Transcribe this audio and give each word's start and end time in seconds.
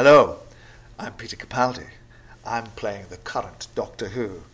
Hello, 0.00 0.36
I'm 0.96 1.12
Peter 1.14 1.34
Capaldi. 1.34 1.84
I'm 2.46 2.66
playing 2.76 3.06
the 3.10 3.16
current 3.16 3.66
Doctor 3.74 4.10
Who, 4.10 4.44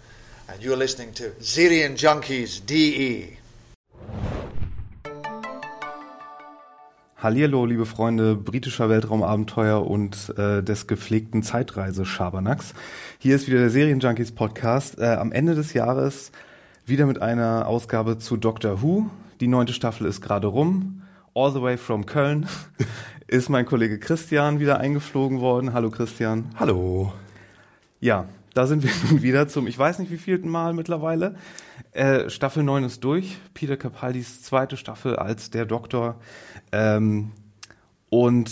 and 0.49 0.63
you're 0.63 0.75
listening 0.75 1.13
to 1.17 1.35
Syrian 1.39 1.97
Junkies 1.97 2.65
DE. 2.65 3.37
Hallihallo, 7.19 7.67
liebe 7.67 7.85
Freunde 7.85 8.37
britischer 8.37 8.89
Weltraumabenteuer 8.89 9.87
und 9.87 10.33
äh, 10.39 10.63
des 10.63 10.87
gepflegten 10.87 11.43
Zeitreise-Schabernacks. 11.43 12.73
Hier 13.19 13.37
ist 13.37 13.47
wieder 13.47 13.59
der 13.59 13.69
Serienjunkies 13.69 14.33
Podcast. 14.33 14.99
Äh, 14.99 15.09
am 15.09 15.31
Ende 15.31 15.55
des 15.55 15.75
Jahres 15.75 16.33
wieder 16.87 17.05
mit 17.05 17.21
einer 17.21 17.67
Ausgabe 17.67 18.17
zu 18.17 18.39
Doctor 18.39 18.81
Who. 18.81 19.11
Die 19.41 19.49
neunte 19.49 19.75
Staffel 19.75 20.07
ist 20.07 20.23
gerade 20.23 20.47
rum. 20.47 21.03
All 21.35 21.53
the 21.53 21.61
way 21.61 21.77
from 21.77 22.07
Köln 22.07 22.49
ist 23.27 23.49
mein 23.49 23.65
Kollege 23.67 23.99
Christian 23.99 24.61
wieder 24.61 24.79
eingeflogen 24.79 25.41
worden. 25.41 25.73
Hallo 25.73 25.91
Christian. 25.91 26.51
Hallo. 26.59 27.13
Ja, 28.01 28.27
da 28.53 28.67
sind 28.67 28.83
wir 28.83 28.91
nun 29.11 29.23
wieder 29.23 29.49
zum, 29.49 29.67
ich 29.67 29.79
weiß 29.79 29.99
nicht 29.99 30.11
wie 30.11 30.19
vielten 30.19 30.49
Mal 30.49 30.75
mittlerweile. 30.75 31.37
Äh, 31.93 32.29
Staffel 32.29 32.63
9 32.63 32.85
ist 32.85 33.03
durch. 33.03 33.39
Peter 33.55 33.77
Capaldis 33.77 34.43
zweite 34.43 34.77
Staffel 34.77 35.17
als 35.17 35.51
der 35.51 35.65
Doktor. 35.65 36.17
Ähm, 36.71 37.33
und 38.11 38.51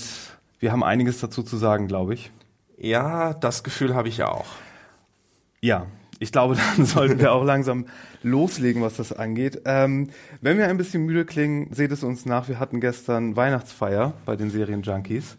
wir 0.59 0.73
haben 0.73 0.83
einiges 0.83 1.20
dazu 1.20 1.43
zu 1.43 1.56
sagen, 1.56 1.87
glaube 1.87 2.15
ich. 2.15 2.31
Ja, 2.78 3.34
das 3.34 3.65
Gefühl 3.65 3.95
habe 3.95 4.09
ich 4.09 4.17
ja 4.17 4.28
auch. 4.28 4.48
Ja, 5.61 5.87
ich 6.19 6.33
glaube, 6.33 6.56
dann 6.77 6.87
sollten 6.87 7.19
wir 7.20 7.33
auch 7.33 7.45
langsam 7.45 7.87
loslegen, 8.23 8.83
was 8.83 8.97
das 8.97 9.12
angeht. 9.12 9.62
Ähm, 9.65 10.11
wenn 10.41 10.59
wir 10.59 10.69
ein 10.69 10.77
bisschen 10.77 11.05
müde 11.05 11.25
klingen, 11.25 11.73
seht 11.73 11.92
es 11.92 12.03
uns 12.03 12.27
nach. 12.27 12.48
Wir 12.48 12.59
hatten 12.59 12.81
gestern 12.81 13.37
Weihnachtsfeier 13.37 14.15
bei 14.25 14.37
den 14.37 14.51
Serienjunkies. 14.51 15.37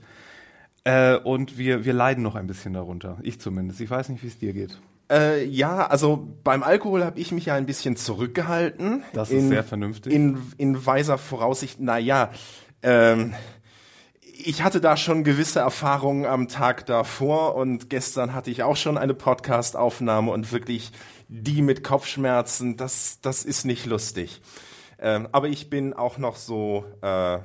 Äh, 0.83 1.17
und 1.17 1.57
wir, 1.57 1.85
wir 1.85 1.93
leiden 1.93 2.23
noch 2.23 2.35
ein 2.35 2.47
bisschen 2.47 2.73
darunter. 2.73 3.17
Ich 3.23 3.39
zumindest. 3.39 3.79
Ich 3.81 3.89
weiß 3.89 4.09
nicht, 4.09 4.23
wie 4.23 4.27
es 4.27 4.37
dir 4.37 4.53
geht. 4.53 4.77
Äh, 5.11 5.45
ja, 5.45 5.85
also 5.85 6.27
beim 6.43 6.63
Alkohol 6.63 7.03
habe 7.03 7.19
ich 7.19 7.31
mich 7.31 7.45
ja 7.45 7.55
ein 7.55 7.65
bisschen 7.65 7.95
zurückgehalten. 7.95 9.03
Das 9.13 9.29
ist 9.29 9.43
in, 9.43 9.49
sehr 9.49 9.63
vernünftig. 9.63 10.13
In, 10.13 10.37
in 10.57 10.85
weiser 10.85 11.17
Voraussicht, 11.17 11.79
naja, 11.79 12.31
ähm, 12.81 13.33
ich 14.21 14.63
hatte 14.63 14.81
da 14.81 14.97
schon 14.97 15.23
gewisse 15.23 15.59
Erfahrungen 15.59 16.25
am 16.25 16.47
Tag 16.47 16.85
davor 16.85 17.55
und 17.55 17.89
gestern 17.89 18.33
hatte 18.33 18.49
ich 18.49 18.63
auch 18.63 18.75
schon 18.75 18.97
eine 18.97 19.13
Podcast-Aufnahme 19.13 20.31
und 20.31 20.51
wirklich 20.51 20.91
die 21.35 21.63
mit 21.63 21.83
Kopfschmerzen, 21.83 22.77
das, 22.77 23.19
das 23.21 23.43
ist 23.43 23.65
nicht 23.65 23.87
lustig. 23.87 24.39
Ähm, 24.99 25.27
aber 25.31 25.47
ich 25.47 25.67
bin 25.69 25.93
auch 25.93 26.19
noch 26.19 26.35
so, 26.35 26.85
äh, 27.01 27.35
äh, 27.35 27.39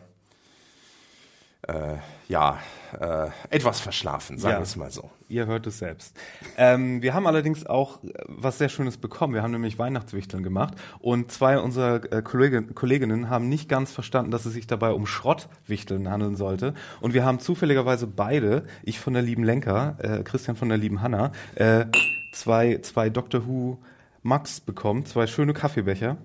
ja, 2.28 2.58
äh, 3.00 3.28
etwas 3.48 3.80
verschlafen, 3.80 4.38
sagen 4.38 4.54
wir 4.54 4.58
Ja. 4.58 4.62
es 4.62 4.76
mal 4.76 4.90
so. 4.90 5.10
Ihr 5.28 5.46
hört 5.46 5.66
es 5.66 5.78
selbst. 5.78 6.14
Ähm, 6.56 7.00
wir 7.02 7.14
haben 7.14 7.26
allerdings 7.26 7.64
auch 7.66 8.02
äh, 8.04 8.12
was 8.26 8.58
sehr 8.58 8.68
Schönes 8.68 8.98
bekommen. 8.98 9.32
Wir 9.34 9.42
haben 9.42 9.50
nämlich 9.52 9.78
Weihnachtswichteln 9.78 10.42
gemacht 10.42 10.74
und 11.00 11.32
zwei 11.32 11.58
unserer 11.58 12.12
äh, 12.12 12.20
Kollegin, 12.22 12.74
Kolleginnen 12.74 13.30
haben 13.30 13.48
nicht 13.48 13.68
ganz 13.70 13.90
verstanden, 13.90 14.30
dass 14.30 14.44
es 14.44 14.52
sich 14.52 14.66
dabei 14.66 14.90
um 14.90 15.06
Schrottwichteln 15.06 16.10
handeln 16.10 16.36
sollte. 16.36 16.74
Und 17.00 17.14
wir 17.14 17.24
haben 17.24 17.40
zufälligerweise 17.40 18.06
beide, 18.06 18.64
ich 18.82 19.00
von 19.00 19.14
der 19.14 19.22
lieben 19.22 19.44
Lenker, 19.44 19.96
äh, 19.98 20.22
Christian 20.22 20.56
von 20.56 20.68
der 20.68 20.78
lieben 20.78 21.00
Hanna, 21.00 21.32
äh, 21.54 21.86
zwei, 22.32 22.78
zwei 22.82 23.10
Doctor 23.10 23.46
Who 23.46 23.78
Max 24.22 24.60
bekommen, 24.60 25.06
zwei 25.06 25.26
schöne 25.26 25.52
Kaffeebecher. 25.52 26.16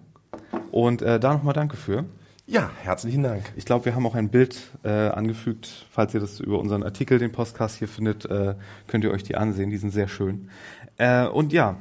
Und 0.72 1.02
äh, 1.02 1.20
da 1.20 1.34
nochmal 1.34 1.54
Danke 1.54 1.78
für. 1.78 2.06
Ja, 2.46 2.72
herzlichen 2.82 3.24
Dank. 3.24 3.54
Ich 3.56 3.66
glaube, 3.66 3.86
wir 3.86 3.96
haben 3.96 4.06
auch 4.06 4.16
ein 4.16 4.30
Bild 4.30 4.60
äh, 4.84 4.90
angefügt. 4.90 5.86
Falls 5.92 6.14
ihr 6.14 6.20
das 6.20 6.42
über 6.42 6.60
unseren 6.60 6.84
Artikel, 6.84 7.18
den 7.18 7.32
Podcast 7.32 7.78
hier 7.78 7.88
findet, 7.88 8.26
äh, 8.26 8.56
könnt 8.88 9.04
ihr 9.06 9.12
euch 9.12 9.24
die 9.24 9.36
ansehen. 9.36 9.70
Die 9.70 9.78
sind 9.78 9.92
sehr 9.92 10.10
schön. 10.10 10.50
Äh, 10.98 11.26
und 11.26 11.54
ja. 11.54 11.78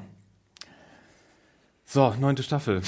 So, 1.85 2.15
neunte 2.21 2.43
Staffel. 2.45 2.83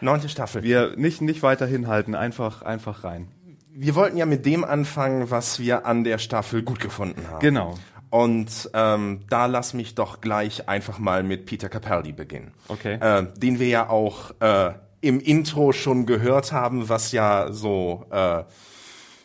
Neunte 0.00 0.28
Staffel. 0.28 0.62
Wir 0.62 0.96
nicht, 0.96 1.20
nicht 1.20 1.42
weiter 1.42 1.66
hinhalten, 1.66 2.14
einfach, 2.14 2.62
einfach 2.62 3.04
rein. 3.04 3.28
wir 3.74 3.94
wollten 3.94 4.16
ja 4.16 4.26
mit 4.26 4.46
dem 4.46 4.64
anfangen, 4.64 5.30
was 5.30 5.60
wir 5.60 5.86
an 5.86 6.02
der 6.02 6.18
Staffel 6.18 6.62
gut 6.62 6.80
gefunden 6.80 7.28
haben. 7.28 7.40
Genau. 7.40 7.78
Und 8.10 8.70
ähm, 8.74 9.20
da 9.28 9.46
lass 9.46 9.74
mich 9.74 9.94
doch 9.94 10.20
gleich 10.20 10.68
einfach 10.68 10.98
mal 10.98 11.22
mit 11.22 11.46
Peter 11.46 11.68
Capaldi 11.68 12.12
beginnen. 12.12 12.52
Okay. 12.68 12.94
Äh, 13.00 13.26
den 13.36 13.58
wir 13.58 13.68
ja 13.68 13.88
auch 13.90 14.32
äh, 14.40 14.72
im 15.00 15.20
Intro 15.20 15.72
schon 15.72 16.06
gehört 16.06 16.52
haben, 16.52 16.88
was 16.88 17.12
ja 17.12 17.52
so 17.52 18.06
äh, 18.10 18.44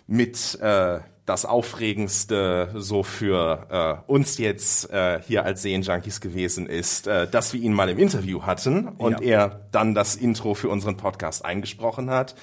mit 0.08 0.60
äh, 0.62 1.00
das 1.26 1.46
Aufregendste 1.46 2.72
so 2.76 3.02
für 3.04 4.02
äh, 4.08 4.12
uns 4.12 4.38
jetzt 4.38 4.92
äh, 4.92 5.22
hier 5.26 5.46
als 5.46 5.62
Serienjunkies 5.62 6.20
gewesen 6.20 6.68
ist, 6.68 7.08
äh, 7.08 7.28
dass 7.28 7.54
wir 7.54 7.62
ihn 7.62 7.72
mal 7.72 7.88
im 7.90 7.98
Interview 7.98 8.44
hatten 8.44 8.90
und 8.90 9.22
Ja. 9.22 9.48
er 9.48 9.62
dann 9.72 9.96
das 9.96 10.16
Intro 10.16 10.54
für 10.54 10.68
unseren 10.68 10.98
Podcast 10.98 11.46
eingesprochen 11.46 12.10
hat. 12.10 12.36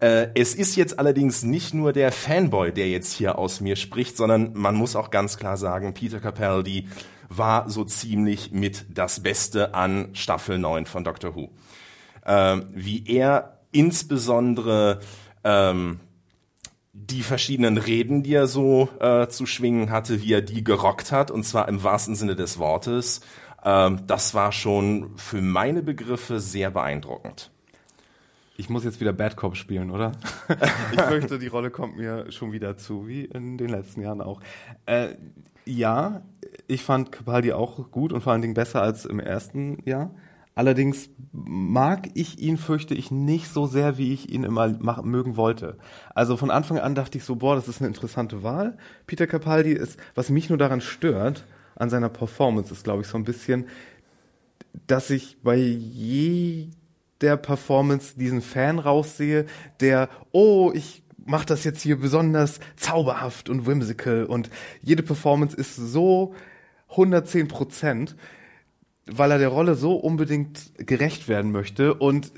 Äh, 0.00 0.28
es 0.34 0.54
ist 0.54 0.76
jetzt 0.76 0.98
allerdings 0.98 1.42
nicht 1.42 1.74
nur 1.74 1.92
der 1.92 2.10
Fanboy, 2.10 2.72
der 2.72 2.88
jetzt 2.88 3.12
hier 3.12 3.38
aus 3.38 3.60
mir 3.60 3.76
spricht, 3.76 4.16
sondern 4.16 4.52
man 4.54 4.74
muss 4.74 4.96
auch 4.96 5.10
ganz 5.10 5.36
klar 5.36 5.56
sagen, 5.56 5.94
Peter 5.94 6.20
Capaldi 6.20 6.88
war 7.28 7.68
so 7.68 7.84
ziemlich 7.84 8.50
mit 8.50 8.86
das 8.92 9.22
Beste 9.22 9.74
an 9.74 10.08
Staffel 10.14 10.58
9 10.58 10.86
von 10.86 11.04
Doctor 11.04 11.36
Who. 11.36 11.50
Ähm, 12.26 12.66
wie 12.72 13.04
er 13.06 13.60
insbesondere 13.72 15.00
ähm, 15.44 16.00
die 16.92 17.22
verschiedenen 17.22 17.78
Reden, 17.78 18.22
die 18.22 18.34
er 18.34 18.46
so 18.46 18.88
äh, 19.00 19.28
zu 19.28 19.46
schwingen 19.46 19.90
hatte, 19.90 20.22
wie 20.22 20.32
er 20.32 20.42
die 20.42 20.64
gerockt 20.64 21.12
hat, 21.12 21.30
und 21.30 21.44
zwar 21.44 21.68
im 21.68 21.82
wahrsten 21.82 22.16
Sinne 22.16 22.36
des 22.36 22.58
Wortes, 22.58 23.20
ähm, 23.64 24.00
das 24.06 24.34
war 24.34 24.50
schon 24.52 25.16
für 25.16 25.42
meine 25.42 25.82
Begriffe 25.82 26.40
sehr 26.40 26.70
beeindruckend. 26.70 27.50
Ich 28.60 28.68
muss 28.68 28.84
jetzt 28.84 29.00
wieder 29.00 29.14
Bad 29.14 29.38
Cop 29.38 29.56
spielen, 29.56 29.90
oder? 29.90 30.12
ich 30.92 31.00
fürchte, 31.00 31.38
die 31.38 31.46
Rolle 31.46 31.70
kommt 31.70 31.96
mir 31.96 32.30
schon 32.30 32.52
wieder 32.52 32.76
zu, 32.76 33.08
wie 33.08 33.24
in 33.24 33.56
den 33.56 33.70
letzten 33.70 34.02
Jahren 34.02 34.20
auch. 34.20 34.42
Äh, 34.84 35.14
ja, 35.64 36.20
ich 36.66 36.82
fand 36.82 37.10
Capaldi 37.10 37.54
auch 37.54 37.90
gut 37.90 38.12
und 38.12 38.20
vor 38.20 38.34
allen 38.34 38.42
Dingen 38.42 38.52
besser 38.52 38.82
als 38.82 39.06
im 39.06 39.18
ersten 39.18 39.78
Jahr. 39.86 40.10
Allerdings 40.54 41.08
mag 41.32 42.10
ich 42.12 42.38
ihn, 42.38 42.58
fürchte 42.58 42.94
ich, 42.94 43.10
nicht 43.10 43.48
so 43.48 43.66
sehr, 43.66 43.96
wie 43.96 44.12
ich 44.12 44.30
ihn 44.30 44.44
immer 44.44 44.68
mögen 45.04 45.38
wollte. 45.38 45.78
Also 46.14 46.36
von 46.36 46.50
Anfang 46.50 46.78
an 46.78 46.94
dachte 46.94 47.16
ich 47.16 47.24
so, 47.24 47.36
boah, 47.36 47.54
das 47.54 47.66
ist 47.66 47.80
eine 47.80 47.88
interessante 47.88 48.42
Wahl. 48.42 48.76
Peter 49.06 49.26
Capaldi 49.26 49.72
ist, 49.72 49.98
was 50.14 50.28
mich 50.28 50.50
nur 50.50 50.58
daran 50.58 50.82
stört, 50.82 51.46
an 51.76 51.88
seiner 51.88 52.10
Performance, 52.10 52.74
ist, 52.74 52.84
glaube 52.84 53.00
ich, 53.00 53.08
so 53.08 53.16
ein 53.16 53.24
bisschen, 53.24 53.68
dass 54.86 55.08
ich 55.08 55.38
bei 55.42 55.56
jeder 57.22 57.36
Performance 57.36 58.14
diesen 58.16 58.42
Fan 58.42 58.78
raussehe, 58.78 59.46
der, 59.80 60.08
oh, 60.32 60.72
ich 60.74 61.02
mach 61.24 61.44
das 61.44 61.64
jetzt 61.64 61.82
hier 61.82 61.98
besonders 61.98 62.60
zauberhaft 62.76 63.48
und 63.48 63.66
whimsical 63.66 64.24
und 64.24 64.50
jede 64.82 65.02
Performance 65.02 65.56
ist 65.56 65.76
so 65.76 66.34
110 66.90 67.48
Prozent, 67.48 68.16
weil 69.06 69.30
er 69.30 69.38
der 69.38 69.48
Rolle 69.48 69.74
so 69.74 69.94
unbedingt 69.94 70.72
gerecht 70.78 71.28
werden 71.28 71.52
möchte 71.52 71.94
und 71.94 72.32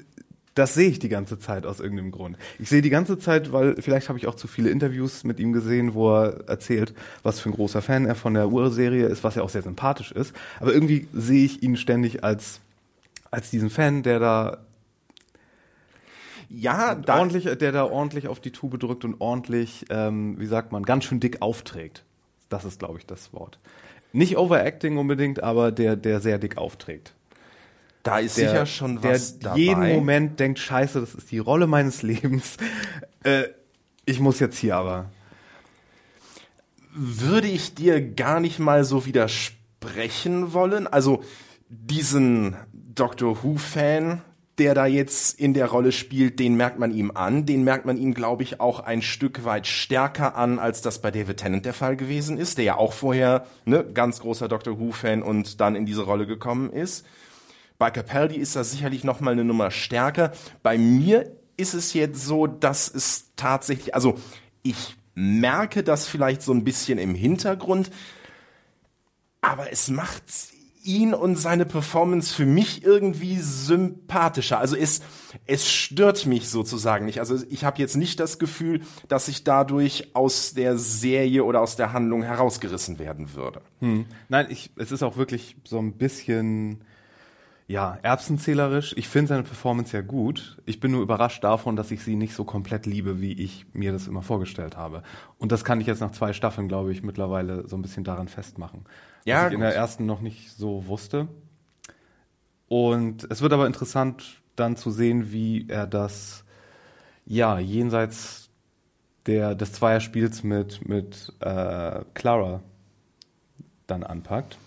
das 0.54 0.74
sehe 0.74 0.90
ich 0.90 0.98
die 0.98 1.08
ganze 1.08 1.38
Zeit 1.38 1.64
aus 1.64 1.80
irgendeinem 1.80 2.10
Grund. 2.10 2.36
Ich 2.58 2.68
sehe 2.68 2.82
die 2.82 2.90
ganze 2.90 3.18
Zeit, 3.18 3.52
weil 3.52 3.80
vielleicht 3.80 4.10
habe 4.10 4.18
ich 4.18 4.26
auch 4.26 4.34
zu 4.34 4.46
viele 4.46 4.68
Interviews 4.68 5.24
mit 5.24 5.40
ihm 5.40 5.54
gesehen, 5.54 5.94
wo 5.94 6.14
er 6.14 6.46
erzählt, 6.46 6.92
was 7.22 7.40
für 7.40 7.48
ein 7.48 7.54
großer 7.54 7.80
Fan 7.80 8.04
er 8.04 8.14
von 8.14 8.34
der 8.34 8.50
Urserie 8.50 9.06
ist, 9.06 9.24
was 9.24 9.36
ja 9.36 9.42
auch 9.42 9.48
sehr 9.48 9.62
sympathisch 9.62 10.12
ist. 10.12 10.34
Aber 10.60 10.74
irgendwie 10.74 11.08
sehe 11.14 11.46
ich 11.46 11.62
ihn 11.62 11.78
ständig 11.78 12.22
als, 12.22 12.60
als 13.30 13.48
diesen 13.48 13.70
Fan, 13.70 14.02
der 14.02 14.18
da 14.18 14.58
Ja, 16.54 16.94
da, 16.94 17.18
ordentlich, 17.18 17.44
der 17.44 17.72
da 17.72 17.84
ordentlich 17.84 18.28
auf 18.28 18.38
die 18.40 18.50
Tube 18.50 18.78
drückt 18.78 19.04
und 19.04 19.20
ordentlich, 19.20 19.86
ähm, 19.90 20.38
wie 20.38 20.46
sagt 20.46 20.70
man, 20.72 20.82
ganz 20.82 21.04
schön 21.04 21.18
dick 21.20 21.40
aufträgt. 21.40 22.04
Das 22.48 22.64
ist, 22.64 22.78
glaube 22.80 22.98
ich, 22.98 23.06
das 23.06 23.32
Wort. 23.32 23.58
Nicht 24.12 24.36
Overacting 24.36 24.98
unbedingt, 24.98 25.42
aber 25.42 25.72
der, 25.72 25.96
der 25.96 26.20
sehr 26.20 26.38
dick 26.38 26.58
aufträgt. 26.58 27.14
da 28.02 28.18
ist 28.18 28.36
Der, 28.36 28.50
sicher 28.50 28.66
schon 28.66 29.02
was 29.02 29.38
der 29.38 29.50
dabei. 29.50 29.58
jeden 29.60 29.88
Moment 29.94 30.38
denkt, 30.40 30.58
scheiße, 30.58 31.00
das 31.00 31.14
ist 31.14 31.30
die 31.30 31.38
Rolle 31.38 31.66
meines 31.66 32.02
Lebens. 32.02 32.56
Äh, 33.24 33.44
Ich 34.04 34.18
muss 34.18 34.40
jetzt 34.40 34.58
hier 34.58 34.74
aber. 34.76 35.08
Würde 36.94 37.48
ich 37.48 37.74
dir 37.74 38.00
gar 38.02 38.40
nicht 38.40 38.58
mal 38.58 38.84
so 38.84 39.06
widersprechen 39.06 40.52
wollen. 40.52 40.86
Also 40.86 41.22
diesen 41.68 42.56
Doctor 42.72 43.42
Who-Fan, 43.42 44.20
der 44.62 44.74
da 44.76 44.86
jetzt 44.86 45.40
in 45.40 45.54
der 45.54 45.66
Rolle 45.66 45.90
spielt, 45.90 46.38
den 46.38 46.54
merkt 46.54 46.78
man 46.78 46.94
ihm 46.94 47.10
an. 47.10 47.46
Den 47.46 47.64
merkt 47.64 47.84
man 47.84 47.96
ihm, 47.96 48.14
glaube 48.14 48.44
ich, 48.44 48.60
auch 48.60 48.78
ein 48.78 49.02
Stück 49.02 49.44
weit 49.44 49.66
stärker 49.66 50.36
an, 50.36 50.60
als 50.60 50.82
das 50.82 51.00
bei 51.02 51.10
David 51.10 51.38
Tennant 51.38 51.66
der 51.66 51.74
Fall 51.74 51.96
gewesen 51.96 52.38
ist, 52.38 52.58
der 52.58 52.64
ja 52.64 52.76
auch 52.76 52.92
vorher 52.92 53.44
ne, 53.64 53.82
ganz 53.82 54.20
großer 54.20 54.46
Doctor 54.46 54.78
Who-Fan 54.78 55.24
und 55.24 55.60
dann 55.60 55.74
in 55.74 55.84
diese 55.84 56.02
Rolle 56.02 56.28
gekommen 56.28 56.72
ist. 56.72 57.04
Bei 57.76 57.90
Capaldi 57.90 58.36
ist 58.36 58.54
das 58.54 58.70
sicherlich 58.70 59.02
noch 59.02 59.18
mal 59.18 59.32
eine 59.32 59.42
Nummer 59.42 59.72
stärker. 59.72 60.30
Bei 60.62 60.78
mir 60.78 61.32
ist 61.56 61.74
es 61.74 61.92
jetzt 61.92 62.24
so, 62.24 62.46
dass 62.46 62.86
es 62.86 63.32
tatsächlich, 63.34 63.96
also 63.96 64.14
ich 64.62 64.94
merke 65.16 65.82
das 65.82 66.06
vielleicht 66.06 66.40
so 66.40 66.52
ein 66.52 66.62
bisschen 66.62 67.00
im 67.00 67.16
Hintergrund, 67.16 67.90
aber 69.40 69.72
es 69.72 69.88
macht 69.88 70.22
ihn 70.82 71.14
und 71.14 71.36
seine 71.36 71.64
Performance 71.64 72.34
für 72.34 72.46
mich 72.46 72.84
irgendwie 72.84 73.38
sympathischer. 73.38 74.58
Also 74.58 74.76
es, 74.76 75.00
es 75.46 75.70
stört 75.70 76.26
mich 76.26 76.48
sozusagen 76.48 77.04
nicht. 77.04 77.20
Also 77.20 77.38
ich 77.48 77.64
habe 77.64 77.78
jetzt 77.78 77.96
nicht 77.96 78.20
das 78.20 78.38
Gefühl, 78.38 78.82
dass 79.08 79.28
ich 79.28 79.44
dadurch 79.44 80.14
aus 80.14 80.54
der 80.54 80.76
Serie 80.76 81.44
oder 81.44 81.60
aus 81.60 81.76
der 81.76 81.92
Handlung 81.92 82.22
herausgerissen 82.22 82.98
werden 82.98 83.34
würde. 83.34 83.62
Hm. 83.80 84.06
Nein, 84.28 84.46
ich, 84.50 84.70
es 84.76 84.92
ist 84.92 85.02
auch 85.02 85.16
wirklich 85.16 85.56
so 85.64 85.78
ein 85.78 85.92
bisschen 85.92 86.84
ja, 87.72 87.98
erbsenzählerisch. 88.02 88.94
Ich 88.98 89.08
finde 89.08 89.30
seine 89.30 89.44
Performance 89.44 89.96
ja 89.96 90.02
gut. 90.02 90.58
Ich 90.66 90.78
bin 90.78 90.92
nur 90.92 91.00
überrascht 91.00 91.42
davon, 91.42 91.74
dass 91.74 91.90
ich 91.90 92.04
sie 92.04 92.16
nicht 92.16 92.34
so 92.34 92.44
komplett 92.44 92.84
liebe, 92.84 93.22
wie 93.22 93.32
ich 93.32 93.64
mir 93.72 93.92
das 93.92 94.06
immer 94.08 94.20
vorgestellt 94.20 94.76
habe. 94.76 95.02
Und 95.38 95.52
das 95.52 95.64
kann 95.64 95.80
ich 95.80 95.86
jetzt 95.86 96.00
nach 96.00 96.10
zwei 96.10 96.34
Staffeln, 96.34 96.68
glaube 96.68 96.92
ich, 96.92 97.02
mittlerweile 97.02 97.66
so 97.66 97.74
ein 97.76 97.80
bisschen 97.80 98.04
daran 98.04 98.28
festmachen. 98.28 98.84
Ja, 99.24 99.36
was 99.36 99.42
ich 99.44 99.46
gut. 99.46 99.54
in 99.54 99.60
der 99.60 99.74
ersten 99.74 100.04
noch 100.04 100.20
nicht 100.20 100.50
so 100.50 100.86
wusste. 100.86 101.28
Und 102.68 103.26
es 103.30 103.40
wird 103.40 103.54
aber 103.54 103.66
interessant 103.66 104.42
dann 104.54 104.76
zu 104.76 104.90
sehen, 104.90 105.32
wie 105.32 105.66
er 105.66 105.86
das, 105.86 106.44
ja, 107.24 107.58
jenseits 107.58 108.50
der, 109.24 109.54
des 109.54 109.72
Zweierspiels 109.72 110.42
mit, 110.44 110.86
mit 110.86 111.32
äh, 111.40 112.00
Clara 112.12 112.60
dann 113.86 114.02
anpackt. 114.02 114.58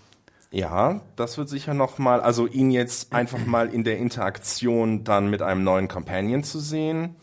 Ja, 0.56 1.02
das 1.18 1.38
wird 1.38 1.50
sicher 1.50 1.74
noch 1.74 1.98
mal, 1.98 2.22
also 2.22 2.48
ihn 2.48 2.72
jetzt 2.72 3.12
einfach 3.12 3.40
mal 3.46 3.68
in 3.68 3.84
der 3.84 3.98
Interaktion 3.98 5.04
dann 5.04 5.30
mit 5.30 5.42
einem 5.42 5.66
neuen 5.66 5.90
Companion 5.90 6.46
zu 6.46 6.60
sehen, 6.60 7.18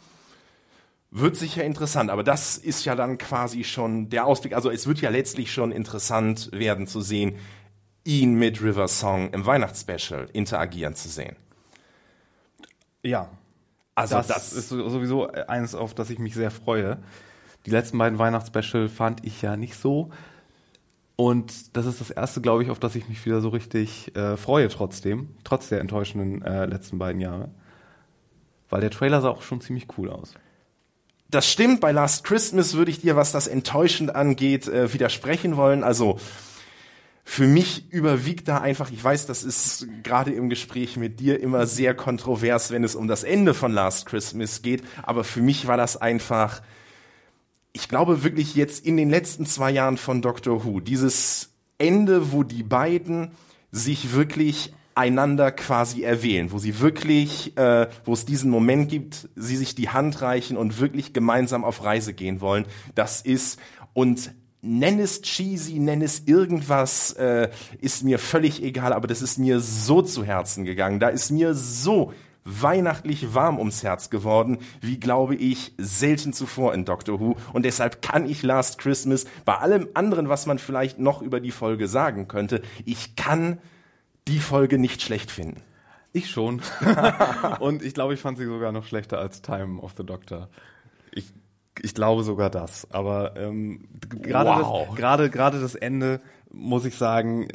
wird 1.11 1.37
sicher 1.37 1.65
interessant. 1.65 2.11
Aber 2.11 2.25
das 2.25 2.59
ist 2.59 2.85
ja 2.85 2.95
dann 2.95 3.17
quasi 3.17 3.65
schon 3.65 4.11
der 4.11 4.27
Ausblick. 4.27 4.55
Also 4.55 4.71
es 4.71 4.87
wird 4.87 5.01
ja 5.01 5.09
letztlich 5.09 5.51
schon 5.51 5.73
interessant 5.73 6.51
werden 6.53 6.87
zu 6.87 7.01
sehen, 7.01 7.39
ihn 8.05 8.35
mit 8.35 8.61
River 8.61 8.87
Song 8.87 9.31
im 9.31 9.47
Weihnachtsspecial 9.47 10.29
interagieren 10.35 10.95
zu 10.95 11.09
sehen. 11.09 11.37
Ja, 13.03 13.31
also 13.95 14.17
das, 14.17 14.27
das 14.27 14.53
ist 14.53 14.69
sowieso 14.69 15.29
eines, 15.31 15.75
auf 15.75 15.95
das 15.95 16.11
ich 16.11 16.19
mich 16.19 16.35
sehr 16.35 16.51
freue. 16.51 16.99
Die 17.65 17.71
letzten 17.71 17.97
beiden 17.97 18.19
Weihnachtsspecial 18.19 18.91
fand 18.91 19.25
ich 19.25 19.41
ja 19.41 19.57
nicht 19.57 19.77
so. 19.77 20.11
Und 21.17 21.77
das 21.77 21.87
ist 21.87 22.01
das 22.01 22.11
erste, 22.11 22.41
glaube 22.41 22.63
ich, 22.63 22.71
auf 22.71 22.79
das 22.79 22.95
ich 22.95 23.09
mich 23.09 23.25
wieder 23.27 23.41
so 23.41 23.51
richtig 23.51 24.15
äh, 24.17 24.37
freue 24.37 24.69
trotzdem, 24.69 25.29
trotz 25.45 25.69
der 25.69 25.81
enttäuschenden 25.81 26.43
äh, 26.43 26.67
letzten 26.67 26.99
beiden 26.99 27.21
Jahre. 27.21 27.51
Weil 28.71 28.81
der 28.81 28.91
Trailer 28.91 29.21
sah 29.21 29.29
auch 29.29 29.43
schon 29.43 29.61
ziemlich 29.61 29.87
cool 29.99 30.11
aus. 30.11 30.35
Das 31.29 31.51
stimmt, 31.51 31.81
bei 31.81 31.93
Last 31.93 32.25
Christmas 32.25 32.75
würde 32.75 32.91
ich 32.91 33.01
dir, 33.01 33.17
was 33.17 33.33
das 33.33 33.47
enttäuschend 33.47 34.15
angeht, 34.15 34.69
äh, 34.69 34.93
widersprechen 34.93 35.57
wollen. 35.57 35.85
Also 35.85 36.19
für 37.25 37.47
mich 37.47 37.91
überwiegt 37.93 38.49
da 38.49 38.59
einfach, 38.59 38.91
ich 38.91 39.03
weiß, 39.03 39.27
das 39.27 39.45
ist 39.45 39.87
gerade 40.03 40.33
im 40.33 40.51
Gespräch 40.51 40.97
mit 40.97 41.21
dir 41.21 41.41
immer 41.41 41.67
sehr 41.67 41.95
kontrovers, 41.95 42.71
wenn 42.71 42.85
es 42.85 42.95
um 42.95 43.07
das 43.07 43.23
Ende 43.23 43.55
von 43.55 43.73
Last 43.73 44.07
Christmas 44.07 44.63
geht, 44.63 44.83
aber 45.03 45.25
für 45.25 45.41
mich 45.41 45.67
war 45.67 45.77
das 45.77 45.97
einfach 45.97 46.63
ich 47.73 47.89
glaube 47.89 48.23
wirklich 48.23 48.55
jetzt 48.55 48.85
in 48.85 48.97
den 48.97 49.11
letzten 49.11 49.47
zwei 49.47 49.71
Jahren 49.71 49.97
von 49.97 50.23
Doctor 50.23 50.65
Who, 50.65 50.81
dieses 50.81 51.51
Ende, 51.79 52.33
wo 52.33 52.43
die 52.43 52.63
beiden 52.63 53.33
sich 53.71 54.13
wirklich 54.13 54.75
einander 54.95 55.51
quasi 55.51 56.03
erwählen, 56.03 56.53
wo 56.53 56.59
sie 56.59 56.81
wirklich, 56.81 57.57
äh, 57.57 57.89
wo 58.05 58.13
es 58.13 58.27
diesen 58.27 58.51
Moment 58.51 58.91
gibt, 58.91 59.29
sie 59.37 59.57
sich 59.57 59.75
die 59.75 59.89
Hand 59.89 60.21
reichen 60.21 60.59
und 60.59 60.81
wirklich 60.81 61.15
gemeinsam 61.15 61.65
auf 61.65 61.83
Reise 61.83 62.13
gehen 62.13 62.43
wollen. 62.43 62.67
Das 62.95 63.23
ist 63.23 63.59
und 63.95 64.35
nenn 64.61 65.01
es 65.01 65.23
cheesy, 65.23 65.79
nenn 65.79 66.03
es 66.03 66.25
irgendwas, 66.27 67.13
äh, 67.13 67.49
ist 67.81 68.05
mir 68.05 68.19
völlig 68.19 68.63
egal, 68.63 68.93
aber 68.93 69.09
das 69.09 69.23
ist 69.23 69.39
mir 69.39 69.61
so 69.61 70.03
zu 70.03 70.25
Herzen 70.25 70.65
gegangen. 70.65 71.01
Da 71.01 71.09
ist 71.09 71.31
mir 71.31 71.55
so 71.55 72.13
weihnachtlich 72.45 73.35
warm 73.35 73.59
ums 73.59 73.83
Herz 73.83 74.11
geworden, 74.11 74.59
wie 74.81 74.99
glaube 74.99 75.35
ich 75.35 75.73
selten 75.79 76.33
zuvor 76.33 76.75
in 76.75 76.85
Doctor 76.85 77.21
Who. 77.21 77.37
Und 77.53 77.65
deshalb 77.65 78.03
kann 78.03 78.29
ich 78.29 78.43
Last 78.43 78.79
Christmas 78.79 79.27
bei 79.45 79.57
allem 79.57 79.89
anderen, 79.95 80.29
was 80.29 80.47
man 80.47 80.59
vielleicht 80.59 80.99
noch 80.99 81.23
über 81.23 81.41
die 81.41 81.51
Folge 81.51 81.89
sagen 81.89 82.29
könnte, 82.29 82.63
ich 82.85 83.17
kann 83.17 83.59
die 84.29 84.39
Folge 84.39 84.79
nicht 84.79 85.03
schlecht 85.03 85.31
finden. 85.31 85.63
Ich 86.13 86.31
schon. 86.31 86.61
Und 87.61 87.83
ich 87.83 87.95
glaube, 87.95 88.15
ich 88.15 88.21
fand 88.21 88.39
sie 88.39 88.45
sogar 88.45 88.73
noch 88.73 88.85
schlechter 88.85 89.19
als 89.19 89.41
Time 89.41 89.81
of 89.81 89.95
the 89.97 90.05
Doctor. 90.05 90.49
Ich, 91.11 91.33
ich 91.81 91.95
glaube 91.95 92.23
sogar 92.23 92.51
das. 92.51 92.87
Aber 92.91 93.37
ähm, 93.37 93.89
gerade 94.09 94.51
wow. 94.51 94.89
das, 94.89 94.97
gerade 94.97 95.31
gerade 95.31 95.61
das 95.61 95.75
Ende 95.75 96.21
muss 96.51 96.85
ich 96.85 96.97
sagen, 96.97 97.49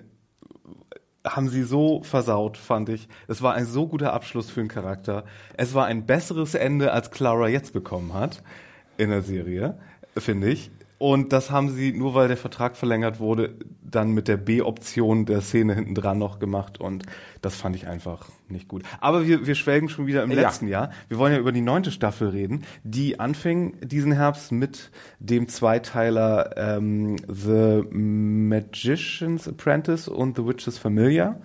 haben 1.35 1.49
sie 1.49 1.63
so 1.63 2.01
versaut, 2.03 2.57
fand 2.57 2.89
ich. 2.89 3.07
Es 3.27 3.41
war 3.41 3.53
ein 3.53 3.65
so 3.65 3.87
guter 3.87 4.13
Abschluss 4.13 4.49
für 4.49 4.59
einen 4.59 4.69
Charakter. 4.69 5.23
Es 5.55 5.73
war 5.73 5.85
ein 5.85 6.05
besseres 6.05 6.55
Ende, 6.55 6.91
als 6.91 7.11
Clara 7.11 7.47
jetzt 7.47 7.73
bekommen 7.73 8.13
hat 8.13 8.43
in 8.97 9.09
der 9.09 9.21
Serie, 9.21 9.77
finde 10.17 10.49
ich. 10.49 10.71
Und 10.99 11.31
das 11.31 11.51
haben 11.51 11.69
sie, 11.69 11.93
nur 11.93 12.15
weil 12.15 12.27
der 12.27 12.37
Vertrag 12.37 12.75
verlängert 12.75 13.19
wurde, 13.19 13.53
dann 13.83 14.11
mit 14.11 14.27
der 14.27 14.37
B-Option 14.37 15.25
der 15.25 15.41
Szene 15.41 15.75
hinten 15.75 15.93
dran 15.93 16.17
noch 16.17 16.39
gemacht. 16.39 16.79
Und 16.79 17.05
das 17.41 17.55
fand 17.55 17.75
ich 17.75 17.87
einfach 17.87 18.27
nicht 18.49 18.67
gut. 18.67 18.81
Aber 18.99 19.27
wir, 19.27 19.45
wir 19.45 19.53
schwelgen 19.53 19.89
schon 19.89 20.07
wieder 20.07 20.23
im 20.23 20.31
ja. 20.31 20.41
letzten 20.41 20.67
Jahr. 20.67 20.89
Wir 21.07 21.19
wollen 21.19 21.33
ja 21.33 21.39
über 21.39 21.51
die 21.51 21.61
neunte 21.61 21.91
Staffel 21.91 22.29
reden, 22.29 22.63
die 22.83 23.19
anfing 23.19 23.75
diesen 23.81 24.11
Herbst 24.11 24.51
mit 24.51 24.89
dem 25.19 25.47
Zweiteiler 25.47 26.57
ähm, 26.57 27.17
The 27.27 27.83
Magician's 27.91 29.47
Apprentice 29.47 30.07
und 30.07 30.35
The 30.37 30.47
Witch's 30.47 30.79
Familiar, 30.79 31.39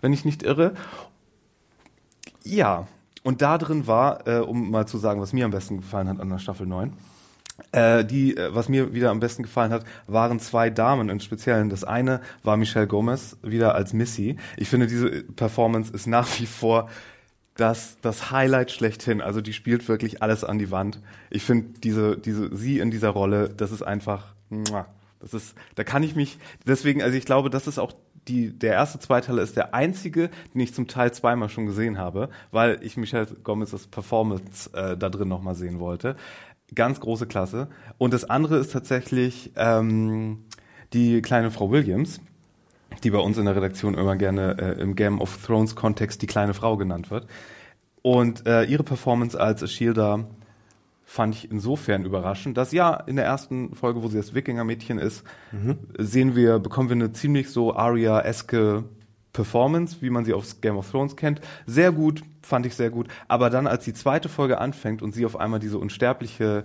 wenn 0.00 0.12
ich 0.12 0.24
nicht 0.24 0.42
irre. 0.42 0.74
Ja, 2.42 2.88
und 3.22 3.40
da 3.42 3.58
drin 3.58 3.86
war, 3.86 4.26
äh, 4.26 4.38
um 4.40 4.70
mal 4.70 4.86
zu 4.86 4.98
sagen, 4.98 5.20
was 5.20 5.32
mir 5.32 5.44
am 5.44 5.50
besten 5.52 5.76
gefallen 5.76 6.08
hat 6.08 6.20
an 6.20 6.28
der 6.28 6.38
Staffel 6.38 6.66
9, 6.66 6.92
äh, 7.72 8.04
die, 8.04 8.36
äh, 8.36 8.54
was 8.54 8.68
mir 8.68 8.94
wieder 8.94 9.10
am 9.10 9.20
besten 9.20 9.42
gefallen 9.42 9.72
hat, 9.72 9.84
waren 10.06 10.40
zwei 10.40 10.70
Damen 10.70 11.08
im 11.08 11.20
Speziellen. 11.20 11.68
Das 11.68 11.84
eine 11.84 12.20
war 12.42 12.56
Michelle 12.56 12.86
Gomez, 12.86 13.36
wieder 13.42 13.74
als 13.74 13.92
Missy. 13.92 14.36
Ich 14.56 14.68
finde, 14.68 14.86
diese 14.86 15.22
Performance 15.22 15.92
ist 15.92 16.06
nach 16.06 16.28
wie 16.38 16.46
vor 16.46 16.88
das, 17.56 17.98
das 18.02 18.30
Highlight 18.30 18.70
schlechthin. 18.70 19.20
Also 19.20 19.40
die 19.40 19.52
spielt 19.52 19.88
wirklich 19.88 20.22
alles 20.22 20.44
an 20.44 20.58
die 20.58 20.70
Wand. 20.70 21.00
Ich 21.30 21.42
finde 21.42 21.78
diese, 21.80 22.18
diese, 22.18 22.54
sie 22.54 22.78
in 22.78 22.90
dieser 22.90 23.10
Rolle, 23.10 23.48
das 23.48 23.72
ist 23.72 23.82
einfach, 23.82 24.34
das 25.20 25.34
ist, 25.34 25.54
da 25.74 25.84
kann 25.84 26.02
ich 26.02 26.14
mich, 26.14 26.38
deswegen, 26.66 27.02
also 27.02 27.16
ich 27.16 27.24
glaube, 27.24 27.50
das 27.50 27.66
ist 27.66 27.78
auch 27.78 27.94
die, 28.28 28.50
der 28.50 28.72
erste 28.72 28.98
Zweiteiler 28.98 29.42
ist 29.42 29.56
der 29.56 29.74
einzige, 29.74 30.30
den 30.52 30.60
ich 30.60 30.74
zum 30.74 30.88
Teil 30.88 31.12
zweimal 31.12 31.48
schon 31.48 31.66
gesehen 31.66 31.98
habe, 31.98 32.28
weil 32.50 32.78
ich 32.82 32.96
Michelle 32.96 33.26
Gomez's 33.26 33.86
Performance 33.86 34.70
äh, 34.74 34.96
da 34.96 35.08
drin 35.08 35.28
nochmal 35.28 35.54
sehen 35.54 35.78
wollte. 35.78 36.16
Ganz 36.74 37.00
große 37.00 37.26
Klasse. 37.26 37.68
Und 37.98 38.12
das 38.12 38.28
andere 38.28 38.58
ist 38.58 38.72
tatsächlich 38.72 39.52
ähm, 39.56 40.44
die 40.92 41.22
kleine 41.22 41.50
Frau 41.50 41.70
Williams, 41.70 42.20
die 43.04 43.10
bei 43.10 43.18
uns 43.18 43.38
in 43.38 43.44
der 43.44 43.56
Redaktion 43.56 43.94
immer 43.94 44.16
gerne 44.16 44.56
äh, 44.58 44.80
im 44.80 44.96
Game 44.96 45.20
of 45.20 45.44
Thrones 45.44 45.76
Kontext 45.76 46.22
die 46.22 46.26
kleine 46.26 46.54
Frau 46.54 46.76
genannt 46.76 47.10
wird. 47.10 47.26
Und 48.02 48.46
äh, 48.46 48.64
ihre 48.64 48.84
Performance 48.84 49.38
als 49.38 49.70
Shielder 49.70 50.26
fand 51.04 51.36
ich 51.36 51.50
insofern 51.50 52.04
überraschend, 52.04 52.56
dass 52.56 52.72
ja 52.72 52.94
in 52.94 53.16
der 53.16 53.24
ersten 53.24 53.74
Folge, 53.74 54.02
wo 54.02 54.08
sie 54.08 54.16
das 54.16 54.34
Wikinger-Mädchen 54.34 54.98
ist, 54.98 55.24
mhm. 55.52 55.78
sehen 55.96 56.34
wir, 56.34 56.58
bekommen 56.58 56.88
wir 56.88 56.96
eine 56.96 57.12
ziemlich 57.12 57.50
so 57.50 57.74
Aria-eske 57.74 58.84
Performance, 59.36 59.98
wie 60.00 60.08
man 60.08 60.24
sie 60.24 60.32
aus 60.32 60.62
Game 60.62 60.78
of 60.78 60.90
Thrones 60.90 61.14
kennt. 61.14 61.42
Sehr 61.66 61.92
gut, 61.92 62.22
fand 62.40 62.64
ich 62.64 62.74
sehr 62.74 62.88
gut. 62.88 63.08
Aber 63.28 63.50
dann, 63.50 63.66
als 63.66 63.84
die 63.84 63.92
zweite 63.92 64.30
Folge 64.30 64.58
anfängt 64.58 65.02
und 65.02 65.12
sie 65.12 65.26
auf 65.26 65.38
einmal 65.38 65.60
diese 65.60 65.78
unsterbliche, 65.78 66.64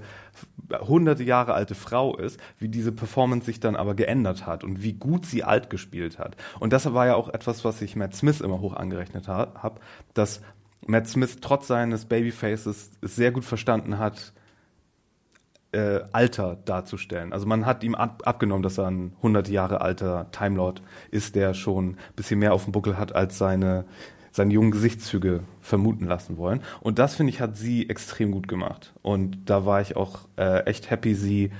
hunderte 0.79 1.23
Jahre 1.23 1.53
alte 1.53 1.75
Frau 1.75 2.15
ist, 2.15 2.39
wie 2.57 2.69
diese 2.69 2.93
Performance 2.93 3.45
sich 3.45 3.59
dann 3.59 3.75
aber 3.75 3.93
geändert 3.93 4.45
hat 4.45 4.63
und 4.63 4.81
wie 4.81 4.93
gut 4.93 5.25
sie 5.25 5.43
alt 5.43 5.69
gespielt 5.69 6.17
hat. 6.17 6.37
Und 6.61 6.71
das 6.71 6.91
war 6.93 7.05
ja 7.05 7.15
auch 7.15 7.27
etwas, 7.27 7.65
was 7.65 7.81
ich 7.81 7.97
Matt 7.97 8.15
Smith 8.15 8.39
immer 8.39 8.61
hoch 8.61 8.73
angerechnet 8.73 9.27
ha 9.27 9.51
habe, 9.61 9.81
dass 10.13 10.41
Matt 10.87 11.09
Smith 11.09 11.39
trotz 11.41 11.67
seines 11.67 12.05
Babyfaces 12.05 12.91
es 13.01 13.15
sehr 13.15 13.31
gut 13.31 13.43
verstanden 13.43 13.99
hat, 13.99 14.31
äh, 15.71 16.01
Alter 16.11 16.57
darzustellen. 16.65 17.33
Also 17.33 17.45
man 17.45 17.65
hat 17.65 17.83
ihm 17.83 17.95
ab, 17.95 18.23
abgenommen, 18.25 18.63
dass 18.63 18.77
er 18.77 18.87
ein 18.87 19.13
100 19.17 19.49
Jahre 19.49 19.81
alter 19.81 20.27
Time 20.31 20.57
Lord 20.57 20.81
ist, 21.11 21.35
der 21.35 21.53
schon 21.53 21.91
ein 21.91 21.97
bisschen 22.15 22.39
mehr 22.39 22.53
auf 22.53 22.65
dem 22.65 22.73
Buckel 22.73 22.97
hat 22.97 23.15
als 23.15 23.37
seine 23.37 23.85
seine 24.31 24.53
jungen 24.53 24.71
Gesichtszüge 24.71 25.41
vermuten 25.59 26.05
lassen 26.05 26.37
wollen. 26.37 26.61
Und 26.79 26.99
das, 26.99 27.15
finde 27.15 27.31
ich, 27.31 27.41
hat 27.41 27.57
sie 27.57 27.89
extrem 27.89 28.31
gut 28.31 28.47
gemacht. 28.47 28.93
Und 29.01 29.49
da 29.49 29.65
war 29.65 29.81
ich 29.81 29.97
auch 29.97 30.19
äh, 30.37 30.63
echt 30.65 30.89
happy, 30.89 31.15
sie 31.15 31.51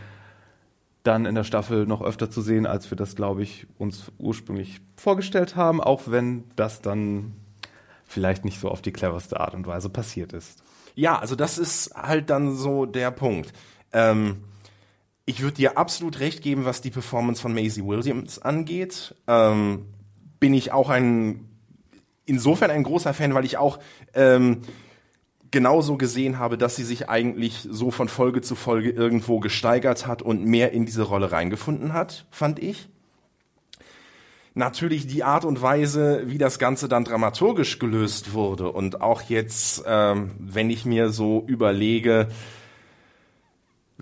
dann 1.03 1.25
in 1.25 1.35
der 1.35 1.43
Staffel 1.43 1.85
noch 1.85 2.01
öfter 2.01 2.29
zu 2.29 2.41
sehen, 2.41 2.65
als 2.65 2.89
wir 2.89 2.95
das, 2.95 3.15
glaube 3.15 3.43
ich, 3.43 3.67
uns 3.77 4.11
ursprünglich 4.19 4.81
vorgestellt 4.95 5.55
haben, 5.55 5.81
auch 5.81 6.03
wenn 6.05 6.45
das 6.55 6.81
dann 6.81 7.33
vielleicht 8.05 8.45
nicht 8.45 8.59
so 8.59 8.69
auf 8.69 8.81
die 8.81 8.91
cleverste 8.91 9.39
Art 9.39 9.53
und 9.53 9.67
Weise 9.67 9.89
passiert 9.89 10.33
ist. 10.33 10.63
Ja, 10.95 11.17
also 11.17 11.35
das 11.35 11.57
ist 11.57 11.95
halt 11.95 12.29
dann 12.29 12.55
so 12.55 12.85
der 12.85 13.11
Punkt. 13.11 13.53
Ähm, 13.93 14.43
ich 15.25 15.41
würde 15.41 15.55
dir 15.55 15.77
absolut 15.77 16.19
recht 16.19 16.41
geben, 16.41 16.65
was 16.65 16.81
die 16.81 16.89
Performance 16.89 17.41
von 17.41 17.53
Maisie 17.53 17.85
Williams 17.85 18.39
angeht. 18.39 19.15
Ähm, 19.27 19.85
bin 20.39 20.53
ich 20.53 20.71
auch 20.71 20.89
ein 20.89 21.47
insofern 22.25 22.71
ein 22.71 22.83
großer 22.83 23.13
Fan, 23.13 23.33
weil 23.33 23.45
ich 23.45 23.57
auch 23.57 23.79
ähm, 24.13 24.61
genauso 25.51 25.97
gesehen 25.97 26.39
habe, 26.39 26.57
dass 26.57 26.75
sie 26.75 26.83
sich 26.83 27.09
eigentlich 27.09 27.67
so 27.69 27.91
von 27.91 28.07
Folge 28.07 28.41
zu 28.41 28.55
Folge 28.55 28.89
irgendwo 28.89 29.39
gesteigert 29.39 30.07
hat 30.07 30.21
und 30.21 30.45
mehr 30.45 30.71
in 30.71 30.85
diese 30.85 31.03
Rolle 31.03 31.31
reingefunden 31.31 31.93
hat, 31.93 32.25
fand 32.31 32.59
ich. 32.59 32.87
Natürlich 34.53 35.07
die 35.07 35.23
Art 35.23 35.45
und 35.45 35.61
Weise, 35.61 36.23
wie 36.25 36.37
das 36.37 36.59
Ganze 36.59 36.89
dann 36.89 37.05
dramaturgisch 37.05 37.79
gelöst 37.79 38.33
wurde 38.33 38.71
und 38.71 39.01
auch 39.01 39.21
jetzt, 39.21 39.83
ähm, 39.85 40.31
wenn 40.39 40.69
ich 40.69 40.83
mir 40.83 41.09
so 41.09 41.43
überlege, 41.47 42.27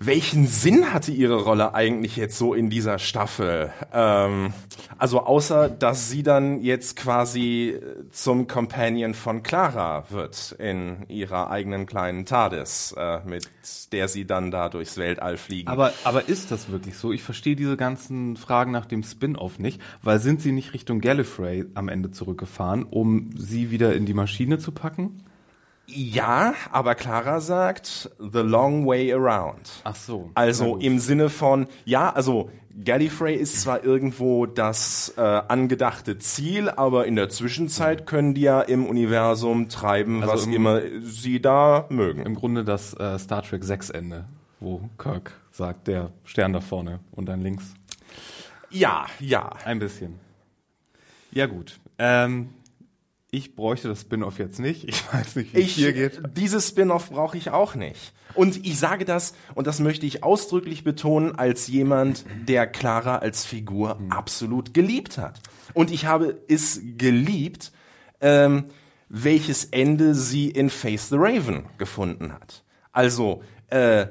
welchen 0.02 0.46
Sinn 0.46 0.94
hatte 0.94 1.12
ihre 1.12 1.42
Rolle 1.42 1.74
eigentlich 1.74 2.16
jetzt 2.16 2.38
so 2.38 2.54
in 2.54 2.70
dieser 2.70 2.98
Staffel? 2.98 3.70
Ähm, 3.92 4.54
also 4.96 5.20
außer, 5.20 5.68
dass 5.68 6.08
sie 6.08 6.22
dann 6.22 6.62
jetzt 6.62 6.96
quasi 6.96 7.78
zum 8.10 8.46
Companion 8.46 9.12
von 9.12 9.42
Clara 9.42 10.04
wird 10.08 10.56
in 10.58 11.04
ihrer 11.08 11.50
eigenen 11.50 11.84
kleinen 11.84 12.24
TARDIS, 12.24 12.94
äh, 12.96 13.20
mit 13.26 13.50
der 13.92 14.08
sie 14.08 14.24
dann 14.24 14.50
da 14.50 14.70
durchs 14.70 14.96
Weltall 14.96 15.36
fliegen. 15.36 15.68
Aber, 15.68 15.92
aber 16.04 16.30
ist 16.30 16.50
das 16.50 16.70
wirklich 16.70 16.96
so? 16.96 17.12
Ich 17.12 17.22
verstehe 17.22 17.54
diese 17.54 17.76
ganzen 17.76 18.38
Fragen 18.38 18.70
nach 18.70 18.86
dem 18.86 19.02
Spin-off 19.02 19.58
nicht, 19.58 19.82
weil 20.02 20.18
sind 20.18 20.40
sie 20.40 20.52
nicht 20.52 20.72
Richtung 20.72 21.02
Gallifrey 21.02 21.66
am 21.74 21.90
Ende 21.90 22.10
zurückgefahren, 22.10 22.84
um 22.84 23.32
sie 23.36 23.70
wieder 23.70 23.94
in 23.94 24.06
die 24.06 24.14
Maschine 24.14 24.58
zu 24.58 24.72
packen? 24.72 25.24
Ja, 25.92 26.54
aber 26.70 26.94
Clara 26.94 27.40
sagt 27.40 28.10
the 28.18 28.38
long 28.40 28.86
way 28.86 29.12
around. 29.12 29.70
Ach 29.84 29.96
so. 29.96 30.30
Also 30.34 30.76
im 30.76 30.98
Sinne 30.98 31.28
von, 31.30 31.66
ja, 31.84 32.10
also 32.12 32.50
Gallifrey 32.84 33.34
ist 33.34 33.60
zwar 33.62 33.82
irgendwo 33.84 34.46
das 34.46 35.12
äh, 35.16 35.20
angedachte 35.20 36.18
Ziel, 36.18 36.70
aber 36.70 37.06
in 37.06 37.16
der 37.16 37.28
Zwischenzeit 37.28 38.06
können 38.06 38.32
die 38.34 38.42
ja 38.42 38.60
im 38.62 38.86
Universum 38.86 39.68
treiben, 39.68 40.22
Also 40.22 40.32
was 40.34 40.46
im- 40.46 40.52
immer 40.52 40.80
sie 41.02 41.42
da 41.42 41.86
mögen. 41.90 42.22
Im 42.24 42.36
Grunde 42.36 42.64
das 42.64 42.94
äh, 42.94 43.18
Star 43.18 43.42
Trek 43.42 43.64
6 43.64 43.90
Ende, 43.90 44.26
wo 44.60 44.88
Kirk 44.98 45.32
sagt, 45.50 45.88
der 45.88 46.10
Stern 46.24 46.52
da 46.52 46.60
vorne 46.60 47.00
und 47.10 47.26
dann 47.28 47.40
links. 47.42 47.74
Ja, 48.70 49.06
ja. 49.18 49.50
Ein 49.64 49.80
bisschen. 49.80 50.20
Ja 51.32 51.46
gut. 51.46 51.78
Ähm, 51.98 52.50
ich 53.30 53.54
bräuchte 53.54 53.88
das 53.88 54.02
Spin-off 54.02 54.38
jetzt 54.38 54.58
nicht. 54.58 54.88
Ich 54.88 55.12
weiß 55.12 55.36
nicht, 55.36 55.54
wie 55.54 55.62
es 55.62 55.70
hier 55.70 55.92
geht. 55.92 56.20
Dieses 56.36 56.68
Spin-off 56.68 57.10
brauche 57.10 57.36
ich 57.36 57.50
auch 57.50 57.74
nicht. 57.74 58.12
Und 58.34 58.66
ich 58.66 58.78
sage 58.78 59.04
das, 59.04 59.34
und 59.54 59.66
das 59.66 59.80
möchte 59.80 60.06
ich 60.06 60.24
ausdrücklich 60.24 60.84
betonen, 60.84 61.34
als 61.34 61.68
jemand, 61.68 62.24
der 62.48 62.66
Clara 62.66 63.18
als 63.18 63.44
Figur 63.44 64.00
absolut 64.08 64.74
geliebt 64.74 65.18
hat. 65.18 65.40
Und 65.74 65.90
ich 65.90 66.06
habe 66.06 66.40
es 66.48 66.80
geliebt, 66.96 67.72
ähm, 68.20 68.66
welches 69.08 69.64
Ende 69.66 70.14
sie 70.14 70.50
in 70.50 70.70
Face 70.70 71.08
the 71.08 71.16
Raven 71.18 71.64
gefunden 71.78 72.32
hat. 72.32 72.64
Also, 72.92 73.42
äh, 73.68 74.06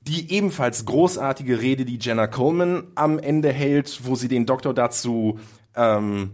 die 0.00 0.32
ebenfalls 0.32 0.84
großartige 0.84 1.60
Rede, 1.60 1.84
die 1.84 1.98
Jenna 1.98 2.26
Coleman 2.26 2.88
am 2.94 3.18
Ende 3.18 3.52
hält, 3.52 4.00
wo 4.04 4.16
sie 4.16 4.28
den 4.28 4.46
Doktor 4.46 4.74
dazu 4.74 5.38
ähm, 5.76 6.32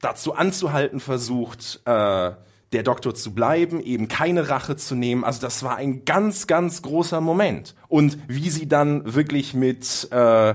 dazu 0.00 0.34
anzuhalten 0.34 1.00
versucht, 1.00 1.80
äh, 1.84 2.32
der 2.72 2.82
Doktor 2.84 3.14
zu 3.14 3.34
bleiben, 3.34 3.80
eben 3.80 4.08
keine 4.08 4.48
Rache 4.48 4.76
zu 4.76 4.94
nehmen. 4.94 5.24
Also 5.24 5.40
das 5.40 5.62
war 5.62 5.76
ein 5.76 6.04
ganz, 6.04 6.46
ganz 6.46 6.82
großer 6.82 7.20
Moment. 7.20 7.74
Und 7.88 8.18
wie 8.28 8.48
sie 8.48 8.68
dann 8.68 9.14
wirklich 9.14 9.54
mit, 9.54 10.08
äh, 10.12 10.54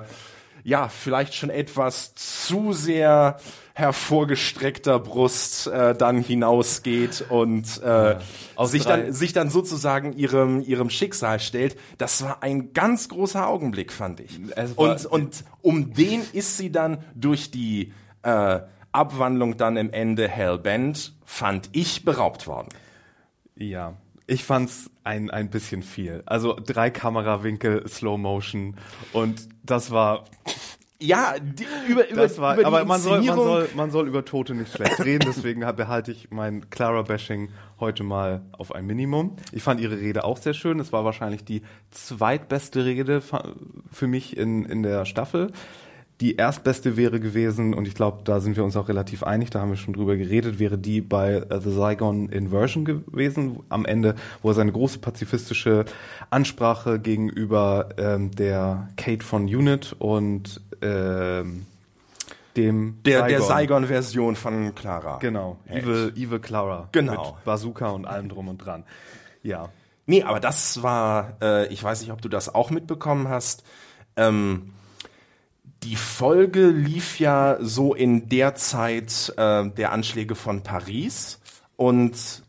ja, 0.63 0.87
vielleicht 0.87 1.35
schon 1.35 1.49
etwas 1.49 2.15
zu 2.15 2.71
sehr 2.73 3.37
hervorgestreckter 3.73 4.99
Brust 4.99 5.67
äh, 5.67 5.93
dann 5.93 6.21
hinausgeht 6.21 7.25
und 7.27 7.81
äh, 7.83 8.15
Aus 8.55 8.71
sich, 8.71 8.83
drei- 8.83 9.01
dann, 9.01 9.13
sich 9.13 9.33
dann 9.33 9.49
sozusagen 9.49 10.13
ihrem, 10.13 10.61
ihrem 10.61 10.89
Schicksal 10.89 11.41
stellt. 11.41 11.77
Das 11.97 12.23
war 12.23 12.41
ein 12.41 12.71
ganz 12.71 13.09
großer 13.09 13.45
Augenblick, 13.45 13.91
fand 13.91 14.21
ich. 14.21 14.39
Und, 14.77 15.05
und 15.05 15.43
um 15.61 15.93
den 15.93 16.21
ist 16.31 16.57
sie 16.57 16.71
dann 16.71 16.99
durch 17.13 17.51
die 17.51 17.91
äh, 18.23 18.61
Abwandlung 18.95 19.57
dann 19.57 19.77
im 19.77 19.91
Ende 19.91 20.27
Hellbent, 20.27 21.13
fand 21.23 21.69
ich, 21.73 22.05
beraubt 22.05 22.47
worden. 22.47 22.69
Ja, 23.55 23.93
ich 24.27 24.43
fand's 24.43 24.89
ein, 25.03 25.29
ein 25.29 25.49
bisschen 25.49 25.83
viel. 25.83 26.23
Also 26.25 26.55
drei 26.55 26.89
Kamerawinkel, 26.89 27.87
Slow 27.87 28.17
Motion 28.17 28.75
und 29.13 29.47
das 29.63 29.91
war, 29.91 30.25
Ja, 31.01 31.35
die, 31.39 31.65
über, 31.89 32.09
über, 32.09 32.21
das 32.21 32.39
war, 32.39 32.53
über 32.53 32.63
die 32.63 32.67
aber 32.67 32.85
man 32.85 33.01
soll, 33.01 33.21
man 33.21 33.35
soll, 33.35 33.69
man 33.75 33.91
soll 33.91 34.07
über 34.07 34.23
Tote 34.23 34.55
nicht 34.55 34.71
schlecht 34.71 35.03
reden, 35.03 35.25
deswegen 35.27 35.59
behalte 35.75 36.11
ich 36.11 36.31
mein 36.31 36.69
Clara-Bashing 36.69 37.49
heute 37.79 38.03
mal 38.03 38.43
auf 38.53 38.73
ein 38.73 38.85
Minimum. 38.85 39.35
Ich 39.51 39.61
fand 39.61 39.81
ihre 39.81 39.99
Rede 39.99 40.23
auch 40.23 40.37
sehr 40.37 40.53
schön. 40.53 40.79
Es 40.79 40.93
war 40.93 41.03
wahrscheinlich 41.03 41.43
die 41.43 41.63
zweitbeste 41.91 42.85
Rede 42.85 43.21
für 43.91 44.07
mich 44.07 44.37
in, 44.37 44.63
in 44.63 44.83
der 44.83 45.05
Staffel. 45.05 45.51
Die 46.21 46.37
erstbeste 46.37 46.95
wäre 46.95 47.19
gewesen, 47.19 47.73
und 47.73 47.87
ich 47.87 47.93
glaube, 47.93 48.21
da 48.23 48.39
sind 48.39 48.55
wir 48.55 48.63
uns 48.63 48.77
auch 48.77 48.87
relativ 48.87 49.23
einig, 49.23 49.49
da 49.49 49.59
haben 49.59 49.71
wir 49.71 49.77
schon 49.77 49.93
drüber 49.93 50.15
geredet, 50.15 50.59
wäre 50.59 50.77
die 50.77 51.01
bei 51.01 51.33
äh, 51.35 51.59
The 51.59 51.71
Saigon 51.71 52.29
Inversion 52.29 52.85
gewesen, 52.85 53.59
am 53.67 53.85
Ende, 53.85 54.15
wo 54.41 54.49
er 54.49 54.53
seine 54.53 54.71
große 54.71 54.99
pazifistische 54.99 55.83
Ansprache 56.29 56.99
gegenüber 56.99 57.89
ähm, 57.97 58.31
der 58.31 58.87
Kate 58.95 59.25
von 59.25 59.43
Unit 59.43 59.93
und 59.99 60.61
ähm, 60.81 61.65
dem 62.55 62.99
der, 63.03 63.27
der 63.27 63.41
Saigon-Version 63.41 64.37
von 64.37 64.73
Clara. 64.73 65.17
Genau. 65.19 65.57
Evil, 65.67 66.13
Evil 66.15 66.39
Clara. 66.39 66.87
Genau. 66.93 67.11
Mit 67.11 67.43
Bazooka 67.43 67.89
und 67.89 68.05
allem 68.05 68.29
drum 68.29 68.47
und 68.47 68.59
dran. 68.59 68.85
Ja. 69.43 69.69
Nee, 70.05 70.23
aber 70.23 70.39
das 70.39 70.81
war, 70.81 71.33
äh, 71.41 71.67
ich 71.73 71.83
weiß 71.83 72.01
nicht, 72.01 72.11
ob 72.11 72.21
du 72.21 72.29
das 72.29 72.53
auch 72.53 72.69
mitbekommen 72.69 73.27
hast. 73.27 73.63
Ähm, 74.15 74.73
die 75.85 75.95
Folge 75.95 76.69
lief 76.69 77.19
ja 77.19 77.57
so 77.61 77.93
in 77.93 78.27
der 78.27 78.55
Zeit 78.55 79.31
äh, 79.37 79.69
der 79.69 79.91
Anschläge 79.91 80.33
von 80.33 80.63
Paris 80.63 81.39
und 81.75 82.43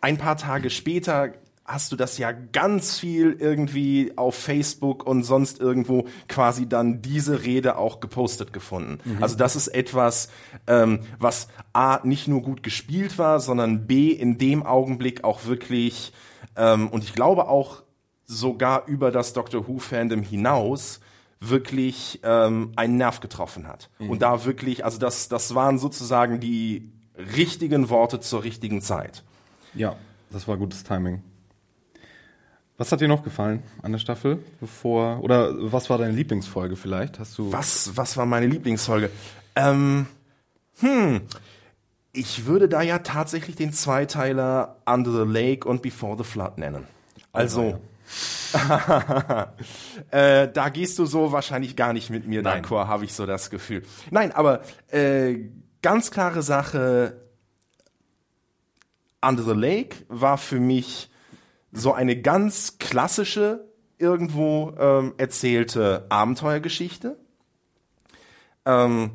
ein 0.00 0.18
paar 0.18 0.36
Tage 0.36 0.68
später 0.70 1.32
hast 1.64 1.92
du 1.92 1.96
das 1.96 2.18
ja 2.18 2.32
ganz 2.32 2.98
viel 2.98 3.36
irgendwie 3.38 4.14
auf 4.16 4.34
Facebook 4.34 5.06
und 5.06 5.22
sonst 5.22 5.60
irgendwo 5.60 6.06
quasi 6.26 6.68
dann 6.68 7.02
diese 7.02 7.44
Rede 7.44 7.78
auch 7.78 8.00
gepostet 8.00 8.52
gefunden. 8.52 8.98
Also 9.20 9.36
das 9.36 9.54
ist 9.54 9.68
etwas, 9.68 10.30
ähm, 10.66 11.00
was 11.20 11.46
A 11.72 12.00
nicht 12.02 12.26
nur 12.26 12.42
gut 12.42 12.64
gespielt 12.64 13.18
war, 13.18 13.38
sondern 13.38 13.86
B 13.86 14.10
in 14.10 14.38
dem 14.38 14.66
Augenblick 14.66 15.22
auch 15.22 15.44
wirklich 15.44 16.12
ähm, 16.56 16.88
und 16.88 17.04
ich 17.04 17.12
glaube 17.12 17.46
auch 17.46 17.84
sogar 18.26 18.88
über 18.88 19.12
das 19.12 19.34
Doctor 19.34 19.68
Who 19.68 19.78
Fandom 19.78 20.22
hinaus 20.22 20.98
wirklich 21.40 22.20
ähm, 22.22 22.72
einen 22.76 22.96
Nerv 22.96 23.20
getroffen 23.20 23.66
hat. 23.66 23.88
Und 23.98 24.22
da 24.22 24.44
wirklich, 24.44 24.84
also 24.84 24.98
das, 24.98 25.28
das 25.28 25.54
waren 25.54 25.78
sozusagen 25.78 26.38
die 26.38 26.92
richtigen 27.36 27.88
Worte 27.88 28.20
zur 28.20 28.44
richtigen 28.44 28.82
Zeit. 28.82 29.24
Ja, 29.74 29.96
das 30.30 30.46
war 30.46 30.56
gutes 30.56 30.84
Timing. 30.84 31.22
Was 32.76 32.92
hat 32.92 33.00
dir 33.00 33.08
noch 33.08 33.22
gefallen 33.22 33.62
an 33.82 33.92
der 33.92 33.98
Staffel? 33.98 34.42
Bevor 34.58 35.22
oder 35.22 35.52
was 35.70 35.90
war 35.90 35.98
deine 35.98 36.12
Lieblingsfolge 36.12 36.76
vielleicht? 36.76 37.18
Hast 37.18 37.36
du 37.36 37.52
Was, 37.52 37.94
was 37.94 38.16
war 38.16 38.24
meine 38.24 38.46
Lieblingsfolge? 38.46 39.10
Ähm, 39.54 40.06
hm, 40.78 41.20
ich 42.12 42.46
würde 42.46 42.68
da 42.68 42.80
ja 42.82 43.00
tatsächlich 43.00 43.56
den 43.56 43.72
Zweiteiler 43.72 44.76
Under 44.86 45.12
the 45.12 45.30
Lake 45.30 45.68
und 45.68 45.82
Before 45.82 46.16
the 46.16 46.24
Flood 46.24 46.58
nennen. 46.58 46.86
Also, 47.32 47.78
äh, 50.10 50.48
da 50.48 50.68
gehst 50.70 50.98
du 50.98 51.06
so 51.06 51.32
wahrscheinlich 51.32 51.76
gar 51.76 51.92
nicht 51.92 52.10
mit 52.10 52.26
mir 52.26 52.42
Nein. 52.42 52.64
d'accord, 52.64 52.88
habe 52.88 53.04
ich 53.04 53.12
so 53.12 53.26
das 53.26 53.50
Gefühl. 53.50 53.82
Nein, 54.10 54.32
aber 54.32 54.62
äh, 54.88 55.36
ganz 55.82 56.10
klare 56.10 56.42
Sache, 56.42 57.20
Under 59.22 59.42
the 59.42 59.52
Lake 59.52 59.96
war 60.08 60.38
für 60.38 60.60
mich 60.60 61.10
so 61.72 61.92
eine 61.92 62.20
ganz 62.20 62.78
klassische 62.78 63.68
irgendwo 63.98 64.72
ähm, 64.78 65.14
erzählte 65.18 66.06
Abenteuergeschichte. 66.08 67.18
Ähm, 68.64 69.12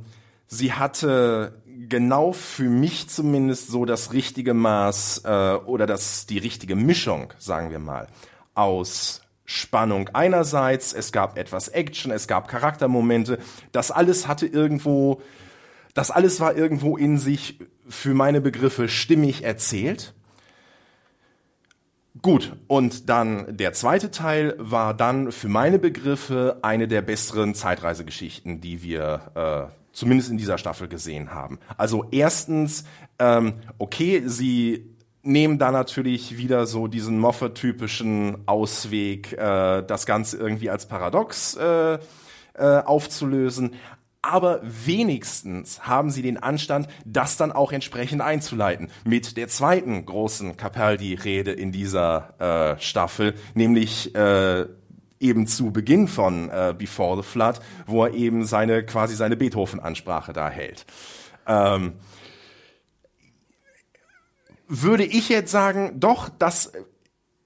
sie 0.48 0.74
hatte 0.74 1.62
genau 1.66 2.32
für 2.32 2.70
mich 2.70 3.10
zumindest 3.10 3.68
so 3.68 3.86
das 3.86 4.14
richtige 4.14 4.54
Maß 4.54 5.24
äh, 5.26 5.56
oder 5.66 5.88
das 5.88 6.28
die 6.28 6.38
richtige 6.38 6.76
Mischung, 6.76 7.34
sagen 7.40 7.72
wir 7.72 7.80
mal, 7.80 8.08
aus 8.56 9.22
Spannung 9.46 10.10
einerseits, 10.14 10.92
es 10.94 11.12
gab 11.12 11.38
etwas 11.38 11.68
Action, 11.68 12.12
es 12.12 12.28
gab 12.28 12.48
Charaktermomente, 12.48 13.38
das 13.72 13.92
alles 13.92 14.28
hatte 14.28 14.48
irgendwo, 14.48 15.22
das 15.94 16.10
alles 16.10 16.40
war 16.40 16.56
irgendwo 16.56 16.98
in 16.98 17.20
sich 17.20 17.60
für 17.88 18.16
meine 18.16 18.42
Begriffe 18.42 18.90
stimmig 18.90 19.44
erzählt. 19.44 20.14
Gut, 22.22 22.54
und 22.68 23.10
dann 23.10 23.58
der 23.58 23.74
zweite 23.74 24.10
Teil 24.10 24.56
war 24.58 24.96
dann 24.96 25.32
für 25.32 25.50
meine 25.50 25.78
Begriffe 25.78 26.58
eine 26.64 26.88
der 26.88 27.02
besseren 27.04 27.54
Zeitreisegeschichten, 27.54 28.62
die 28.62 28.82
wir 28.82 29.70
äh, 29.70 29.76
zumindest 29.92 30.32
in 30.32 30.38
dieser 30.38 30.58
Staffel 30.58 30.88
gesehen 30.88 31.34
haben. 31.34 31.60
Also 31.78 32.06
erstens, 32.12 32.86
ähm, 33.20 33.56
okay, 33.78 34.24
sie 34.26 34.95
nehmen 35.26 35.58
da 35.58 35.72
natürlich 35.72 36.38
wieder 36.38 36.66
so 36.66 36.88
diesen 36.88 37.20
Moffat-typischen 37.20 38.48
Ausweg, 38.48 39.34
äh, 39.34 39.84
das 39.84 40.06
Ganze 40.06 40.38
irgendwie 40.38 40.70
als 40.70 40.88
Paradox 40.88 41.56
äh, 41.56 41.96
äh, 41.96 42.00
aufzulösen. 42.58 43.76
Aber 44.22 44.60
wenigstens 44.64 45.82
haben 45.86 46.10
sie 46.10 46.24
den 46.24 46.42
Anstand, 46.42 46.88
das 47.06 47.38
dann 47.38 47.52
auch 47.52 47.72
entsprechend 47.72 48.22
einzuleiten. 48.22 48.90
Mit 49.04 49.38
der 49.38 49.50
zweiten 49.50 50.04
großen 50.04 50.58
Capaldi-Rede 50.58 51.52
in 51.52 51.72
dieser 51.72 52.76
äh, 52.76 52.82
Staffel, 52.82 53.36
nämlich 53.54 54.16
äh, 54.16 54.66
eben 55.20 55.46
zu 55.46 55.72
Beginn 55.72 56.08
von 56.08 56.50
äh, 56.50 56.74
Before 56.76 57.18
the 57.18 57.28
Flood, 57.28 57.60
wo 57.86 58.04
er 58.04 58.14
eben 58.14 58.46
seine 58.46 58.84
quasi 58.84 59.16
seine 59.16 59.36
Beethoven-Ansprache 59.36 60.34
da 60.34 60.50
hält. 60.50 60.86
Ähm, 61.48 61.94
würde 64.68 65.06
ich 65.06 65.30
jetzt 65.30 65.52
sagen, 65.52 66.00
doch, 66.00 66.30
das 66.30 66.72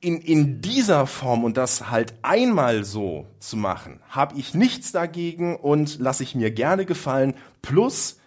in, 0.02 0.22
in 0.22 0.62
dieser 0.62 1.08
Form 1.08 1.44
und 1.44 1.58
das 1.58 1.90
halt 1.90 2.14
einmal 2.22 2.84
so 2.84 3.28
zu 3.40 3.58
machen, 3.58 4.00
habe 4.10 4.38
ich 4.38 4.54
nichts 4.54 4.92
dagegen 4.92 5.58
und 5.58 6.00
lasse 6.00 6.24
ich 6.24 6.36
mir 6.36 6.52
gerne 6.52 6.86
gefallen. 6.86 7.34
Plus 7.62 8.18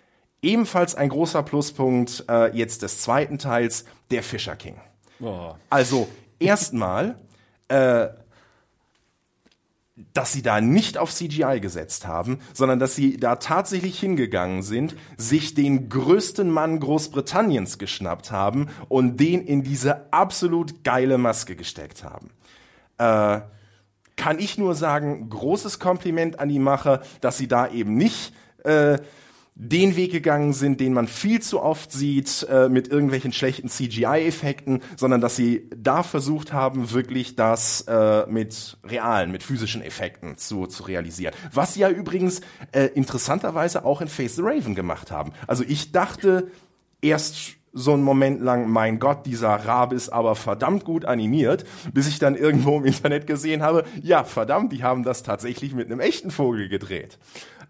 ebenfalls 0.42 0.94
ein 0.94 1.08
großer 1.08 1.42
Pluspunkt 1.42 2.24
äh, 2.28 2.54
jetzt 2.56 2.82
des 2.82 3.00
zweiten 3.00 3.38
Teils, 3.38 3.84
der 4.10 4.22
Fischer 4.22 4.56
King. 4.56 4.76
Oh. 5.20 5.54
Also 5.70 6.08
erstmal 6.38 7.16
äh, 7.68 8.08
dass 10.14 10.32
sie 10.32 10.42
da 10.42 10.60
nicht 10.60 10.96
auf 10.96 11.12
CGI 11.12 11.60
gesetzt 11.60 12.06
haben, 12.06 12.38
sondern 12.54 12.78
dass 12.78 12.94
sie 12.94 13.18
da 13.18 13.36
tatsächlich 13.36 14.00
hingegangen 14.00 14.62
sind, 14.62 14.96
sich 15.18 15.54
den 15.54 15.90
größten 15.90 16.50
Mann 16.50 16.80
Großbritanniens 16.80 17.76
geschnappt 17.76 18.30
haben 18.30 18.68
und 18.88 19.20
den 19.20 19.42
in 19.46 19.62
diese 19.62 20.12
absolut 20.12 20.82
geile 20.82 21.18
Maske 21.18 21.56
gesteckt 21.56 22.04
haben. 22.04 22.30
Äh, 22.96 23.42
kann 24.16 24.38
ich 24.38 24.56
nur 24.56 24.74
sagen, 24.74 25.28
großes 25.28 25.78
Kompliment 25.78 26.38
an 26.38 26.48
die 26.48 26.58
Macher, 26.58 27.02
dass 27.20 27.36
sie 27.36 27.48
da 27.48 27.68
eben 27.68 27.94
nicht 27.94 28.32
äh, 28.64 28.98
den 29.54 29.96
Weg 29.96 30.12
gegangen 30.12 30.54
sind, 30.54 30.80
den 30.80 30.94
man 30.94 31.06
viel 31.06 31.40
zu 31.42 31.60
oft 31.60 31.92
sieht 31.92 32.46
äh, 32.50 32.68
mit 32.68 32.88
irgendwelchen 32.88 33.32
schlechten 33.32 33.68
CGI-Effekten, 33.68 34.80
sondern 34.96 35.20
dass 35.20 35.36
sie 35.36 35.68
da 35.76 36.02
versucht 36.02 36.52
haben, 36.52 36.90
wirklich 36.92 37.36
das 37.36 37.82
äh, 37.82 38.26
mit 38.26 38.78
realen, 38.84 39.30
mit 39.30 39.42
physischen 39.42 39.82
Effekten 39.82 40.38
zu, 40.38 40.66
zu 40.66 40.84
realisieren. 40.84 41.34
Was 41.52 41.74
sie 41.74 41.80
ja 41.80 41.90
übrigens 41.90 42.40
äh, 42.72 42.86
interessanterweise 42.94 43.84
auch 43.84 44.00
in 44.00 44.08
Face 44.08 44.36
the 44.36 44.42
Raven 44.42 44.74
gemacht 44.74 45.10
haben. 45.10 45.32
Also 45.46 45.64
ich 45.66 45.92
dachte 45.92 46.48
erst 47.02 47.56
so 47.74 47.92
einen 47.92 48.02
Moment 48.02 48.40
lang, 48.42 48.68
mein 48.68 48.98
Gott, 48.98 49.26
dieser 49.26 49.50
Rabe 49.50 49.94
ist 49.94 50.10
aber 50.10 50.34
verdammt 50.34 50.84
gut 50.84 51.04
animiert, 51.04 51.64
bis 51.92 52.06
ich 52.06 52.18
dann 52.18 52.36
irgendwo 52.36 52.78
im 52.78 52.84
Internet 52.84 53.26
gesehen 53.26 53.62
habe, 53.62 53.84
ja, 54.02 54.24
verdammt, 54.24 54.72
die 54.72 54.82
haben 54.82 55.04
das 55.04 55.22
tatsächlich 55.22 55.74
mit 55.74 55.86
einem 55.86 56.00
echten 56.00 56.30
Vogel 56.30 56.68
gedreht. 56.68 57.18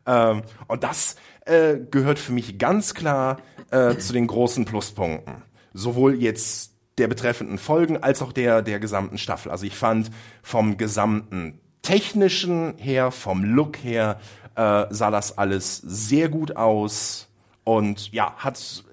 Ähm, 0.07 0.43
und 0.67 0.83
das 0.83 1.17
äh, 1.45 1.77
gehört 1.91 2.19
für 2.19 2.33
mich 2.33 2.59
ganz 2.59 2.95
klar 2.95 3.41
äh, 3.71 3.97
zu 3.97 4.13
den 4.13 4.27
großen 4.27 4.65
Pluspunkten. 4.65 5.43
Sowohl 5.73 6.15
jetzt 6.15 6.73
der 6.99 7.09
betreffenden 7.09 7.59
Folgen 7.59 8.03
als 8.03 8.23
auch 8.23 8.33
der 8.33 8.63
der 8.63 8.79
gesamten 8.79 9.19
Staffel. 9.19 9.51
Also 9.51 9.65
ich 9.67 9.75
fand 9.77 10.11
vom 10.43 10.77
gesamten 10.77 11.59
technischen 11.81 12.75
her, 12.77 13.11
vom 13.11 13.45
Look 13.45 13.79
her, 13.83 14.21
äh, 14.55 14.87
sah 14.91 15.11
das 15.11 15.39
alles 15.39 15.79
sehr 15.79 16.29
gut 16.29 16.57
aus 16.57 17.29
und 17.65 18.13
ja, 18.13 18.35
hat 18.37 18.85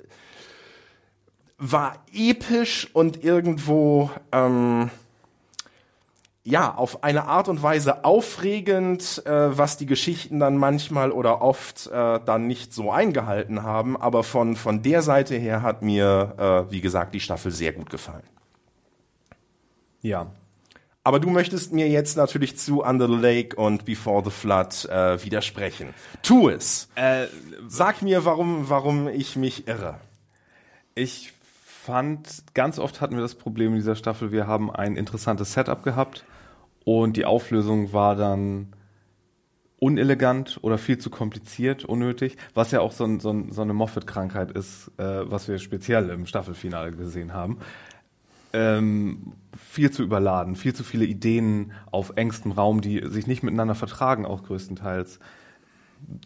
war 1.58 2.06
episch 2.14 2.90
und 2.94 3.24
irgendwo 3.24 4.10
ähm, 4.32 4.90
ja, 6.50 6.74
auf 6.74 7.04
eine 7.04 7.26
Art 7.26 7.48
und 7.48 7.62
Weise 7.62 8.04
aufregend, 8.04 9.24
äh, 9.26 9.58
was 9.58 9.78
die 9.78 9.86
Geschichten 9.86 10.40
dann 10.40 10.58
manchmal 10.58 11.12
oder 11.12 11.42
oft 11.42 11.88
äh, 11.88 12.20
dann 12.26 12.48
nicht 12.48 12.74
so 12.74 12.92
eingehalten 12.92 13.62
haben. 13.62 13.96
Aber 13.96 14.24
von, 14.24 14.56
von 14.56 14.82
der 14.82 15.04
Seite 15.04 15.36
her 15.36 15.62
hat 15.62 15.84
mir, 15.84 16.66
äh, 16.68 16.72
wie 16.72 16.82
gesagt, 16.82 17.14
die 17.14 17.20
Staffel 17.20 17.52
sehr 17.52 17.74
gut 17.74 17.92
gefallen. 17.92 18.24
Ja. 20.02 20.32
Aber 21.04 21.20
du 21.20 21.30
möchtest 21.30 21.72
mir 21.72 21.88
jetzt 21.88 22.18
natürlich 22.18 22.58
zu 22.58 22.82
Under 22.82 23.08
the 23.08 23.16
Lake 23.16 23.56
und 23.56 23.86
Before 23.86 24.24
the 24.24 24.32
Flood 24.32 24.86
äh, 24.86 25.24
widersprechen. 25.24 25.94
Tu 26.24 26.50
es. 26.50 26.90
Äh, 26.96 27.28
Sag 27.68 28.02
mir, 28.02 28.26
warum, 28.26 28.70
warum 28.70 29.08
ich 29.08 29.36
mich 29.36 29.68
irre. 29.68 30.00
Ich 30.96 31.32
fand, 31.66 32.44
ganz 32.56 32.80
oft 32.80 33.02
hatten 33.02 33.16
wir 33.16 33.22
das 33.22 33.36
Problem 33.36 33.74
in 33.74 33.76
dieser 33.76 33.96
Staffel, 33.96 34.32
wir 34.32 34.48
haben 34.48 34.72
ein 34.72 34.96
interessantes 34.96 35.54
Setup 35.54 35.84
gehabt 35.84 36.26
und 36.98 37.18
die 37.18 37.26
Auflösung 37.26 37.94
war 37.94 38.16
dann 38.16 38.70
unelegant 39.78 40.58
oder 40.64 40.80
viel 40.80 40.98
zu 40.98 41.12
kompliziert, 41.12 41.86
unnötig, 41.86 42.36
was 42.56 42.72
ja 42.72 42.82
auch 42.82 42.92
so, 42.92 43.20
so, 43.20 43.46
so 43.52 43.62
eine 43.62 43.74
Moffat-Krankheit 43.74 44.52
ist, 44.52 44.92
äh, 44.98 45.30
was 45.30 45.48
wir 45.48 45.60
speziell 45.60 46.10
im 46.10 46.26
Staffelfinale 46.26 46.92
gesehen 46.92 47.32
haben. 47.32 47.60
Ähm, 48.54 49.34
viel 49.56 49.92
zu 49.92 50.02
überladen, 50.02 50.56
viel 50.56 50.74
zu 50.74 50.84
viele 50.84 51.06
Ideen 51.06 51.74
auf 51.92 52.14
engstem 52.16 52.54
Raum, 52.54 52.82
die 52.82 53.04
sich 53.06 53.28
nicht 53.28 53.44
miteinander 53.44 53.76
vertragen, 53.76 54.26
auch 54.26 54.42
größtenteils. 54.42 55.20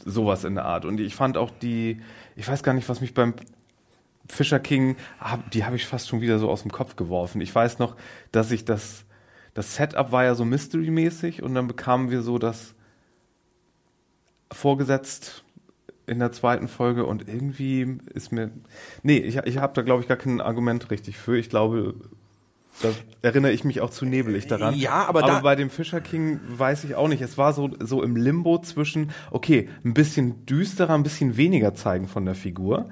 Sowas 0.05 0.45
in 0.45 0.55
der 0.55 0.63
Art. 0.63 0.85
Und 0.85 1.01
ich 1.01 1.13
fand 1.13 1.35
auch 1.35 1.51
die, 1.51 1.99
ich 2.37 2.47
weiß 2.47 2.63
gar 2.63 2.73
nicht, 2.73 2.87
was 2.87 3.01
mich 3.01 3.13
beim 3.13 3.33
Fisher 4.29 4.61
King, 4.61 4.95
die 5.51 5.65
habe 5.65 5.75
ich 5.75 5.85
fast 5.85 6.07
schon 6.07 6.21
wieder 6.21 6.39
so 6.39 6.49
aus 6.49 6.61
dem 6.61 6.71
Kopf 6.71 6.95
geworfen. 6.95 7.41
Ich 7.41 7.53
weiß 7.53 7.79
noch, 7.79 7.97
dass 8.31 8.49
ich 8.51 8.63
das 8.63 9.03
das 9.53 9.75
Setup 9.75 10.11
war 10.11 10.23
ja 10.23 10.35
so 10.35 10.45
Mystery-mäßig 10.45 11.43
und 11.43 11.53
dann 11.55 11.67
bekamen 11.67 12.09
wir 12.09 12.21
so 12.21 12.37
das 12.37 12.73
vorgesetzt 14.51 15.43
in 16.05 16.19
der 16.19 16.31
zweiten 16.31 16.67
Folge 16.67 17.05
und 17.05 17.27
irgendwie 17.27 17.97
ist 18.13 18.31
mir. 18.31 18.51
Nee, 19.03 19.17
ich, 19.17 19.37
ich 19.37 19.57
habe 19.57 19.73
da, 19.73 19.81
glaube 19.81 20.01
ich, 20.01 20.07
gar 20.07 20.17
kein 20.17 20.41
Argument 20.41 20.91
richtig 20.91 21.17
für. 21.17 21.37
Ich 21.37 21.49
glaube, 21.49 21.95
da 22.81 22.89
erinnere 23.21 23.51
ich 23.51 23.63
mich 23.63 23.81
auch 23.81 23.89
zu 23.89 24.05
nebelig 24.05 24.47
daran. 24.47 24.75
Ja, 24.75 25.05
aber, 25.05 25.23
aber 25.23 25.41
bei 25.41 25.55
dem 25.55 25.69
Fischer 25.69 26.01
King 26.01 26.39
weiß 26.47 26.83
ich 26.83 26.95
auch 26.95 27.07
nicht. 27.07 27.21
Es 27.21 27.37
war 27.37 27.53
so, 27.53 27.69
so 27.79 28.01
im 28.01 28.15
Limbo 28.15 28.59
zwischen, 28.59 29.11
okay, 29.31 29.69
ein 29.85 29.93
bisschen 29.93 30.45
düsterer, 30.45 30.93
ein 30.93 31.03
bisschen 31.03 31.37
weniger 31.37 31.73
zeigen 31.75 32.07
von 32.07 32.25
der 32.25 32.35
Figur. 32.35 32.89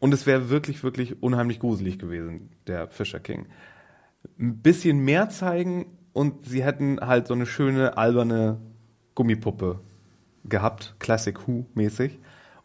Und 0.00 0.14
es 0.14 0.26
wäre 0.26 0.48
wirklich, 0.48 0.82
wirklich 0.82 1.22
unheimlich 1.22 1.60
gruselig 1.60 1.98
gewesen, 1.98 2.50
der 2.66 2.88
Fischer 2.88 3.20
King. 3.20 3.46
Ein 4.38 4.58
bisschen 4.58 4.98
mehr 5.00 5.28
zeigen, 5.28 5.86
und 6.12 6.46
sie 6.46 6.64
hätten 6.64 7.00
halt 7.00 7.26
so 7.26 7.34
eine 7.34 7.46
schöne 7.46 7.96
alberne 7.96 8.58
Gummipuppe 9.14 9.80
gehabt, 10.44 10.94
Classic 10.98 11.36
Who 11.46 11.66
mäßig. 11.74 12.18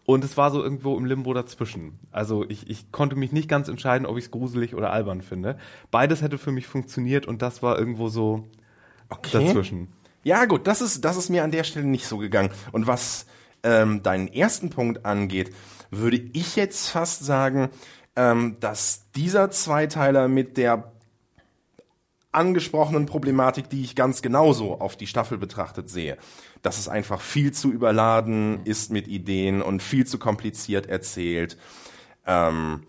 Und 0.05 0.23
es 0.25 0.35
war 0.35 0.51
so 0.51 0.61
irgendwo 0.61 0.97
im 0.97 1.05
Limbo 1.05 1.33
dazwischen. 1.33 1.97
Also 2.11 2.45
ich, 2.49 2.69
ich 2.69 2.91
konnte 2.91 3.15
mich 3.15 3.31
nicht 3.31 3.47
ganz 3.47 3.69
entscheiden, 3.69 4.05
ob 4.05 4.17
ich 4.17 4.25
es 4.25 4.31
gruselig 4.31 4.75
oder 4.75 4.91
albern 4.91 5.21
finde. 5.21 5.57
Beides 5.91 6.21
hätte 6.21 6.37
für 6.37 6.51
mich 6.51 6.67
funktioniert 6.67 7.25
und 7.25 7.41
das 7.41 7.63
war 7.63 7.79
irgendwo 7.79 8.09
so 8.09 8.47
okay. 9.09 9.45
dazwischen. 9.45 9.87
Ja 10.23 10.45
gut, 10.45 10.67
das 10.67 10.81
ist, 10.81 11.05
das 11.05 11.15
ist 11.15 11.29
mir 11.29 11.43
an 11.43 11.51
der 11.51 11.63
Stelle 11.63 11.85
nicht 11.85 12.05
so 12.05 12.17
gegangen. 12.17 12.49
Und 12.73 12.85
was 12.85 13.25
ähm, 13.63 14.03
deinen 14.03 14.27
ersten 14.27 14.69
Punkt 14.69 15.05
angeht, 15.05 15.53
würde 15.89 16.17
ich 16.17 16.55
jetzt 16.57 16.89
fast 16.89 17.23
sagen, 17.23 17.69
ähm, 18.15 18.57
dass 18.59 19.09
dieser 19.15 19.51
Zweiteiler 19.51 20.27
mit 20.27 20.57
der 20.57 20.91
angesprochenen 22.33 23.05
Problematik, 23.05 23.69
die 23.69 23.83
ich 23.83 23.95
ganz 23.95 24.21
genauso 24.21 24.79
auf 24.79 24.95
die 24.95 25.07
Staffel 25.07 25.37
betrachtet 25.37 25.89
sehe. 25.89 26.17
Dass 26.61 26.77
es 26.77 26.87
einfach 26.87 27.21
viel 27.21 27.51
zu 27.51 27.71
überladen 27.71 28.61
ist 28.65 28.91
mit 28.91 29.07
Ideen 29.07 29.61
und 29.61 29.81
viel 29.81 30.05
zu 30.05 30.19
kompliziert 30.19 30.87
erzählt. 30.87 31.57
Ähm, 32.25 32.83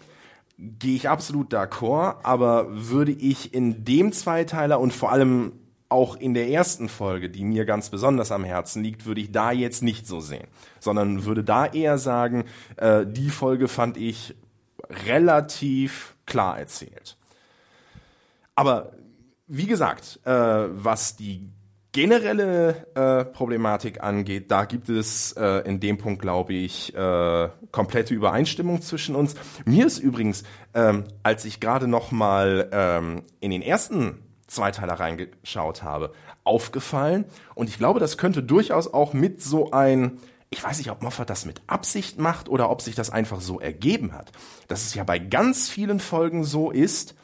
gehe 0.59 0.97
ich 0.97 1.09
absolut 1.09 1.53
d'accord, 1.53 2.17
aber 2.23 2.67
würde 2.71 3.13
ich 3.13 3.55
in 3.55 3.85
dem 3.85 4.13
Zweiteiler 4.13 4.81
und 4.81 4.93
vor 4.93 5.13
allem 5.13 5.53
auch 5.89 6.17
in 6.17 6.35
der 6.35 6.49
ersten 6.49 6.89
Folge, 6.89 7.31
die 7.31 7.45
mir 7.45 7.65
ganz 7.65 7.91
besonders 7.91 8.33
am 8.33 8.45
Herzen 8.45 8.83
liegt, 8.83 9.07
würde 9.07 9.21
ich 9.21 9.33
da 9.33 9.53
jetzt 9.53 9.83
nicht 9.83 10.07
so 10.07 10.21
sehen, 10.21 10.49
sondern 10.81 11.25
würde 11.25 11.45
da 11.45 11.67
eher 11.67 11.99
sagen, 11.99 12.45
äh, 12.77 13.07
die 13.07 13.31
Folge 13.31 13.69
fand 13.69 13.97
ich 13.97 14.35
relativ 15.07 16.17
klar 16.27 16.59
erzählt. 16.59 17.17
Aber 18.55 18.93
wie 19.47 19.67
gesagt, 19.67 20.21
äh, 20.25 20.31
was 20.31 21.17
die 21.17 21.51
generelle 21.93 22.87
äh, 22.97 23.25
Problematik 23.25 24.03
angeht, 24.03 24.51
da 24.51 24.65
gibt 24.65 24.89
es 24.89 25.33
äh, 25.33 25.61
in 25.61 25.79
dem 25.79 25.97
Punkt, 25.97 26.21
glaube 26.21 26.53
ich, 26.53 26.93
äh, 26.95 27.49
komplette 27.71 28.15
Übereinstimmung 28.15 28.83
zwischen 28.83 29.15
uns. 29.15 29.37
Mir 29.65 29.87
ist 29.87 29.99
übrigens, 29.99 30.43
ähm, 30.75 31.05
als 31.23 31.45
ich 31.45 31.61
gerade 31.61 31.87
noch 31.87 32.11
mal 32.11 32.69
ähm, 32.73 33.23
in 33.39 33.53
den 33.53 33.63
ersten 33.63 34.19
Zweiteiler 34.49 34.95
reingeschaut 34.95 35.85
habe, 35.85 36.13
aufgefallen 36.43 37.27
und 37.55 37.69
ich 37.69 37.79
glaube, 37.79 38.01
das 38.01 38.19
könnte 38.19 38.43
durchaus 38.43 38.93
auch 38.93 39.13
mit 39.13 39.41
so 39.41 39.71
ein 39.71 40.19
ich 40.51 40.63
weiß 40.63 40.79
nicht, 40.79 40.91
ob 40.93 41.03
Moffat 41.03 41.31
das 41.31 41.47
mit 41.47 41.63
Absicht 41.67 42.21
macht 42.21 42.49
oder 42.49 42.71
ob 42.71 42.81
sich 42.81 42.95
das 42.95 43.11
einfach 43.11 43.41
so 43.41 43.59
ergeben 43.59 44.13
hat, 44.13 44.31
dass 44.69 44.85
es 44.85 44.95
ja 44.95 45.03
bei 45.03 45.19
ganz 45.19 45.69
vielen 45.69 45.99
Folgen 45.99 46.45
so 46.45 46.71
ist, 46.71 47.17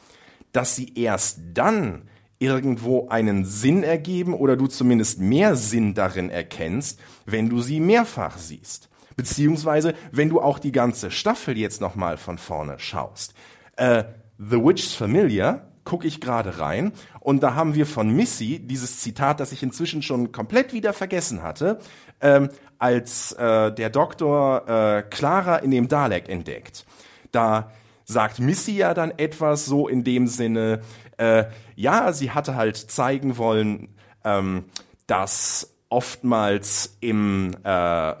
dass 0.51 0.75
sie 0.75 0.93
erst 0.95 1.39
dann 1.53 2.09
irgendwo 2.41 3.07
einen 3.09 3.45
Sinn 3.45 3.83
ergeben 3.83 4.33
oder 4.33 4.57
du 4.57 4.65
zumindest 4.65 5.19
mehr 5.19 5.55
Sinn 5.55 5.93
darin 5.93 6.31
erkennst, 6.31 6.99
wenn 7.25 7.49
du 7.49 7.61
sie 7.61 7.79
mehrfach 7.79 8.37
siehst. 8.37 8.89
Beziehungsweise, 9.15 9.93
wenn 10.11 10.29
du 10.29 10.41
auch 10.41 10.57
die 10.57 10.71
ganze 10.71 11.11
Staffel 11.11 11.55
jetzt 11.55 11.81
nochmal 11.81 12.17
von 12.17 12.39
vorne 12.39 12.79
schaust. 12.79 13.35
Äh, 13.75 14.05
The 14.39 14.57
Witch's 14.57 14.95
Familiar 14.95 15.67
gucke 15.83 16.07
ich 16.07 16.19
gerade 16.19 16.57
rein 16.59 16.93
und 17.19 17.43
da 17.43 17.53
haben 17.53 17.75
wir 17.75 17.85
von 17.85 18.09
Missy 18.09 18.59
dieses 18.59 19.01
Zitat, 19.01 19.39
das 19.39 19.51
ich 19.51 19.61
inzwischen 19.61 20.01
schon 20.01 20.31
komplett 20.31 20.73
wieder 20.73 20.93
vergessen 20.93 21.43
hatte, 21.43 21.77
ähm, 22.21 22.49
als 22.79 23.33
äh, 23.33 23.71
der 23.71 23.91
Doktor 23.91 24.67
äh, 24.67 25.03
Clara 25.03 25.57
in 25.57 25.69
dem 25.69 25.87
Dalek 25.87 26.27
entdeckt. 26.27 26.85
Da 27.31 27.71
sagt 28.05 28.39
Missy 28.39 28.77
ja 28.77 28.93
dann 28.93 29.11
etwas 29.11 29.65
so 29.65 29.87
in 29.87 30.03
dem 30.03 30.27
Sinne, 30.27 30.81
äh, 31.21 31.45
ja, 31.75 32.11
sie 32.13 32.31
hatte 32.31 32.55
halt 32.55 32.77
zeigen 32.77 33.37
wollen, 33.37 33.89
ähm, 34.23 34.65
dass 35.05 35.75
oftmals 35.89 36.97
im 36.99 37.55
äh, 37.63 38.15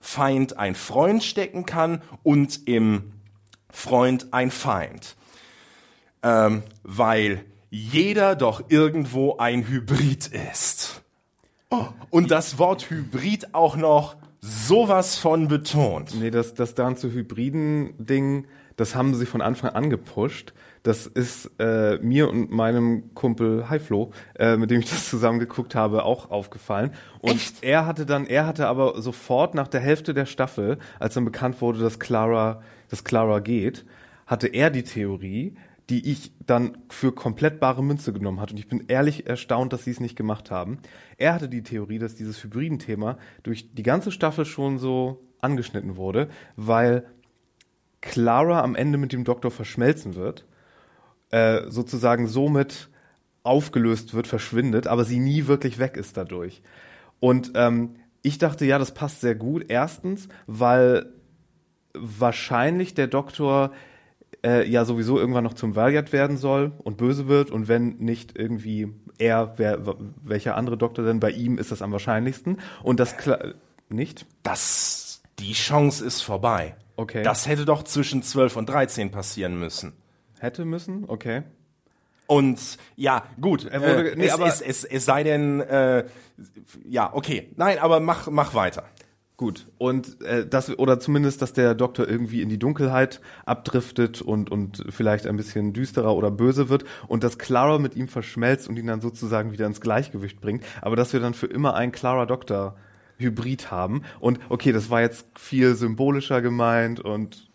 Feind 0.00 0.56
ein 0.58 0.74
Freund 0.74 1.22
stecken 1.22 1.64
kann 1.64 2.02
und 2.24 2.66
im 2.66 3.12
Freund 3.70 4.28
ein 4.32 4.50
Feind. 4.50 5.14
Ähm, 6.22 6.64
weil 6.82 7.44
jeder 7.70 8.34
doch 8.34 8.64
irgendwo 8.68 9.36
ein 9.38 9.68
Hybrid 9.68 10.26
ist. 10.26 11.02
Oh, 11.70 11.86
und 12.10 12.32
das 12.32 12.58
Wort 12.58 12.90
Hybrid 12.90 13.54
auch 13.54 13.76
noch 13.76 14.16
sowas 14.40 15.18
von 15.18 15.46
betont. 15.46 16.16
Nee, 16.18 16.32
das, 16.32 16.54
das 16.54 16.74
ganze 16.74 17.12
Hybriden-Ding, 17.12 18.46
das 18.76 18.96
haben 18.96 19.14
sie 19.14 19.26
von 19.26 19.40
Anfang 19.40 19.70
an 19.70 19.88
gepusht. 19.88 20.52
Das 20.82 21.06
ist 21.06 21.50
äh, 21.58 21.98
mir 21.98 22.30
und 22.30 22.50
meinem 22.50 23.14
Kumpel 23.14 23.68
Highflow, 23.68 24.12
äh, 24.38 24.56
mit 24.56 24.70
dem 24.70 24.80
ich 24.80 24.88
das 24.88 25.10
zusammen 25.10 25.38
geguckt 25.38 25.74
habe, 25.74 26.04
auch 26.04 26.30
aufgefallen. 26.30 26.92
Und 27.20 27.34
Echt? 27.34 27.62
er 27.62 27.84
hatte 27.86 28.06
dann, 28.06 28.26
er 28.26 28.46
hatte 28.46 28.66
aber 28.66 29.00
sofort 29.02 29.54
nach 29.54 29.68
der 29.68 29.80
Hälfte 29.80 30.14
der 30.14 30.26
Staffel, 30.26 30.78
als 30.98 31.14
dann 31.14 31.26
bekannt 31.26 31.60
wurde, 31.60 31.80
dass 31.80 31.98
Clara, 31.98 32.62
dass 32.88 33.04
Clara 33.04 33.40
geht, 33.40 33.84
hatte 34.26 34.46
er 34.48 34.70
die 34.70 34.84
Theorie, 34.84 35.54
die 35.90 36.10
ich 36.10 36.32
dann 36.46 36.78
für 36.88 37.12
komplett 37.12 37.60
bare 37.60 37.82
Münze 37.82 38.12
genommen 38.12 38.40
hat. 38.40 38.52
Und 38.52 38.58
ich 38.58 38.68
bin 38.68 38.84
ehrlich 38.88 39.26
erstaunt, 39.26 39.72
dass 39.72 39.84
sie 39.84 39.90
es 39.90 40.00
nicht 40.00 40.16
gemacht 40.16 40.50
haben. 40.50 40.78
Er 41.18 41.34
hatte 41.34 41.48
die 41.48 41.62
Theorie, 41.62 41.98
dass 41.98 42.14
dieses 42.14 42.42
Hybriden-Thema 42.42 43.18
durch 43.42 43.74
die 43.74 43.82
ganze 43.82 44.12
Staffel 44.12 44.44
schon 44.44 44.78
so 44.78 45.20
angeschnitten 45.40 45.96
wurde, 45.96 46.28
weil 46.56 47.06
Clara 48.00 48.62
am 48.62 48.76
Ende 48.76 48.98
mit 48.98 49.12
dem 49.12 49.24
Doktor 49.24 49.50
verschmelzen 49.50 50.14
wird 50.14 50.46
äh, 51.30 51.62
sozusagen 51.68 52.26
somit 52.26 52.88
aufgelöst 53.42 54.14
wird, 54.14 54.26
verschwindet, 54.26 54.86
aber 54.86 55.04
sie 55.04 55.18
nie 55.18 55.46
wirklich 55.46 55.78
weg 55.78 55.96
ist 55.96 56.16
dadurch. 56.16 56.62
Und 57.20 57.52
ähm, 57.54 57.96
ich 58.22 58.38
dachte, 58.38 58.66
ja, 58.66 58.78
das 58.78 58.92
passt 58.92 59.20
sehr 59.20 59.34
gut. 59.34 59.66
Erstens, 59.68 60.28
weil 60.46 61.06
wahrscheinlich 61.94 62.94
der 62.94 63.06
Doktor 63.06 63.72
äh, 64.44 64.68
ja 64.68 64.84
sowieso 64.84 65.18
irgendwann 65.18 65.44
noch 65.44 65.54
zum 65.54 65.74
Valiant 65.74 66.12
werden 66.12 66.36
soll 66.36 66.72
und 66.78 66.96
böse 66.96 67.28
wird 67.28 67.50
und 67.50 67.68
wenn 67.68 67.96
nicht 67.96 68.38
irgendwie 68.38 68.92
er, 69.18 69.54
wer, 69.56 69.78
welcher 70.22 70.56
andere 70.56 70.78
Doktor 70.78 71.04
denn 71.04 71.20
bei 71.20 71.30
ihm 71.30 71.58
ist 71.58 71.70
das 71.72 71.82
am 71.82 71.92
wahrscheinlichsten 71.92 72.58
und 72.82 73.00
das 73.00 73.14
nicht? 73.88 74.26
Das, 74.42 75.22
die 75.38 75.52
Chance 75.52 76.04
ist 76.04 76.22
vorbei. 76.22 76.76
Okay. 76.96 77.22
Das 77.22 77.46
hätte 77.46 77.64
doch 77.64 77.82
zwischen 77.82 78.22
12 78.22 78.56
und 78.56 78.68
13 78.68 79.10
passieren 79.10 79.58
müssen. 79.58 79.92
Hätte 80.40 80.64
müssen, 80.64 81.04
okay. 81.06 81.42
Und 82.26 82.78
ja, 82.96 83.24
gut. 83.40 83.66
Er 83.66 83.80
wurde, 83.80 84.12
äh, 84.12 84.16
nee, 84.16 84.26
es, 84.26 84.32
aber 84.32 84.46
es, 84.46 84.60
es, 84.60 84.84
es 84.84 85.04
sei 85.04 85.24
denn, 85.24 85.60
äh, 85.60 86.06
ja, 86.88 87.12
okay. 87.12 87.50
Nein, 87.56 87.78
aber 87.78 88.00
mach, 88.00 88.30
mach 88.30 88.54
weiter. 88.54 88.84
Gut. 89.36 89.66
Und 89.78 90.22
äh, 90.22 90.46
das, 90.46 90.78
oder 90.78 91.00
zumindest, 91.00 91.42
dass 91.42 91.52
der 91.52 91.74
Doktor 91.74 92.08
irgendwie 92.08 92.40
in 92.40 92.48
die 92.48 92.58
Dunkelheit 92.58 93.20
abdriftet 93.46 94.22
und, 94.22 94.50
und 94.50 94.84
vielleicht 94.90 95.26
ein 95.26 95.36
bisschen 95.36 95.72
düsterer 95.72 96.14
oder 96.14 96.30
böse 96.30 96.68
wird 96.68 96.84
und 97.08 97.24
dass 97.24 97.36
Clara 97.36 97.78
mit 97.78 97.96
ihm 97.96 98.06
verschmelzt 98.06 98.68
und 98.68 98.78
ihn 98.78 98.86
dann 98.86 99.00
sozusagen 99.00 99.50
wieder 99.50 99.66
ins 99.66 99.80
Gleichgewicht 99.80 100.40
bringt. 100.40 100.64
Aber 100.82 100.94
dass 100.94 101.12
wir 101.12 101.20
dann 101.20 101.34
für 101.34 101.46
immer 101.46 101.74
einen 101.74 101.90
Clara 101.90 102.26
Doktor 102.26 102.76
Hybrid 103.18 103.70
haben. 103.70 104.02
Und 104.20 104.40
okay, 104.48 104.72
das 104.72 104.88
war 104.88 105.00
jetzt 105.00 105.26
viel 105.38 105.74
symbolischer 105.74 106.42
gemeint 106.42 107.00
und 107.00 107.49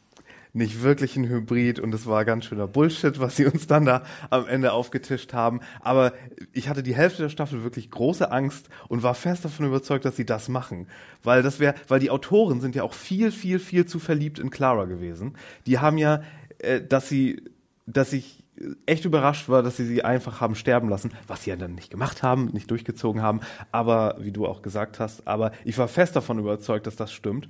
nicht 0.56 0.82
wirklich 0.82 1.18
ein 1.18 1.28
Hybrid 1.28 1.80
und 1.80 1.94
es 1.94 2.08
war 2.08 2.26
ganz 2.26 2.46
schöner 2.46 2.68
Bullshit, 2.68 3.20
was 3.20 3.36
sie 3.36 3.46
uns 3.46 3.68
dann 3.68 3.86
da 3.86 4.04
am 4.30 4.48
Ende 4.48 4.72
aufgetischt 4.72 5.34
haben. 5.34 5.60
Aber 5.82 6.13
ich 6.54 6.70
hatte 6.70 6.82
die 6.82 6.96
Hälfte 6.96 7.24
der 7.24 7.30
Staffel 7.30 7.63
wirklich 7.63 7.91
große 7.91 8.32
Angst 8.32 8.70
und 8.88 9.04
war 9.04 9.15
fest 9.15 9.44
davon 9.46 9.65
überzeugt, 9.65 10.06
dass 10.06 10.15
sie 10.15 10.26
das 10.26 10.48
machen. 10.48 10.88
Weil 11.24 11.44
das 11.44 11.60
wäre, 11.60 11.76
weil 11.88 12.00
die 12.00 12.10
Autoren 12.10 12.62
sind 12.62 12.76
ja 12.76 12.84
auch 12.84 12.94
viel, 12.94 13.32
viel, 13.32 13.60
viel 13.60 13.86
zu 13.86 14.00
verliebt 14.00 14.39
in 14.39 14.50
Clara 14.50 14.86
gewesen. 14.86 15.38
Die 15.68 15.80
haben 15.80 15.98
ja, 15.98 16.22
äh, 16.60 16.82
dass 16.82 17.10
sie, 17.10 17.44
dass 17.86 18.13
ich 18.13 18.46
echt 18.86 19.04
überrascht 19.04 19.50
war, 19.50 19.63
dass 19.63 19.78
sie 19.78 19.86
sie 19.86 20.04
einfach 20.04 20.39
haben 20.39 20.56
sterben 20.56 20.89
lassen, 20.89 21.12
was 21.28 21.44
sie 21.44 21.50
ja 21.50 21.56
dann 21.56 21.76
nicht 21.76 21.89
gemacht 21.89 22.24
haben, 22.24 22.48
nicht 22.54 22.72
durchgezogen 22.72 23.22
haben, 23.22 23.41
aber 23.72 24.15
wie 24.20 24.32
du 24.32 24.48
auch 24.48 24.62
gesagt 24.62 25.00
hast, 25.00 25.28
aber 25.28 25.52
ich 25.65 25.78
war 25.78 25.89
fest 25.89 26.15
davon 26.15 26.39
überzeugt, 26.39 26.88
dass 26.88 26.96
das 26.96 27.12
stimmt. 27.12 27.50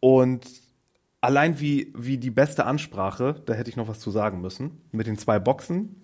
Und 0.00 0.46
allein 1.24 1.58
wie, 1.60 1.92
wie 1.96 2.18
die 2.18 2.30
beste 2.30 2.66
Ansprache, 2.66 3.42
da 3.46 3.54
hätte 3.54 3.70
ich 3.70 3.76
noch 3.76 3.88
was 3.88 3.98
zu 3.98 4.10
sagen 4.10 4.40
müssen, 4.40 4.82
mit 4.92 5.06
den 5.06 5.18
zwei 5.18 5.38
Boxen, 5.38 6.03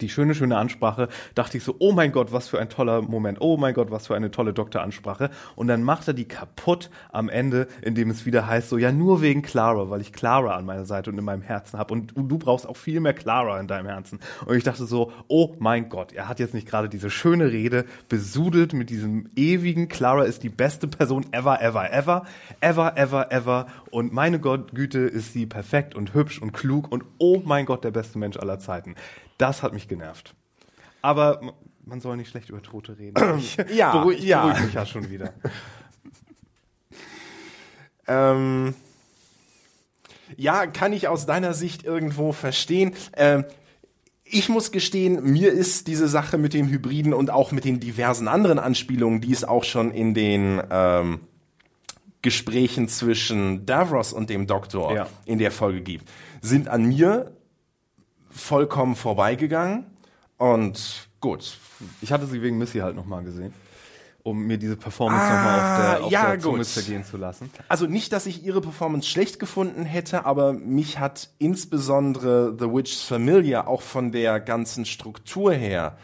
die 0.00 0.08
schöne, 0.08 0.34
schöne 0.34 0.56
Ansprache, 0.56 1.08
dachte 1.34 1.58
ich 1.58 1.64
so, 1.64 1.76
oh 1.78 1.92
mein 1.92 2.12
Gott, 2.12 2.32
was 2.32 2.48
für 2.48 2.58
ein 2.58 2.68
toller 2.68 3.02
Moment, 3.02 3.38
oh 3.40 3.56
mein 3.56 3.74
Gott, 3.74 3.90
was 3.90 4.06
für 4.06 4.14
eine 4.14 4.30
tolle 4.30 4.52
Doktoransprache. 4.52 5.30
Und 5.56 5.68
dann 5.68 5.82
macht 5.82 6.08
er 6.08 6.14
die 6.14 6.26
kaputt 6.26 6.90
am 7.12 7.28
Ende, 7.28 7.68
indem 7.82 8.10
es 8.10 8.26
wieder 8.26 8.46
heißt, 8.46 8.68
so, 8.68 8.78
ja, 8.78 8.92
nur 8.92 9.22
wegen 9.22 9.42
Clara, 9.42 9.90
weil 9.90 10.00
ich 10.00 10.12
Clara 10.12 10.56
an 10.56 10.64
meiner 10.64 10.84
Seite 10.84 11.10
und 11.10 11.18
in 11.18 11.24
meinem 11.24 11.42
Herzen 11.42 11.78
habe. 11.78 11.94
Und 11.94 12.12
du 12.16 12.38
brauchst 12.38 12.66
auch 12.68 12.76
viel 12.76 13.00
mehr 13.00 13.14
Clara 13.14 13.58
in 13.60 13.66
deinem 13.66 13.86
Herzen. 13.86 14.20
Und 14.46 14.56
ich 14.56 14.64
dachte 14.64 14.86
so, 14.86 15.12
oh 15.28 15.54
mein 15.58 15.88
Gott, 15.88 16.12
er 16.12 16.28
hat 16.28 16.40
jetzt 16.40 16.54
nicht 16.54 16.68
gerade 16.68 16.88
diese 16.88 17.10
schöne 17.10 17.52
Rede 17.52 17.84
besudelt 18.08 18.72
mit 18.72 18.90
diesem 18.90 19.30
ewigen, 19.36 19.88
Clara 19.88 20.24
ist 20.24 20.42
die 20.42 20.48
beste 20.48 20.88
Person 20.88 21.26
ever, 21.32 21.60
ever, 21.60 21.92
ever, 21.92 22.24
ever, 22.60 22.96
ever, 22.96 23.32
ever. 23.32 23.66
Und 23.90 24.12
meine 24.12 24.40
Gott, 24.40 24.74
Güte 24.74 25.00
ist 25.00 25.32
sie 25.32 25.46
perfekt 25.46 25.94
und 25.94 26.14
hübsch 26.14 26.40
und 26.40 26.52
klug 26.52 26.90
und 26.90 27.04
oh 27.18 27.42
mein 27.44 27.66
Gott, 27.66 27.84
der 27.84 27.90
beste 27.90 28.18
Mensch 28.18 28.36
aller 28.36 28.58
Zeiten. 28.58 28.94
Das 29.38 29.62
hat 29.62 29.72
mich 29.72 29.88
genervt. 29.88 30.34
Aber 31.02 31.40
man 31.84 32.00
soll 32.00 32.16
nicht 32.16 32.30
schlecht 32.30 32.48
über 32.48 32.62
Tote 32.62 32.98
reden. 32.98 33.14
Ich 33.38 33.56
ja, 33.74 33.92
beruhig, 33.92 34.22
ja. 34.22 34.46
beruhig 34.46 34.64
mich 34.64 34.74
ja 34.74 34.86
schon 34.86 35.10
wieder. 35.10 35.34
ähm, 38.08 38.74
ja, 40.36 40.66
kann 40.66 40.92
ich 40.92 41.08
aus 41.08 41.26
deiner 41.26 41.54
Sicht 41.54 41.84
irgendwo 41.84 42.32
verstehen. 42.32 42.94
Ähm, 43.16 43.44
ich 44.24 44.48
muss 44.48 44.72
gestehen, 44.72 45.22
mir 45.22 45.52
ist 45.52 45.86
diese 45.86 46.08
Sache 46.08 46.38
mit 46.38 46.54
dem 46.54 46.68
Hybriden 46.68 47.12
und 47.12 47.30
auch 47.30 47.52
mit 47.52 47.64
den 47.64 47.78
diversen 47.78 48.26
anderen 48.26 48.58
Anspielungen, 48.58 49.20
die 49.20 49.32
es 49.32 49.44
auch 49.44 49.64
schon 49.64 49.90
in 49.90 50.14
den 50.14 50.62
ähm, 50.70 51.20
Gesprächen 52.22 52.88
zwischen 52.88 53.66
Davros 53.66 54.12
und 54.14 54.30
dem 54.30 54.46
Doktor 54.46 54.94
ja. 54.94 55.06
in 55.26 55.38
der 55.38 55.50
Folge 55.50 55.82
gibt, 55.82 56.08
sind 56.40 56.68
an 56.68 56.86
mir 56.86 57.36
vollkommen 58.34 58.96
vorbeigegangen. 58.96 59.86
Und 60.36 61.08
gut. 61.20 61.58
Ich 62.00 62.12
hatte 62.12 62.26
sie 62.26 62.42
wegen 62.42 62.58
Missy 62.58 62.78
halt 62.78 62.96
nochmal 62.96 63.24
gesehen. 63.24 63.54
um 64.22 64.46
mir 64.46 64.56
diese 64.56 64.76
Performance 64.76 65.22
ah, 65.22 65.34
nochmal 65.34 65.60
auf 65.60 65.78
der, 65.78 66.04
auf 66.06 66.12
ja, 66.12 66.30
der 66.30 66.40
Zunge 66.40 66.64
zergehen 66.64 67.04
zu 67.04 67.18
lassen. 67.18 67.50
Also 67.68 67.86
nicht, 67.86 68.12
dass 68.12 68.24
ich 68.24 68.42
ihre 68.42 68.62
Performance 68.62 69.06
schlecht 69.06 69.38
gefunden 69.38 69.84
hätte, 69.84 70.24
aber 70.24 70.54
mich 70.54 70.98
hat 70.98 71.28
insbesondere 71.38 72.56
The 72.58 72.64
Witch's 72.66 73.02
Familiar 73.02 73.68
auch 73.68 73.82
von 73.82 74.12
der 74.12 74.40
ganzen 74.40 74.86
Struktur 74.86 75.52
her 75.52 75.98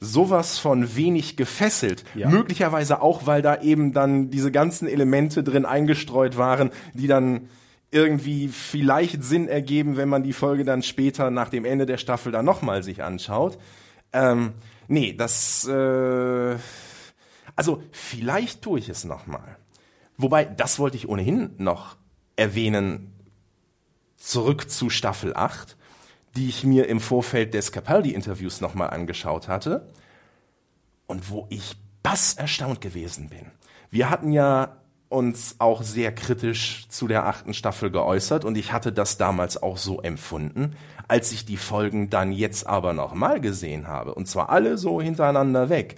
sowas 0.00 0.58
von 0.58 0.96
wenig 0.96 1.36
gefesselt. 1.36 2.04
Ja. 2.14 2.28
Möglicherweise 2.28 3.02
auch, 3.02 3.26
weil 3.26 3.42
da 3.42 3.60
eben 3.60 3.92
dann 3.92 4.30
diese 4.30 4.50
ganzen 4.50 4.88
Elemente 4.88 5.42
drin 5.44 5.66
eingestreut 5.66 6.38
waren, 6.38 6.70
die 6.94 7.06
dann 7.06 7.48
irgendwie 7.90 8.48
vielleicht 8.48 9.24
Sinn 9.24 9.48
ergeben, 9.48 9.96
wenn 9.96 10.08
man 10.08 10.22
die 10.22 10.32
Folge 10.32 10.64
dann 10.64 10.82
später 10.82 11.30
nach 11.30 11.48
dem 11.48 11.64
Ende 11.64 11.86
der 11.86 11.98
Staffel 11.98 12.32
dann 12.32 12.44
nochmal 12.44 12.82
sich 12.82 13.02
anschaut. 13.02 13.58
Ähm, 14.12 14.52
nee, 14.88 15.12
das, 15.12 15.66
äh, 15.66 16.56
also 17.56 17.82
vielleicht 17.90 18.62
tue 18.62 18.78
ich 18.78 18.88
es 18.88 19.04
nochmal. 19.04 19.56
Wobei, 20.16 20.44
das 20.44 20.78
wollte 20.78 20.96
ich 20.96 21.08
ohnehin 21.08 21.50
noch 21.58 21.96
erwähnen, 22.36 23.12
zurück 24.16 24.70
zu 24.70 24.90
Staffel 24.90 25.34
8, 25.34 25.76
die 26.36 26.48
ich 26.48 26.62
mir 26.62 26.88
im 26.88 27.00
Vorfeld 27.00 27.54
des 27.54 27.72
Capaldi-Interviews 27.72 28.60
nochmal 28.60 28.90
angeschaut 28.90 29.48
hatte 29.48 29.88
und 31.06 31.30
wo 31.30 31.46
ich 31.50 31.74
bass 32.02 32.34
erstaunt 32.34 32.80
gewesen 32.80 33.28
bin. 33.28 33.50
Wir 33.90 34.10
hatten 34.10 34.30
ja 34.30 34.79
uns 35.10 35.56
auch 35.58 35.82
sehr 35.82 36.14
kritisch 36.14 36.86
zu 36.88 37.08
der 37.08 37.26
achten 37.26 37.52
Staffel 37.52 37.90
geäußert. 37.90 38.44
Und 38.44 38.56
ich 38.56 38.72
hatte 38.72 38.92
das 38.92 39.18
damals 39.18 39.62
auch 39.62 39.76
so 39.76 40.00
empfunden, 40.00 40.76
als 41.08 41.32
ich 41.32 41.44
die 41.44 41.56
Folgen 41.56 42.08
dann 42.08 42.32
jetzt 42.32 42.66
aber 42.66 42.94
nochmal 42.94 43.40
gesehen 43.40 43.88
habe, 43.88 44.14
und 44.14 44.26
zwar 44.26 44.48
alle 44.48 44.78
so 44.78 45.02
hintereinander 45.02 45.68
weg, 45.68 45.96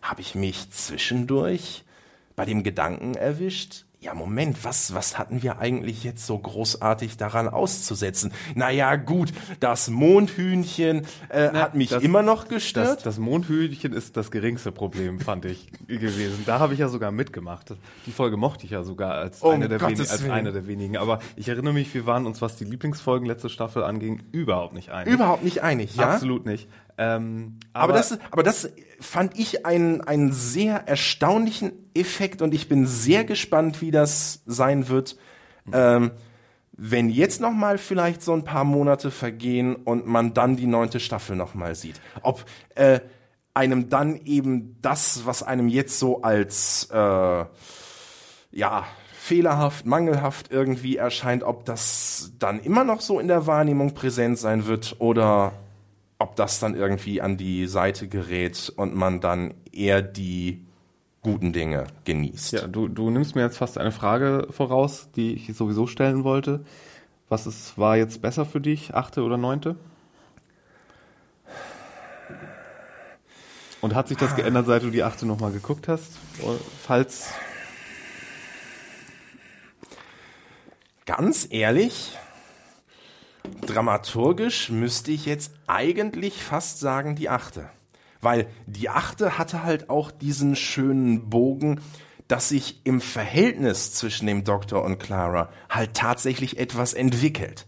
habe 0.00 0.20
ich 0.20 0.34
mich 0.36 0.70
zwischendurch 0.70 1.84
bei 2.36 2.44
dem 2.44 2.62
Gedanken 2.62 3.14
erwischt, 3.14 3.84
ja, 4.02 4.14
Moment, 4.14 4.64
was, 4.64 4.94
was 4.94 5.16
hatten 5.16 5.44
wir 5.44 5.60
eigentlich 5.60 6.02
jetzt 6.02 6.26
so 6.26 6.36
großartig 6.36 7.16
daran 7.16 7.48
auszusetzen? 7.48 8.32
Naja, 8.56 8.96
gut, 8.96 9.32
das 9.60 9.90
Mondhühnchen 9.90 11.06
äh, 11.28 11.50
Na, 11.52 11.60
hat 11.60 11.76
mich 11.76 11.90
das, 11.90 12.02
immer 12.02 12.22
noch 12.22 12.48
gestört. 12.48 12.96
Das, 12.96 13.02
das, 13.04 13.18
Mondhühnchen 13.18 13.92
ist 13.92 14.16
das 14.16 14.32
geringste 14.32 14.72
Problem, 14.72 15.20
fand 15.20 15.44
ich 15.44 15.70
gewesen. 15.86 16.42
Da 16.46 16.58
habe 16.58 16.74
ich 16.74 16.80
ja 16.80 16.88
sogar 16.88 17.12
mitgemacht. 17.12 17.74
Die 18.06 18.10
Folge 18.10 18.36
mochte 18.36 18.64
ich 18.64 18.72
ja 18.72 18.82
sogar 18.82 19.14
als, 19.14 19.40
um 19.40 19.52
eine, 19.52 19.68
der 19.68 19.80
wenigen, 19.80 20.00
als 20.00 20.24
eine 20.28 20.52
der 20.52 20.66
wenigen. 20.66 20.96
Aber 20.96 21.20
ich 21.36 21.48
erinnere 21.48 21.72
mich, 21.72 21.94
wir 21.94 22.04
waren 22.04 22.26
uns, 22.26 22.42
was 22.42 22.56
die 22.56 22.64
Lieblingsfolgen 22.64 23.28
letzte 23.28 23.50
Staffel 23.50 23.84
anging, 23.84 24.24
überhaupt 24.32 24.74
nicht 24.74 24.90
einig. 24.90 25.14
Überhaupt 25.14 25.44
nicht 25.44 25.62
einig, 25.62 25.94
ja? 25.94 26.14
Absolut 26.14 26.44
nicht. 26.44 26.68
Ähm, 27.02 27.58
aber, 27.72 27.84
aber, 27.84 27.92
das, 27.94 28.18
aber 28.30 28.42
das 28.42 28.70
fand 29.00 29.38
ich 29.38 29.66
einen, 29.66 30.00
einen 30.02 30.32
sehr 30.32 30.86
erstaunlichen 30.86 31.72
Effekt 31.94 32.42
und 32.42 32.54
ich 32.54 32.68
bin 32.68 32.86
sehr 32.86 33.24
gespannt, 33.24 33.80
wie 33.80 33.90
das 33.90 34.42
sein 34.46 34.88
wird, 34.88 35.16
ähm, 35.72 36.12
wenn 36.72 37.08
jetzt 37.10 37.40
noch 37.40 37.52
mal 37.52 37.78
vielleicht 37.78 38.22
so 38.22 38.32
ein 38.32 38.44
paar 38.44 38.64
Monate 38.64 39.10
vergehen 39.10 39.74
und 39.76 40.06
man 40.06 40.34
dann 40.34 40.56
die 40.56 40.66
neunte 40.66 41.00
Staffel 41.00 41.36
noch 41.36 41.54
mal 41.54 41.74
sieht. 41.74 42.00
Ob 42.22 42.44
äh, 42.74 43.00
einem 43.54 43.88
dann 43.88 44.16
eben 44.24 44.78
das, 44.80 45.26
was 45.26 45.42
einem 45.42 45.68
jetzt 45.68 45.98
so 45.98 46.22
als 46.22 46.88
äh, 46.90 47.44
ja 48.52 48.86
fehlerhaft, 49.12 49.86
mangelhaft 49.86 50.50
irgendwie 50.50 50.96
erscheint, 50.96 51.44
ob 51.44 51.64
das 51.64 52.32
dann 52.38 52.60
immer 52.60 52.84
noch 52.84 53.00
so 53.00 53.20
in 53.20 53.28
der 53.28 53.46
Wahrnehmung 53.46 53.94
präsent 53.94 54.38
sein 54.38 54.66
wird 54.66 54.96
oder 54.98 55.52
ob 56.22 56.36
das 56.36 56.60
dann 56.60 56.76
irgendwie 56.76 57.20
an 57.20 57.36
die 57.36 57.66
Seite 57.66 58.06
gerät 58.06 58.72
und 58.76 58.94
man 58.94 59.20
dann 59.20 59.54
eher 59.72 60.02
die 60.02 60.64
guten 61.20 61.52
Dinge 61.52 61.88
genießt. 62.04 62.52
Ja, 62.52 62.66
du, 62.68 62.86
du 62.86 63.10
nimmst 63.10 63.34
mir 63.34 63.42
jetzt 63.42 63.58
fast 63.58 63.76
eine 63.76 63.90
Frage 63.90 64.46
voraus, 64.50 65.08
die 65.16 65.34
ich 65.34 65.54
sowieso 65.56 65.88
stellen 65.88 66.22
wollte. 66.22 66.64
Was 67.28 67.46
ist, 67.46 67.76
war 67.76 67.96
jetzt 67.96 68.22
besser 68.22 68.46
für 68.46 68.60
dich, 68.60 68.94
achte 68.94 69.22
oder 69.22 69.36
neunte? 69.36 69.76
Und 73.80 73.96
hat 73.96 74.06
sich 74.06 74.16
das 74.16 74.36
geändert, 74.36 74.66
seit 74.66 74.84
du 74.84 74.90
die 74.90 75.02
achte 75.02 75.26
nochmal 75.26 75.50
geguckt 75.50 75.88
hast? 75.88 76.12
Falls. 76.82 77.32
Ganz 81.04 81.48
ehrlich, 81.50 82.16
dramaturgisch 83.62 84.70
müsste 84.70 85.12
ich 85.12 85.26
jetzt 85.26 85.52
eigentlich 85.66 86.42
fast 86.42 86.80
sagen 86.80 87.16
die 87.16 87.28
achte. 87.28 87.68
Weil 88.20 88.46
die 88.66 88.88
achte 88.88 89.38
hatte 89.38 89.64
halt 89.64 89.90
auch 89.90 90.10
diesen 90.10 90.54
schönen 90.54 91.28
Bogen, 91.28 91.80
dass 92.28 92.48
sich 92.48 92.80
im 92.84 93.00
Verhältnis 93.00 93.94
zwischen 93.94 94.26
dem 94.26 94.44
Doktor 94.44 94.84
und 94.84 94.98
Clara 94.98 95.50
halt 95.68 95.94
tatsächlich 95.94 96.58
etwas 96.58 96.94
entwickelt. 96.94 97.66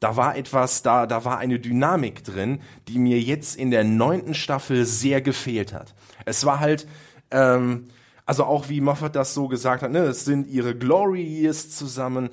Da 0.00 0.16
war 0.16 0.36
etwas, 0.36 0.82
da, 0.82 1.06
da 1.06 1.24
war 1.24 1.38
eine 1.38 1.58
Dynamik 1.58 2.22
drin, 2.22 2.60
die 2.86 2.98
mir 2.98 3.20
jetzt 3.20 3.56
in 3.56 3.70
der 3.70 3.84
neunten 3.84 4.34
Staffel 4.34 4.84
sehr 4.84 5.20
gefehlt 5.20 5.72
hat. 5.72 5.94
Es 6.24 6.44
war 6.44 6.60
halt, 6.60 6.86
ähm, 7.30 7.88
also 8.26 8.44
auch 8.44 8.68
wie 8.68 8.80
Moffat 8.80 9.16
das 9.16 9.34
so 9.34 9.48
gesagt 9.48 9.82
hat, 9.82 9.90
ne, 9.90 10.00
es 10.00 10.24
sind 10.24 10.48
ihre 10.48 10.76
Glory 10.76 11.22
Years 11.22 11.70
zusammen 11.70 12.30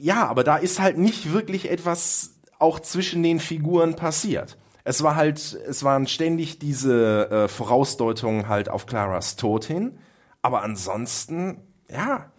ja, 0.00 0.26
aber 0.26 0.44
da 0.44 0.56
ist 0.56 0.80
halt 0.80 0.98
nicht 0.98 1.32
wirklich 1.32 1.70
etwas 1.70 2.34
auch 2.58 2.80
zwischen 2.80 3.22
den 3.22 3.40
Figuren 3.40 3.96
passiert. 3.96 4.56
Es 4.84 5.02
war 5.02 5.16
halt, 5.16 5.38
es 5.38 5.84
waren 5.84 6.06
ständig 6.06 6.58
diese 6.58 7.30
äh, 7.30 7.48
Vorausdeutungen 7.48 8.48
halt 8.48 8.68
auf 8.68 8.86
Claras 8.86 9.36
Tod 9.36 9.64
hin, 9.64 9.98
aber 10.42 10.62
ansonsten, 10.62 11.58
ja, 11.90 12.30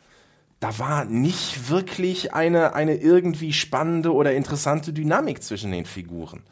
da 0.60 0.78
war 0.78 1.06
nicht 1.06 1.70
wirklich 1.70 2.34
eine, 2.34 2.76
eine 2.76 2.96
irgendwie 2.96 3.54
spannende 3.54 4.14
oder 4.14 4.34
interessante 4.34 4.94
Dynamik 4.94 5.42
zwischen 5.44 5.72
den 5.72 5.86
Figuren. 5.86 6.44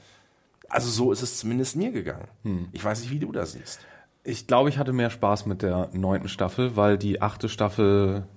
Also 0.67 0.89
so 0.89 1.11
ist 1.11 1.21
es 1.21 1.37
zumindest 1.37 1.75
mir 1.75 1.91
gegangen. 1.91 2.27
Hm. 2.43 2.69
Ich 2.71 2.83
weiß 2.83 3.01
nicht, 3.01 3.11
wie 3.11 3.19
du 3.19 3.31
das 3.31 3.53
siehst. 3.53 3.79
Ich 4.23 4.47
glaube, 4.47 4.69
ich 4.69 4.77
hatte 4.77 4.93
mehr 4.93 5.09
Spaß 5.09 5.45
mit 5.45 5.61
der 5.61 5.89
neunten 5.93 6.29
Staffel, 6.29 6.75
weil 6.75 6.97
die 6.97 7.21
achte 7.21 7.49
Staffel 7.49 8.27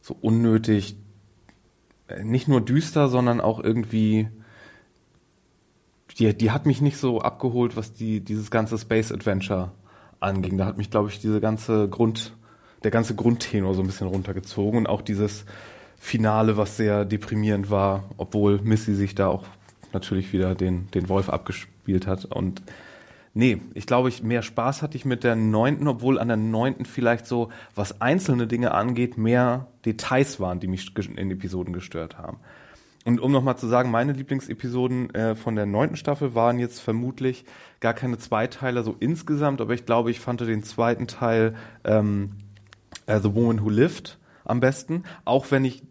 so 0.00 0.16
unnötig 0.20 0.96
nicht 2.22 2.48
nur 2.48 2.60
düster, 2.60 3.08
sondern 3.08 3.40
auch 3.40 3.62
irgendwie 3.62 4.28
die, 6.18 6.36
die 6.36 6.50
hat 6.50 6.66
mich 6.66 6.80
nicht 6.80 6.96
so 6.96 7.20
abgeholt, 7.20 7.76
was 7.76 7.92
die, 7.92 8.20
dieses 8.20 8.50
ganze 8.50 8.78
Space 8.78 9.12
Adventure 9.12 9.72
anging. 10.20 10.58
Da 10.58 10.66
hat 10.66 10.78
mich, 10.78 10.90
glaube 10.90 11.08
ich, 11.08 11.20
diese 11.20 11.40
ganze 11.40 11.88
Grund, 11.88 12.32
der 12.82 12.90
ganze 12.90 13.14
Grundtenor 13.14 13.74
so 13.74 13.82
ein 13.82 13.86
bisschen 13.86 14.06
runtergezogen 14.06 14.78
und 14.78 14.88
auch 14.88 15.02
dieses 15.02 15.44
Finale, 15.98 16.56
was 16.56 16.76
sehr 16.76 17.04
deprimierend 17.04 17.70
war, 17.70 18.04
obwohl 18.16 18.60
Missy 18.62 18.94
sich 18.94 19.14
da 19.14 19.28
auch 19.28 19.44
natürlich 19.92 20.32
wieder 20.32 20.54
den, 20.54 20.90
den 20.92 21.08
Wolf 21.08 21.28
abgespielt 21.28 22.06
hat 22.06 22.24
und 22.26 22.62
Nee, 23.36 23.60
ich 23.74 23.86
glaube, 23.86 24.08
ich 24.08 24.22
mehr 24.22 24.42
Spaß 24.42 24.80
hatte 24.80 24.96
ich 24.96 25.04
mit 25.04 25.24
der 25.24 25.34
neunten, 25.34 25.88
obwohl 25.88 26.20
an 26.20 26.28
der 26.28 26.36
neunten 26.36 26.84
vielleicht 26.84 27.26
so, 27.26 27.50
was 27.74 28.00
einzelne 28.00 28.46
Dinge 28.46 28.72
angeht, 28.72 29.18
mehr 29.18 29.66
Details 29.84 30.38
waren, 30.38 30.60
die 30.60 30.68
mich 30.68 30.96
in 31.16 31.30
Episoden 31.32 31.72
gestört 31.72 32.16
haben. 32.16 32.38
Und 33.04 33.20
um 33.20 33.32
nochmal 33.32 33.58
zu 33.58 33.66
sagen, 33.66 33.90
meine 33.90 34.12
Lieblingsepisoden 34.12 35.12
äh, 35.14 35.34
von 35.34 35.56
der 35.56 35.66
neunten 35.66 35.96
Staffel 35.96 36.34
waren 36.36 36.60
jetzt 36.60 36.78
vermutlich 36.80 37.44
gar 37.80 37.92
keine 37.92 38.18
Zweiteiler 38.18 38.82
so 38.84 38.96
insgesamt, 38.98 39.60
aber 39.60 39.74
ich 39.74 39.84
glaube, 39.84 40.12
ich 40.12 40.20
fand 40.20 40.40
den 40.40 40.62
zweiten 40.62 41.06
Teil 41.08 41.54
ähm, 41.84 42.36
uh, 43.10 43.18
The 43.18 43.34
Woman 43.34 43.62
Who 43.62 43.68
Lived 43.68 44.18
am 44.44 44.60
besten, 44.60 45.02
auch 45.24 45.50
wenn 45.50 45.64
ich 45.64 45.82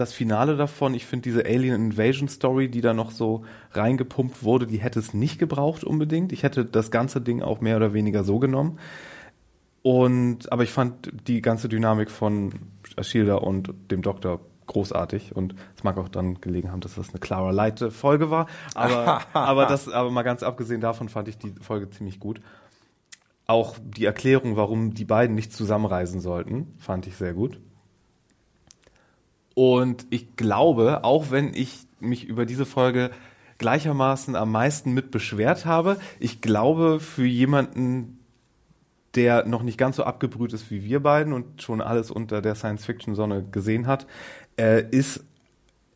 das 0.00 0.12
Finale 0.12 0.56
davon, 0.56 0.94
ich 0.94 1.06
finde 1.06 1.24
diese 1.24 1.44
Alien 1.44 1.74
Invasion 1.74 2.28
Story, 2.28 2.68
die 2.68 2.80
da 2.80 2.94
noch 2.94 3.10
so 3.10 3.44
reingepumpt 3.72 4.42
wurde, 4.42 4.66
die 4.66 4.78
hätte 4.78 4.98
es 4.98 5.14
nicht 5.14 5.38
gebraucht 5.38 5.84
unbedingt. 5.84 6.32
Ich 6.32 6.42
hätte 6.42 6.64
das 6.64 6.90
ganze 6.90 7.20
Ding 7.20 7.42
auch 7.42 7.60
mehr 7.60 7.76
oder 7.76 7.92
weniger 7.92 8.24
so 8.24 8.38
genommen. 8.38 8.78
Und, 9.82 10.50
aber 10.52 10.64
ich 10.64 10.70
fand 10.70 11.10
die 11.26 11.40
ganze 11.40 11.68
Dynamik 11.68 12.10
von 12.10 12.52
Ashilda 12.96 13.36
und 13.36 13.72
dem 13.90 14.02
Doktor 14.02 14.40
großartig 14.66 15.34
und 15.34 15.54
es 15.76 15.82
mag 15.82 15.96
auch 15.96 16.08
dann 16.08 16.40
gelegen 16.40 16.70
haben, 16.70 16.80
dass 16.80 16.94
das 16.94 17.08
eine 17.10 17.20
Clara 17.20 17.50
Light 17.50 17.80
Folge 17.90 18.30
war, 18.30 18.46
aber, 18.74 19.22
aber 19.32 19.66
das, 19.66 19.88
aber 19.88 20.10
mal 20.10 20.22
ganz 20.22 20.42
abgesehen 20.42 20.80
davon 20.80 21.08
fand 21.08 21.28
ich 21.28 21.38
die 21.38 21.54
Folge 21.60 21.88
ziemlich 21.90 22.20
gut. 22.20 22.40
Auch 23.46 23.76
die 23.82 24.04
Erklärung, 24.04 24.56
warum 24.56 24.92
die 24.92 25.06
beiden 25.06 25.34
nicht 25.34 25.54
zusammenreisen 25.54 26.20
sollten, 26.20 26.74
fand 26.76 27.06
ich 27.06 27.16
sehr 27.16 27.32
gut. 27.32 27.58
Und 29.58 30.06
ich 30.10 30.36
glaube, 30.36 31.02
auch 31.02 31.32
wenn 31.32 31.52
ich 31.52 31.88
mich 31.98 32.24
über 32.28 32.46
diese 32.46 32.64
Folge 32.64 33.10
gleichermaßen 33.58 34.36
am 34.36 34.52
meisten 34.52 34.92
mit 34.92 35.10
beschwert 35.10 35.66
habe, 35.66 35.96
ich 36.20 36.40
glaube, 36.40 37.00
für 37.00 37.26
jemanden, 37.26 38.20
der 39.16 39.48
noch 39.48 39.64
nicht 39.64 39.76
ganz 39.76 39.96
so 39.96 40.04
abgebrüht 40.04 40.52
ist 40.52 40.70
wie 40.70 40.84
wir 40.84 41.00
beiden 41.00 41.32
und 41.32 41.60
schon 41.60 41.80
alles 41.80 42.12
unter 42.12 42.40
der 42.40 42.54
Science-Fiction-Sonne 42.54 43.46
gesehen 43.50 43.88
hat, 43.88 44.06
äh, 44.56 44.84
ist 44.92 45.24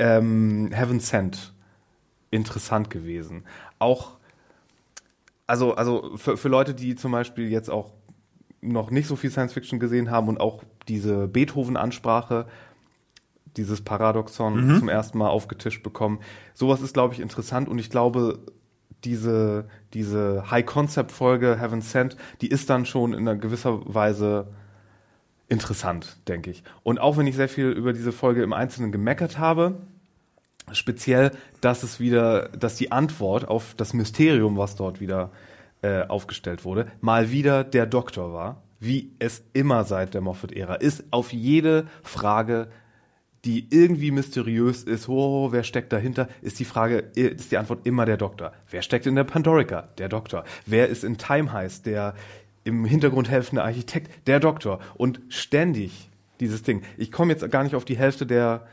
ähm, 0.01 0.73
Heaven 0.73 0.99
Sent 0.99 1.53
interessant 2.33 2.91
gewesen. 2.91 3.45
Auch, 3.79 4.17
also, 5.47 5.77
also 5.77 6.17
für, 6.17 6.37
für 6.37 6.49
Leute, 6.49 6.75
die 6.75 6.97
zum 6.97 7.13
Beispiel 7.13 7.49
jetzt 7.49 7.71
auch 7.71 7.93
noch 8.61 8.91
nicht 8.91 9.07
so 9.07 9.15
viel 9.15 9.31
Science 9.31 9.53
Fiction 9.53 9.79
gesehen 9.79 10.11
haben 10.11 10.27
und 10.27 10.41
auch 10.41 10.65
diese 10.89 11.29
Beethoven-Ansprache, 11.29 12.47
dieses 13.57 13.81
Paradoxon 13.83 14.67
Mhm. 14.69 14.79
zum 14.79 14.89
ersten 14.89 15.19
Mal 15.19 15.29
aufgetischt 15.29 15.83
bekommen. 15.83 16.21
Sowas 16.55 16.81
ist, 16.81 16.95
glaube 16.95 17.15
ich, 17.15 17.21
interessant 17.21 17.69
und 17.69 17.79
ich 17.79 17.91
glaube, 17.91 18.41
diese, 19.05 19.67
diese 19.95 20.51
High-Concept-Folge 20.51 21.59
Heaven 21.61 21.81
Sent, 21.81 22.17
die 22.41 22.47
ist 22.49 22.71
dann 22.71 22.87
schon 22.87 23.13
in 23.13 23.21
einer 23.21 23.37
gewisser 23.37 23.81
Weise 23.85 24.47
interessant, 25.49 26.17
denke 26.29 26.51
ich. 26.51 26.63
Und 26.83 26.99
auch 27.01 27.17
wenn 27.17 27.27
ich 27.27 27.37
sehr 27.37 27.49
viel 27.49 27.69
über 27.71 27.93
diese 27.93 28.13
Folge 28.13 28.43
im 28.43 28.53
Einzelnen 28.53 28.93
gemeckert 28.93 29.39
habe, 29.39 29.75
speziell, 30.73 31.33
dass 31.61 31.83
es 31.83 32.01
wieder, 32.01 32.49
dass 32.51 32.77
die 32.77 32.93
Antwort 32.93 33.49
auf 33.49 33.75
das 33.77 33.93
Mysterium, 33.93 34.57
was 34.57 34.77
dort 34.77 35.01
wieder 35.01 35.31
äh, 35.83 36.03
aufgestellt 36.07 36.65
wurde, 36.65 36.87
mal 37.01 37.31
wieder 37.33 37.65
der 37.65 37.87
Doktor 37.87 38.33
war, 38.33 38.63
wie 38.81 39.13
es 39.19 39.45
immer 39.53 39.85
seit 39.85 40.15
der 40.15 40.21
Moffat-Ära 40.21 40.77
ist, 40.77 41.05
auf 41.11 41.33
jede 41.33 41.87
Frage, 42.03 42.69
die 43.45 43.67
irgendwie 43.71 44.13
mysteriös 44.13 44.85
ist, 44.85 45.09
oh, 45.09 45.51
wer 45.51 45.65
steckt 45.65 45.93
dahinter, 45.93 46.29
ist 46.43 46.61
die 46.61 46.65
Frage, 46.65 46.99
ist 47.15 47.51
die 47.51 47.57
Antwort 47.57 47.87
immer 47.87 48.05
der 48.07 48.17
Doktor. 48.17 48.53
Wer 48.71 48.83
steckt 48.83 49.07
in 49.07 49.17
der 49.17 49.25
Pandorica? 49.25 49.89
Der 49.99 50.09
Doktor. 50.09 50.45
Wer 50.65 50.89
ist 50.89 51.03
in 51.03 51.19
Time 51.19 51.53
Heist? 51.53 51.87
Der 51.87 52.15
im 52.65 52.85
Hintergrund 52.85 53.29
helfende 53.29 53.65
Architekt? 53.65 54.29
Der 54.29 54.39
Doktor. 54.39 54.79
Und 54.95 55.21
ständig 55.29 56.09
dieses 56.39 56.63
Ding. 56.63 56.83
Ich 56.97 57.11
komme 57.11 57.33
jetzt 57.33 57.49
gar 57.51 57.65
nicht 57.65 57.75
auf 57.75 57.85
die 57.85 57.97
Hälfte 57.97 58.27
der 58.27 58.67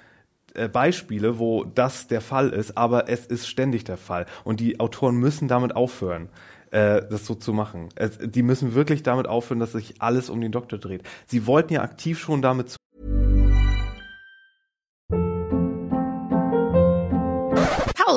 äh, 0.54 0.68
Beispiele, 0.68 1.40
wo 1.40 1.64
das 1.64 2.08
der 2.08 2.22
Fall 2.22 2.50
ist, 2.50 2.78
aber 2.78 3.10
es 3.10 3.26
ist 3.26 3.48
ständig 3.48 3.84
der 3.84 3.98
Fall. 3.98 4.28
Und 4.44 4.60
die 4.60 4.80
Autoren 4.80 5.16
müssen 5.16 5.48
damit 5.48 5.76
aufhören, 5.76 6.30
äh, 6.72 7.02
das 7.10 7.26
so 7.26 7.34
zu 7.34 7.54
machen. 7.54 7.90
Die 8.24 8.44
müssen 8.44 8.76
wirklich 8.76 9.02
damit 9.02 9.28
aufhören, 9.28 9.60
dass 9.60 9.72
sich 9.72 10.00
alles 10.00 10.30
um 10.30 10.42
den 10.42 10.52
Doktor 10.52 10.78
dreht. 10.78 11.04
Sie 11.26 11.48
wollten 11.48 11.74
ja 11.74 11.82
aktiv 11.82 12.20
schon 12.20 12.42
damit 12.42 12.79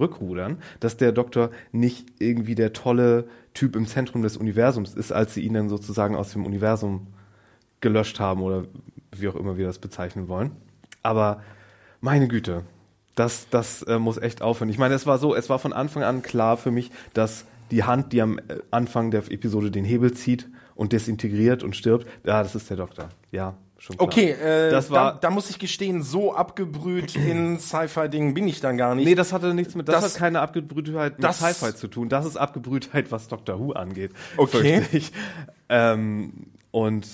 zurückrudern, 0.00 0.58
dass 0.80 0.96
der 0.96 1.12
Doktor 1.12 1.50
nicht 1.72 2.06
irgendwie 2.18 2.54
der 2.54 2.72
tolle 2.72 3.26
Typ 3.52 3.76
im 3.76 3.86
Zentrum 3.86 4.22
des 4.22 4.36
Universums 4.36 4.94
ist, 4.94 5.12
als 5.12 5.34
sie 5.34 5.42
ihn 5.42 5.54
dann 5.54 5.68
sozusagen 5.68 6.16
aus 6.16 6.32
dem 6.32 6.46
Universum 6.46 7.08
gelöscht 7.80 8.18
haben 8.18 8.42
oder 8.42 8.64
wie 9.14 9.28
auch 9.28 9.36
immer 9.36 9.58
wir 9.58 9.66
das 9.66 9.78
bezeichnen 9.78 10.28
wollen. 10.28 10.52
Aber 11.02 11.42
meine 12.00 12.28
Güte, 12.28 12.62
das, 13.14 13.48
das 13.50 13.82
äh, 13.82 13.98
muss 13.98 14.16
echt 14.16 14.40
aufhören. 14.40 14.70
Ich 14.70 14.78
meine, 14.78 14.94
es 14.94 15.06
war 15.06 15.18
so, 15.18 15.34
es 15.34 15.50
war 15.50 15.58
von 15.58 15.72
Anfang 15.72 16.02
an 16.02 16.22
klar 16.22 16.56
für 16.56 16.70
mich, 16.70 16.90
dass 17.12 17.44
die 17.70 17.84
Hand, 17.84 18.12
die 18.12 18.22
am 18.22 18.38
äh, 18.38 18.58
Anfang 18.70 19.10
der 19.10 19.30
Episode 19.30 19.70
den 19.70 19.84
Hebel 19.84 20.12
zieht 20.12 20.48
und 20.74 20.92
desintegriert 20.92 21.62
und 21.62 21.76
stirbt, 21.76 22.06
ja, 22.24 22.42
das 22.42 22.54
ist 22.54 22.70
der 22.70 22.78
Doktor. 22.78 23.10
Ja, 23.32 23.54
schon 23.80 23.96
klar. 23.96 24.06
Okay, 24.06 24.30
äh, 24.30 24.70
das 24.70 24.90
war 24.90 25.14
da, 25.14 25.18
da 25.18 25.30
muss 25.30 25.50
ich 25.50 25.58
gestehen, 25.58 26.02
so 26.02 26.34
abgebrüht 26.34 27.16
in 27.16 27.58
Sci-Fi-Dingen 27.58 28.34
bin 28.34 28.46
ich 28.46 28.60
dann 28.60 28.76
gar 28.76 28.94
nicht. 28.94 29.06
Nee, 29.06 29.14
das 29.16 29.32
hatte 29.32 29.52
nichts 29.54 29.74
mit, 29.74 29.88
das, 29.88 30.02
Das- 30.02 30.14
hat 30.14 30.20
keine 30.20 30.40
Abgebrühtheit 30.40 31.18
mit 31.18 31.32
Sci-Fi 31.34 31.74
zu 31.74 31.88
tun. 31.88 32.08
Das 32.08 32.24
ist 32.26 32.36
Abgebrühtheit, 32.36 33.10
was 33.10 33.26
Doctor 33.26 33.58
Who 33.58 33.72
angeht. 33.72 34.12
Okay. 34.36 34.82
Ähm, 35.72 36.48
und 36.72 37.06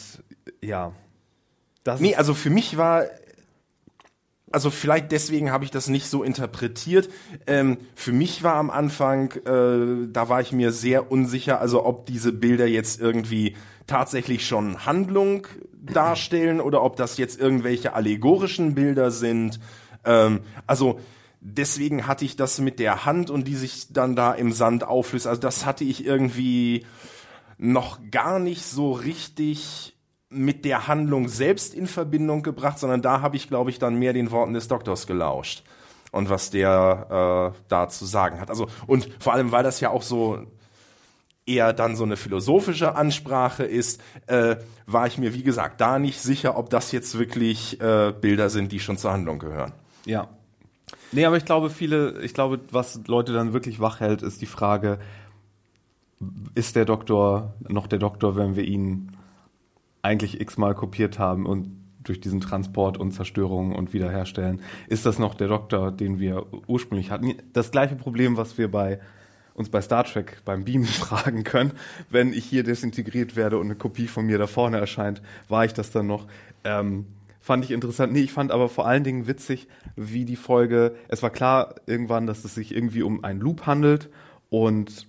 ja. 0.62 0.92
Das 1.84 2.00
Nee, 2.00 2.14
also 2.16 2.32
für 2.32 2.48
mich 2.48 2.78
war, 2.78 3.04
also 4.50 4.70
vielleicht 4.70 5.12
deswegen 5.12 5.50
habe 5.50 5.64
ich 5.64 5.70
das 5.70 5.88
nicht 5.88 6.06
so 6.08 6.22
interpretiert. 6.22 7.10
Ähm, 7.46 7.76
für 7.94 8.12
mich 8.12 8.42
war 8.42 8.54
am 8.54 8.70
Anfang, 8.70 9.32
äh, 9.44 10.08
da 10.10 10.28
war 10.30 10.40
ich 10.40 10.52
mir 10.52 10.72
sehr 10.72 11.12
unsicher, 11.12 11.60
also 11.60 11.84
ob 11.84 12.06
diese 12.06 12.32
Bilder 12.32 12.66
jetzt 12.66 12.98
irgendwie 13.00 13.56
tatsächlich 13.86 14.46
schon 14.46 14.86
Handlung 14.86 15.46
darstellen 15.92 16.60
oder 16.60 16.82
ob 16.82 16.96
das 16.96 17.18
jetzt 17.18 17.40
irgendwelche 17.40 17.94
allegorischen 17.94 18.74
Bilder 18.74 19.10
sind. 19.10 19.60
Ähm, 20.04 20.40
also 20.66 21.00
deswegen 21.40 22.06
hatte 22.06 22.24
ich 22.24 22.36
das 22.36 22.58
mit 22.60 22.78
der 22.78 23.04
Hand 23.04 23.30
und 23.30 23.46
die 23.46 23.54
sich 23.54 23.92
dann 23.92 24.16
da 24.16 24.32
im 24.32 24.52
Sand 24.52 24.84
auflöst. 24.84 25.26
Also 25.26 25.40
das 25.40 25.64
hatte 25.66 25.84
ich 25.84 26.04
irgendwie 26.04 26.86
noch 27.58 27.98
gar 28.10 28.38
nicht 28.38 28.64
so 28.64 28.92
richtig 28.92 29.96
mit 30.28 30.64
der 30.64 30.88
Handlung 30.88 31.28
selbst 31.28 31.74
in 31.74 31.86
Verbindung 31.86 32.42
gebracht, 32.42 32.78
sondern 32.78 33.00
da 33.00 33.20
habe 33.20 33.36
ich, 33.36 33.48
glaube 33.48 33.70
ich, 33.70 33.78
dann 33.78 33.98
mehr 33.98 34.12
den 34.12 34.30
Worten 34.30 34.54
des 34.54 34.68
Doktors 34.68 35.06
gelauscht 35.06 35.62
und 36.10 36.28
was 36.28 36.50
der 36.50 37.52
äh, 37.54 37.58
da 37.68 37.88
zu 37.88 38.04
sagen 38.06 38.40
hat. 38.40 38.50
Also 38.50 38.66
und 38.86 39.08
vor 39.20 39.32
allem, 39.32 39.52
weil 39.52 39.62
das 39.62 39.80
ja 39.80 39.90
auch 39.90 40.02
so 40.02 40.46
eher 41.46 41.72
dann 41.72 41.96
so 41.96 42.04
eine 42.04 42.16
philosophische 42.16 42.96
Ansprache 42.96 43.64
ist, 43.64 44.02
äh, 44.26 44.56
war 44.86 45.06
ich 45.06 45.16
mir, 45.16 45.32
wie 45.32 45.42
gesagt, 45.42 45.80
da 45.80 45.98
nicht 45.98 46.20
sicher, 46.20 46.58
ob 46.58 46.70
das 46.70 46.92
jetzt 46.92 47.18
wirklich 47.18 47.80
äh, 47.80 48.12
Bilder 48.20 48.50
sind, 48.50 48.72
die 48.72 48.80
schon 48.80 48.98
zur 48.98 49.12
Handlung 49.12 49.38
gehören. 49.38 49.72
Ja. 50.04 50.28
Nee, 51.12 51.24
aber 51.24 51.36
ich 51.36 51.44
glaube, 51.44 51.70
viele, 51.70 52.20
ich 52.22 52.34
glaube, 52.34 52.60
was 52.70 53.00
Leute 53.06 53.32
dann 53.32 53.52
wirklich 53.52 53.80
wach 53.80 54.00
hält, 54.00 54.22
ist 54.22 54.42
die 54.42 54.46
Frage, 54.46 54.98
ist 56.54 56.76
der 56.76 56.84
Doktor 56.84 57.54
noch 57.68 57.86
der 57.86 57.98
Doktor, 57.98 58.36
wenn 58.36 58.56
wir 58.56 58.64
ihn 58.64 59.12
eigentlich 60.02 60.40
x-mal 60.40 60.74
kopiert 60.74 61.18
haben 61.18 61.46
und 61.46 61.70
durch 62.02 62.20
diesen 62.20 62.40
Transport 62.40 62.98
und 62.98 63.12
Zerstörung 63.12 63.74
und 63.74 63.92
Wiederherstellen, 63.92 64.60
ist 64.88 65.06
das 65.06 65.18
noch 65.18 65.34
der 65.34 65.48
Doktor, 65.48 65.90
den 65.90 66.20
wir 66.20 66.46
ursprünglich 66.68 67.10
hatten? 67.10 67.34
Das 67.52 67.72
gleiche 67.72 67.96
Problem, 67.96 68.36
was 68.36 68.58
wir 68.58 68.70
bei 68.70 69.00
uns 69.56 69.70
bei 69.70 69.80
Star 69.80 70.04
Trek 70.04 70.38
beim 70.44 70.64
Beamen 70.64 70.84
fragen 70.84 71.44
können, 71.44 71.72
wenn 72.10 72.32
ich 72.32 72.44
hier 72.44 72.62
desintegriert 72.62 73.36
werde 73.36 73.58
und 73.58 73.66
eine 73.66 73.74
Kopie 73.74 74.06
von 74.06 74.26
mir 74.26 74.38
da 74.38 74.46
vorne 74.46 74.78
erscheint, 74.78 75.22
war 75.48 75.64
ich 75.64 75.72
das 75.72 75.90
dann 75.90 76.06
noch? 76.06 76.26
Ähm, 76.64 77.06
fand 77.40 77.64
ich 77.64 77.70
interessant. 77.70 78.12
Nee, 78.12 78.20
ich 78.20 78.32
fand 78.32 78.52
aber 78.52 78.68
vor 78.68 78.86
allen 78.86 79.04
Dingen 79.04 79.26
witzig, 79.26 79.68
wie 79.96 80.24
die 80.24 80.36
Folge, 80.36 80.94
es 81.08 81.22
war 81.22 81.30
klar 81.30 81.76
irgendwann, 81.86 82.26
dass 82.26 82.44
es 82.44 82.54
sich 82.54 82.74
irgendwie 82.74 83.02
um 83.02 83.24
einen 83.24 83.40
Loop 83.40 83.66
handelt 83.66 84.10
und 84.50 85.06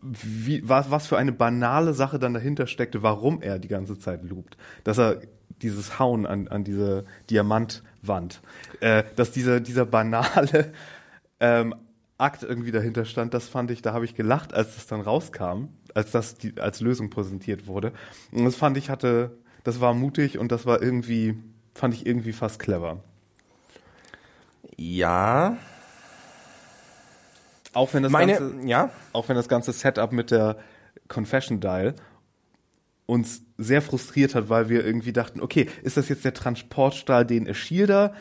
wie, 0.00 0.66
was, 0.66 0.90
was 0.90 1.06
für 1.06 1.18
eine 1.18 1.32
banale 1.32 1.94
Sache 1.94 2.18
dann 2.18 2.32
dahinter 2.32 2.66
steckte, 2.66 3.02
warum 3.02 3.42
er 3.42 3.58
die 3.58 3.68
ganze 3.68 3.98
Zeit 3.98 4.22
loopt. 4.24 4.56
Dass 4.82 4.98
er 4.98 5.20
dieses 5.62 5.98
Hauen 5.98 6.26
an, 6.26 6.48
an 6.48 6.64
diese 6.64 7.04
Diamantwand, 7.28 8.40
äh, 8.80 9.04
dass 9.16 9.32
dieser, 9.32 9.60
dieser 9.60 9.84
banale 9.84 10.72
ähm, 11.40 11.74
Akt 12.18 12.42
irgendwie 12.42 12.72
dahinter 12.72 13.04
stand, 13.04 13.34
das 13.34 13.48
fand 13.48 13.70
ich, 13.70 13.82
da 13.82 13.92
habe 13.92 14.04
ich 14.04 14.14
gelacht, 14.14 14.54
als 14.54 14.74
das 14.76 14.86
dann 14.86 15.00
rauskam, 15.00 15.68
als 15.94 16.10
das 16.12 16.36
die, 16.36 16.60
als 16.60 16.80
Lösung 16.80 17.10
präsentiert 17.10 17.66
wurde. 17.66 17.92
Und 18.32 18.44
das 18.44 18.56
fand 18.56 18.76
ich 18.76 18.90
hatte, 18.90 19.36
das 19.64 19.80
war 19.80 19.94
mutig 19.94 20.38
und 20.38 20.52
das 20.52 20.66
war 20.66 20.82
irgendwie, 20.82 21.36
fand 21.74 21.94
ich 21.94 22.06
irgendwie 22.06 22.32
fast 22.32 22.58
clever. 22.60 23.02
Ja, 24.76 25.58
Auch 27.72 27.92
wenn 27.94 28.02
das 28.04 28.12
meine, 28.12 28.34
Ganze, 28.34 28.66
ja, 28.66 28.90
auch 29.12 29.28
wenn 29.28 29.36
das 29.36 29.48
ganze 29.48 29.72
Setup 29.72 30.12
mit 30.12 30.30
der 30.30 30.58
Confession 31.08 31.60
Dial 31.60 31.94
uns 33.06 33.42
sehr 33.58 33.82
frustriert 33.82 34.34
hat, 34.34 34.48
weil 34.48 34.68
wir 34.68 34.84
irgendwie 34.84 35.12
dachten, 35.12 35.40
okay, 35.40 35.68
ist 35.82 35.96
das 35.96 36.08
jetzt 36.08 36.24
der 36.24 36.34
Transportstahl, 36.34 37.26
den 37.26 37.46
Ashilda 37.46 38.14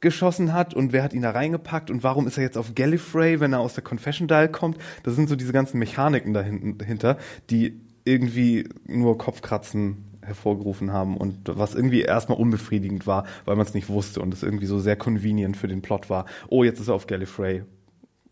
geschossen 0.00 0.52
hat 0.52 0.74
und 0.74 0.92
wer 0.92 1.02
hat 1.02 1.12
ihn 1.12 1.22
da 1.22 1.30
reingepackt 1.30 1.90
und 1.90 2.02
warum 2.02 2.26
ist 2.26 2.38
er 2.38 2.42
jetzt 2.42 2.56
auf 2.56 2.74
Gallifrey, 2.74 3.40
wenn 3.40 3.52
er 3.52 3.60
aus 3.60 3.74
der 3.74 3.84
Confession 3.84 4.28
Dial 4.28 4.48
kommt? 4.48 4.78
Das 5.02 5.14
sind 5.14 5.28
so 5.28 5.36
diese 5.36 5.52
ganzen 5.52 5.78
Mechaniken 5.78 6.32
dahinter, 6.32 7.18
die 7.50 7.80
irgendwie 8.04 8.68
nur 8.86 9.18
Kopfkratzen 9.18 10.06
hervorgerufen 10.22 10.92
haben 10.92 11.16
und 11.16 11.38
was 11.44 11.74
irgendwie 11.74 12.02
erstmal 12.02 12.38
unbefriedigend 12.38 13.06
war, 13.06 13.24
weil 13.44 13.56
man 13.56 13.66
es 13.66 13.74
nicht 13.74 13.88
wusste 13.88 14.20
und 14.20 14.32
es 14.32 14.42
irgendwie 14.42 14.66
so 14.66 14.78
sehr 14.78 14.96
convenient 14.96 15.56
für 15.56 15.68
den 15.68 15.82
Plot 15.82 16.10
war. 16.10 16.26
Oh, 16.48 16.64
jetzt 16.64 16.80
ist 16.80 16.88
er 16.88 16.94
auf 16.94 17.06
Gallifrey 17.06 17.64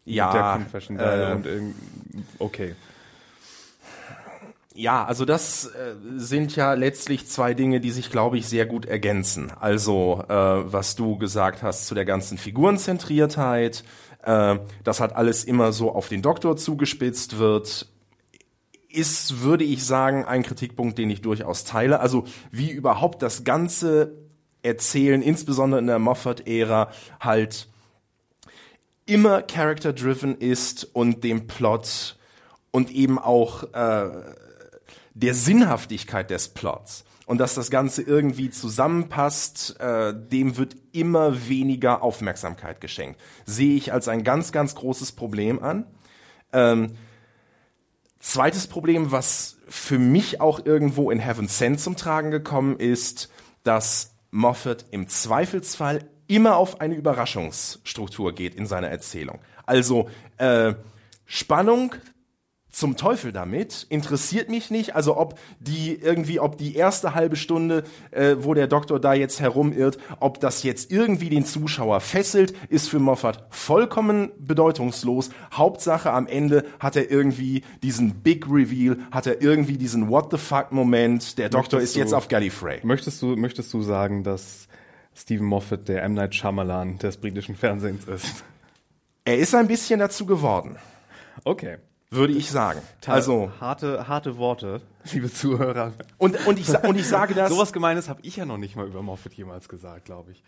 ja, 0.05 0.27
mit 0.27 0.35
der 0.35 0.53
Confession 0.53 0.99
Dial 0.99 1.43
äh, 1.45 1.59
und 1.59 1.75
okay. 2.39 2.75
Ja, 4.79 5.05
also 5.05 5.25
das 5.25 5.65
äh, 5.67 5.97
sind 6.19 6.55
ja 6.55 6.75
letztlich 6.75 7.27
zwei 7.27 7.53
Dinge, 7.53 7.81
die 7.81 7.91
sich, 7.91 8.11
glaube 8.11 8.39
ich, 8.39 8.47
sehr 8.47 8.65
gut 8.65 8.87
ergänzen. 8.87 9.51
Also, 9.59 10.23
äh, 10.29 10.33
was 10.33 10.95
du 10.95 11.19
gesagt 11.19 11.65
hast 11.65 11.89
zu 11.89 11.97
der 11.97 12.05
ganzen 12.05 12.39
Figurenzentriertheit, 12.39 13.83
äh, 14.23 14.57
das 14.85 15.01
hat 15.01 15.17
alles 15.17 15.43
immer 15.43 15.73
so 15.73 15.93
auf 15.93 16.09
den 16.09 16.23
Doktor 16.23 16.57
zugespitzt 16.57 17.39
wird. 17.39 17.89
ist, 18.89 19.43
würde 19.43 19.65
ich 19.65 19.85
sagen, 19.85 20.25
ein 20.25 20.45
Kritikpunkt, 20.45 20.97
den 20.97 21.11
ich 21.11 21.23
durchaus 21.23 21.65
teile. 21.65 21.99
Also 21.99 22.25
wie 22.53 22.71
überhaupt 22.71 23.21
das 23.21 23.43
ganze 23.43 24.13
Erzählen, 24.63 25.23
insbesondere 25.23 25.81
in 25.81 25.89
der 25.89 25.99
Moffat-Ära, 25.99 26.93
halt 27.19 27.67
immer 29.07 29.43
character-driven 29.43 30.39
ist 30.39 30.85
und 30.85 31.25
dem 31.25 31.49
Plot 31.49 32.17
und 32.71 32.93
eben 32.93 33.19
auch 33.19 33.65
äh, 33.73 34.11
der 35.21 35.35
Sinnhaftigkeit 35.35 36.31
des 36.31 36.49
Plots 36.49 37.05
und 37.27 37.39
dass 37.39 37.55
das 37.55 37.71
Ganze 37.71 38.03
irgendwie 38.03 38.51
zusammenpasst, 38.51 39.79
äh, 39.81 40.15
dem 40.15 40.57
wird 40.57 40.77
immer 40.93 41.49
weniger 41.49 42.03
Aufmerksamkeit 42.03 42.81
geschenkt. 42.81 43.21
Sehe 43.45 43.77
ich 43.77 43.93
als 43.93 44.09
ein 44.09 44.23
ganz, 44.23 44.53
ganz 44.53 44.75
großes 44.75 45.13
Problem 45.13 45.63
an. 45.63 45.87
Ähm, 46.53 46.95
zweites 48.21 48.67
Problem, 48.69 49.11
was 49.11 49.59
für 49.69 49.99
mich 49.99 50.41
auch 50.41 50.65
irgendwo 50.65 51.11
in 51.11 51.19
Heaven 51.19 51.49
Sent 51.49 51.81
zum 51.81 51.97
Tragen 51.97 52.31
gekommen 52.31 52.79
ist, 52.79 53.29
dass 53.65 54.15
Moffat 54.31 54.87
im 54.93 55.09
Zweifelsfall 55.09 56.09
immer 56.29 56.57
auf 56.57 56.81
eine 56.81 56.95
Überraschungsstruktur 56.95 58.35
geht 58.35 58.55
in 58.55 58.67
seiner 58.67 58.89
Erzählung. 58.89 59.41
Also 59.67 60.09
äh, 60.37 60.75
Spannung, 61.27 61.95
zum 62.79 62.97
Teufel 62.97 63.33
damit, 63.33 63.87
interessiert 63.89 64.49
mich 64.51 64.71
nicht. 64.71 64.95
Also 64.95 65.17
ob 65.17 65.39
die 65.59 65.97
irgendwie, 65.97 66.39
ob 66.39 66.57
die 66.57 66.77
erste 66.77 67.15
halbe 67.15 67.37
Stunde, 67.37 67.83
äh, 68.13 68.37
wo 68.39 68.55
der 68.55 68.69
Doktor 68.69 69.01
da 69.01 69.15
jetzt 69.15 69.41
herumirrt, 69.41 69.99
ob 70.21 70.39
das 70.39 70.63
jetzt 70.63 70.93
irgendwie 70.93 71.29
den 71.29 71.45
Zuschauer 71.45 72.01
fesselt, 72.01 72.55
ist 72.69 72.89
für 72.89 73.01
Moffat 73.01 73.47
vollkommen 73.51 74.31
bedeutungslos. 74.39 75.31
Hauptsache 75.53 76.13
am 76.13 76.29
Ende 76.29 76.65
hat 76.79 76.95
er 76.95 77.11
irgendwie 77.11 77.63
diesen 77.83 78.15
Big 78.23 78.47
Reveal, 78.49 78.99
hat 79.11 79.27
er 79.27 79.43
irgendwie 79.43 79.77
diesen 79.77 80.09
What 80.09 80.31
the 80.31 80.39
fuck 80.39 80.71
Moment. 80.71 81.37
Der 81.37 81.49
Doktor 81.49 81.79
möchtest 81.79 81.97
ist 81.97 82.01
jetzt 82.01 82.15
auf 82.15 82.29
Gallifrey. 82.29 82.79
Möchtest 82.85 83.21
du, 83.21 83.35
möchtest 83.35 83.75
du 83.75 83.83
sagen, 83.83 84.23
dass 84.23 84.69
Stephen 85.15 85.47
Moffat 85.47 85.89
der 85.89 86.05
M. 86.05 86.15
Night 86.15 86.35
Shyamalan 86.35 86.99
des 86.99 87.17
britischen 87.17 87.57
Fernsehens 87.57 88.05
ist? 88.05 88.45
Er 89.25 89.37
ist 89.37 89.55
ein 89.55 89.67
bisschen 89.67 89.99
dazu 89.99 90.27
geworden. 90.27 90.77
Okay 91.45 91.79
würde 92.11 92.33
ich 92.33 92.51
sagen. 92.51 92.81
Also 93.07 93.51
harte, 93.61 94.09
harte 94.09 94.37
Worte, 94.37 94.81
liebe 95.13 95.33
Zuhörer. 95.33 95.93
Und, 96.17 96.47
und, 96.47 96.59
ich, 96.59 96.69
und 96.85 96.97
ich 96.97 97.07
sage 97.07 97.35
das. 97.35 97.51
Sowas 97.51 97.73
Gemeines 97.73 98.09
habe 98.09 98.21
ich 98.23 98.37
ja 98.37 98.47
noch 98.47 98.59
nicht 98.59 98.77
mal 98.77 98.87
über 98.87 99.03
Moffat 99.03 99.35
jemals 99.35 99.69
gesagt, 99.69 100.07
glaube 100.07 100.33
ich. 100.33 100.43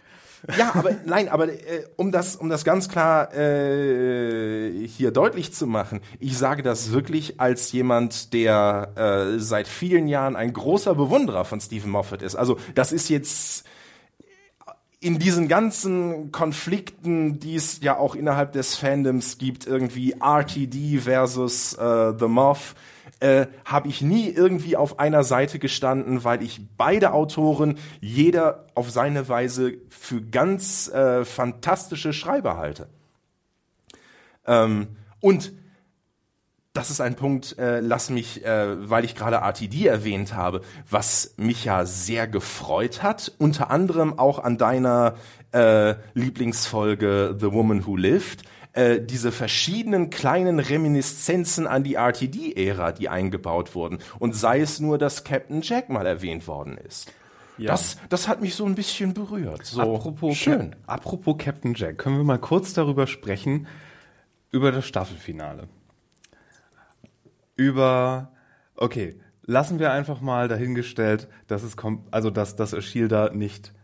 Ja, 0.56 0.74
aber 0.74 0.92
nein, 1.04 1.28
aber 1.28 1.48
äh, 1.48 1.84
um 1.96 2.12
das, 2.12 2.36
um 2.36 2.48
das 2.48 2.64
ganz 2.64 2.88
klar 2.88 3.34
äh, 3.34 4.86
hier 4.86 5.10
deutlich 5.10 5.52
zu 5.52 5.66
machen, 5.66 6.00
ich 6.18 6.38
sage 6.38 6.62
das 6.62 6.92
wirklich 6.92 7.40
als 7.40 7.72
jemand, 7.72 8.32
der 8.32 8.92
äh, 8.96 9.38
seit 9.38 9.68
vielen 9.68 10.08
Jahren 10.08 10.36
ein 10.36 10.52
großer 10.54 10.94
Bewunderer 10.94 11.44
von 11.44 11.60
Stephen 11.60 11.90
Moffat 11.90 12.22
ist. 12.22 12.36
Also 12.36 12.58
das 12.74 12.92
ist 12.92 13.10
jetzt 13.10 13.66
in 15.00 15.18
diesen 15.18 15.48
ganzen 15.48 16.30
Konflikten, 16.30 17.40
die 17.40 17.56
es 17.56 17.80
ja 17.80 17.96
auch 17.96 18.14
innerhalb 18.14 18.52
des 18.52 18.76
Fandoms 18.76 19.38
gibt, 19.38 19.66
irgendwie 19.66 20.14
RTD 20.20 21.00
versus 21.00 21.72
äh, 21.72 22.12
The 22.18 22.26
Moth, 22.26 22.74
äh, 23.20 23.46
habe 23.64 23.88
ich 23.88 24.02
nie 24.02 24.28
irgendwie 24.28 24.76
auf 24.76 24.98
einer 24.98 25.24
Seite 25.24 25.58
gestanden, 25.58 26.22
weil 26.24 26.42
ich 26.42 26.60
beide 26.76 27.12
Autoren, 27.12 27.78
jeder 28.00 28.66
auf 28.74 28.90
seine 28.90 29.28
Weise, 29.28 29.74
für 29.88 30.20
ganz 30.20 30.88
äh, 30.88 31.24
fantastische 31.24 32.12
Schreiber 32.12 32.58
halte. 32.58 32.88
Ähm, 34.46 34.88
und 35.20 35.52
das 36.72 36.90
ist 36.90 37.00
ein 37.00 37.16
Punkt, 37.16 37.58
äh, 37.58 37.80
lass 37.80 38.10
mich, 38.10 38.44
äh, 38.44 38.88
weil 38.88 39.04
ich 39.04 39.16
gerade 39.16 39.36
RTD 39.36 39.86
erwähnt 39.86 40.34
habe, 40.34 40.60
was 40.88 41.34
mich 41.36 41.64
ja 41.64 41.84
sehr 41.84 42.28
gefreut 42.28 43.02
hat, 43.02 43.32
unter 43.38 43.70
anderem 43.70 44.18
auch 44.18 44.38
an 44.38 44.56
deiner 44.56 45.16
äh, 45.52 45.94
Lieblingsfolge 46.14 47.36
The 47.38 47.52
Woman 47.52 47.86
Who 47.86 47.96
Lived, 47.96 48.44
äh, 48.72 49.00
diese 49.00 49.32
verschiedenen 49.32 50.10
kleinen 50.10 50.60
Reminiszenzen 50.60 51.66
an 51.66 51.82
die 51.82 51.94
RTD-Ära, 51.94 52.92
die 52.92 53.08
eingebaut 53.08 53.74
wurden. 53.74 53.98
Und 54.20 54.36
sei 54.36 54.60
es 54.60 54.78
nur, 54.78 54.96
dass 54.96 55.24
Captain 55.24 55.62
Jack 55.62 55.88
mal 55.88 56.06
erwähnt 56.06 56.46
worden 56.46 56.78
ist. 56.78 57.12
Ja. 57.58 57.72
Das, 57.72 57.98
das 58.08 58.28
hat 58.28 58.40
mich 58.40 58.54
so 58.54 58.64
ein 58.64 58.76
bisschen 58.76 59.12
berührt. 59.12 59.66
So 59.66 59.96
apropos 59.96 60.36
schön. 60.36 60.70
Cap 60.70 60.78
apropos 60.86 61.36
Captain 61.36 61.74
Jack, 61.74 61.98
können 61.98 62.16
wir 62.16 62.24
mal 62.24 62.38
kurz 62.38 62.74
darüber 62.74 63.08
sprechen, 63.08 63.66
über 64.52 64.70
das 64.70 64.86
Staffelfinale 64.86 65.68
über, 67.60 68.32
okay, 68.74 69.20
lassen 69.44 69.78
wir 69.78 69.92
einfach 69.92 70.22
mal 70.22 70.48
dahingestellt, 70.48 71.28
dass 71.46 71.62
es 71.62 71.76
kommt, 71.76 72.08
also 72.10 72.30
dass, 72.30 72.56
dass 72.56 72.72
Ashilda 72.72 73.32
nicht 73.34 73.74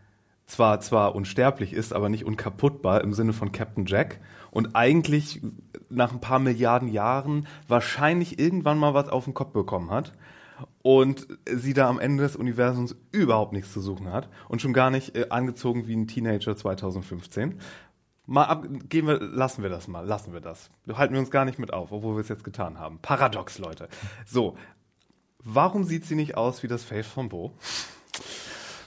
zwar 0.46 0.80
zwar 0.80 1.14
unsterblich 1.14 1.74
ist, 1.74 1.92
aber 1.92 2.08
nicht 2.08 2.24
unkaputtbar 2.24 3.02
im 3.02 3.12
Sinne 3.12 3.34
von 3.34 3.52
Captain 3.52 3.84
Jack. 3.84 4.18
Und 4.50 4.74
eigentlich 4.74 5.42
nach 5.90 6.10
ein 6.10 6.20
paar 6.20 6.38
Milliarden 6.38 6.88
Jahren 6.88 7.46
wahrscheinlich 7.68 8.38
irgendwann 8.38 8.78
mal 8.78 8.94
was 8.94 9.10
auf 9.10 9.24
den 9.24 9.34
Kopf 9.34 9.52
bekommen 9.52 9.90
hat 9.90 10.14
und 10.80 11.26
sie 11.52 11.74
da 11.74 11.90
am 11.90 11.98
Ende 11.98 12.22
des 12.22 12.36
Universums 12.36 12.96
überhaupt 13.12 13.52
nichts 13.52 13.72
zu 13.74 13.82
suchen 13.82 14.10
hat 14.10 14.30
und 14.48 14.62
schon 14.62 14.72
gar 14.72 14.90
nicht 14.90 15.14
äh, 15.16 15.26
angezogen 15.28 15.86
wie 15.86 15.94
ein 15.94 16.06
Teenager 16.06 16.56
2015, 16.56 17.56
Mal 18.26 18.44
ab, 18.44 18.66
gehen 18.88 19.06
wir, 19.06 19.20
lassen 19.20 19.62
wir 19.62 19.70
das 19.70 19.86
mal, 19.86 20.04
lassen 20.04 20.32
wir 20.32 20.40
das. 20.40 20.70
Halten 20.92 21.14
wir 21.14 21.20
uns 21.20 21.30
gar 21.30 21.44
nicht 21.44 21.58
mit 21.58 21.72
auf, 21.72 21.92
obwohl 21.92 22.16
wir 22.16 22.20
es 22.20 22.28
jetzt 22.28 22.44
getan 22.44 22.78
haben. 22.78 22.98
Paradox, 23.00 23.58
Leute. 23.58 23.88
So. 24.24 24.56
Warum 25.48 25.84
sieht 25.84 26.04
sie 26.04 26.16
nicht 26.16 26.36
aus 26.36 26.64
wie 26.64 26.68
das 26.68 26.82
Face 26.82 27.06
von 27.06 27.28
Bo? 27.28 27.52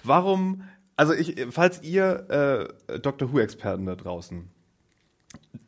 Warum, 0.04 0.64
also 0.98 1.14
ich, 1.14 1.48
falls 1.52 1.82
ihr 1.84 2.70
äh, 2.90 3.00
Doctor 3.00 3.32
Who-Experten 3.32 3.86
da 3.86 3.96
draußen 3.96 4.50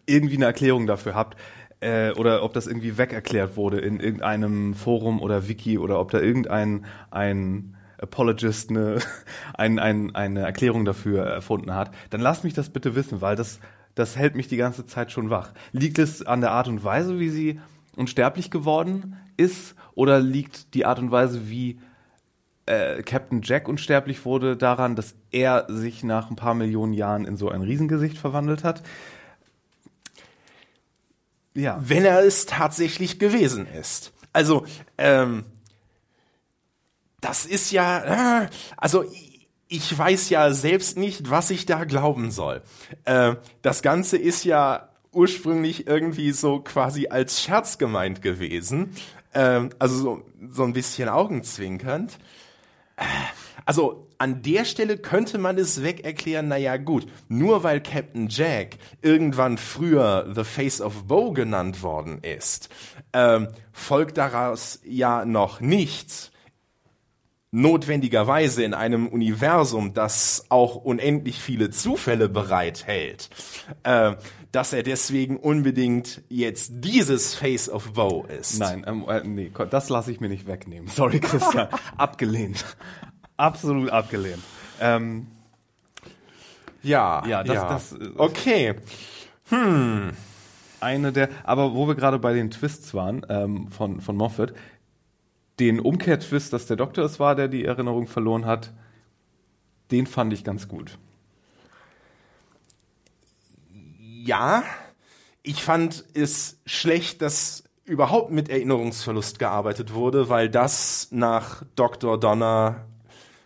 irgendwie 0.05 0.36
eine 0.36 0.45
Erklärung 0.45 0.88
dafür 0.88 1.15
habt, 1.15 1.38
äh, 1.82 2.11
oder 2.11 2.43
ob 2.43 2.53
das 2.53 2.67
irgendwie 2.67 2.97
wegerklärt 2.97 3.55
wurde 3.55 3.80
in 3.80 3.99
irgendeinem 3.99 4.74
Forum 4.74 5.22
oder 5.22 5.47
Wiki 5.47 5.78
oder 5.78 5.99
ob 5.99 6.11
da 6.11 6.19
irgendein 6.19 6.86
ein 7.09 7.76
Apologist 8.02 8.70
eine, 8.70 8.99
ein, 9.54 9.80
ein, 9.80 10.16
eine 10.16 10.41
Erklärung 10.41 10.86
dafür 10.86 11.24
erfunden 11.24 11.74
hat, 11.74 11.91
dann 12.10 12.22
lasst 12.22 12.43
mich 12.43 12.54
das 12.54 12.70
bitte 12.70 12.95
wissen, 12.95 13.22
weil 13.22 13.36
das, 13.36 13.60
das 13.95 14.18
hält 14.18 14.36
mich 14.36 14.47
die 14.47 14.58
ganze 14.58 14.86
Zeit 14.86 15.12
schon 15.12 15.30
wach. 15.30 15.52
Liegt 15.72 15.99
es 15.99 16.26
an 16.26 16.41
der 16.41 16.52
Art 16.52 16.68
und 16.68 16.84
Weise, 16.84 17.20
wie 17.20 17.30
sie 17.30 17.60
unsterblich 17.95 18.52
geworden 18.52 19.18
ist, 19.38 19.76
oder 19.93 20.20
liegt 20.20 20.74
die 20.74 20.86
Art 20.86 20.99
und 20.99 21.12
Weise, 21.12 21.49
wie 21.49 21.80
äh, 22.66 23.04
Captain 23.04 23.41
Jack 23.43 23.68
unsterblich 23.68 24.26
wurde, 24.26 24.56
daran, 24.56 24.95
dass 24.95 25.16
er 25.32 25.66
sich 25.68 26.04
nach 26.04 26.30
ein 26.30 26.36
paar 26.36 26.54
Millionen 26.54 26.93
Jahren 26.93 27.26
in 27.26 27.38
so 27.38 27.49
ein 27.49 27.62
Riesengesicht 27.62 28.18
verwandelt 28.18 28.64
hat? 28.64 28.82
Ja. 31.54 31.78
Wenn 31.82 32.06
er 32.06 32.24
es 32.24 32.45
tatsächlich 32.45 33.20
gewesen 33.20 33.68
ist. 33.68 34.14
Also, 34.32 34.66
ähm, 34.97 35.43
das 37.22 37.45
ist 37.45 37.72
ja, 37.72 38.43
äh, 38.43 38.49
also 38.78 39.05
ich 39.67 39.97
weiß 39.97 40.30
ja 40.30 40.51
selbst 40.51 40.97
nicht, 40.97 41.30
was 41.30 41.49
ich 41.49 41.65
da 41.65 41.86
glauben 41.86 42.32
soll. 42.32 42.61
Äh, 43.05 43.36
das 43.61 43.82
Ganze 43.82 44.17
ist 44.17 44.43
ja 44.43 44.89
ursprünglich 45.13 45.88
irgendwie 45.88 46.32
so 46.32 46.59
quasi 46.59 47.07
als 47.07 47.41
Scherz 47.41 47.78
gemeint 47.78 48.22
gewesen. 48.22 48.93
Äh, 49.34 49.69
also 49.80 49.95
so, 49.95 50.24
so 50.49 50.63
ein 50.63 50.74
bisschen 50.74 51.07
augenzwinkernd. 51.07 52.17
Äh, 52.97 53.03
also 53.65 54.07
an 54.17 54.41
der 54.41 54.65
Stelle 54.65 54.97
könnte 54.97 55.38
man 55.38 55.57
es 55.57 55.84
weg 55.84 56.03
erklären, 56.03 56.47
naja 56.47 56.78
gut, 56.78 57.07
nur 57.28 57.63
weil 57.63 57.82
Captain 57.82 58.28
Jack 58.30 58.78
irgendwann 59.01 59.57
früher 59.57 60.32
The 60.36 60.43
Face 60.43 60.82
of 60.82 61.05
Bo 61.05 61.32
genannt 61.32 61.82
worden 61.82 62.19
ist, 62.22 62.69
ähm, 63.13 63.47
folgt 63.72 64.17
daraus 64.17 64.80
ja 64.84 65.26
noch 65.26 65.59
nichts, 65.59 66.32
notwendigerweise 67.52 68.64
in 68.64 68.74
einem 68.74 69.08
Universum, 69.08 69.93
das 69.93 70.45
auch 70.49 70.76
unendlich 70.76 71.41
viele 71.41 71.70
Zufälle 71.70 72.30
bereithält, 72.30 73.30
äh, 73.84 74.14
dass 74.54 74.72
er 74.74 74.84
deswegen 74.84 75.38
unbedingt 75.38 76.22
jetzt 76.30 76.72
dieses 76.76 77.36
Face 77.36 77.70
of 77.70 77.95
Woe 77.95 78.26
ist. 78.28 78.60
Nein, 78.60 78.86
ähm, 78.88 79.06
äh, 79.08 79.22
nee, 79.24 79.52
das 79.70 79.89
lasse 79.89 80.12
ich 80.12 80.22
mir 80.22 80.30
nicht 80.30 80.47
wegnehmen. 80.47 80.88
Sorry, 80.93 81.20
Christian. 81.20 81.68
abgelehnt. 81.97 82.66
Absolut 83.36 83.89
abgelehnt. 83.89 84.43
Ähm, 84.80 85.28
ja, 86.84 87.26
ja, 87.28 87.43
das, 87.43 87.56
ja. 87.56 87.70
das 87.70 87.91
äh, 87.93 88.12
okay. 88.18 88.76
Hm. 89.49 90.12
Eine 90.80 91.12
der, 91.12 91.30
aber 91.43 91.76
wo 91.76 91.88
wir 91.88 91.95
gerade 91.95 92.18
bei 92.18 92.34
den 92.34 92.49
Twists 92.49 92.93
waren 92.93 93.26
ähm, 93.30 93.68
von, 93.70 94.02
von 94.02 94.16
Moffat, 94.16 94.54
den 95.60 95.80
Umkehrtwist, 95.80 96.54
dass 96.54 96.66
der 96.66 96.78
Doktor 96.78 97.06
es 97.06 97.20
war, 97.20 97.36
der 97.36 97.47
die 97.47 97.66
Erinnerung 97.66 98.08
verloren 98.08 98.45
hat, 98.45 98.72
den 99.91 100.08
fand 100.08 100.34
ich 100.34 100.43
ganz 100.43 100.68
gut. 100.68 100.97
Ja, 104.24 104.64
ich 105.43 105.64
fand 105.64 106.06
es 106.14 106.60
schlecht, 106.66 107.22
dass 107.22 107.64
überhaupt 107.84 108.32
mit 108.32 108.49
Erinnerungsverlust 108.49 109.39
gearbeitet 109.39 109.93
wurde, 109.93 110.30
weil 110.30 110.49
das 110.49 111.08
nach 111.12 111.64
Dr. 111.76 112.20
Donner 112.20 112.86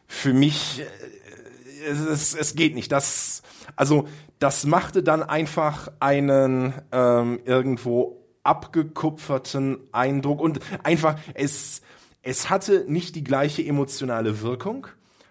für 0.08 0.34
mich 0.34 0.82
äh, 0.82 1.90
es, 1.90 2.36
es, 2.36 2.56
geht 2.56 2.76
nicht. 2.76 2.92
Das 2.92 3.44
also 3.76 4.08
das 4.40 4.66
machte 4.66 5.04
dann 5.04 5.24
einfach 5.24 5.92
einen 6.00 6.74
ähm, 6.92 7.40
irgendwo 7.46 8.22
abgekupferten 8.44 9.80
Eindruck 9.92 10.42
und 10.42 10.60
einfach 10.84 11.18
es 11.34 11.82
es 12.26 12.50
hatte 12.50 12.86
nicht 12.88 13.16
die 13.16 13.24
gleiche 13.24 13.64
emotionale 13.64 14.42
Wirkung. 14.42 14.88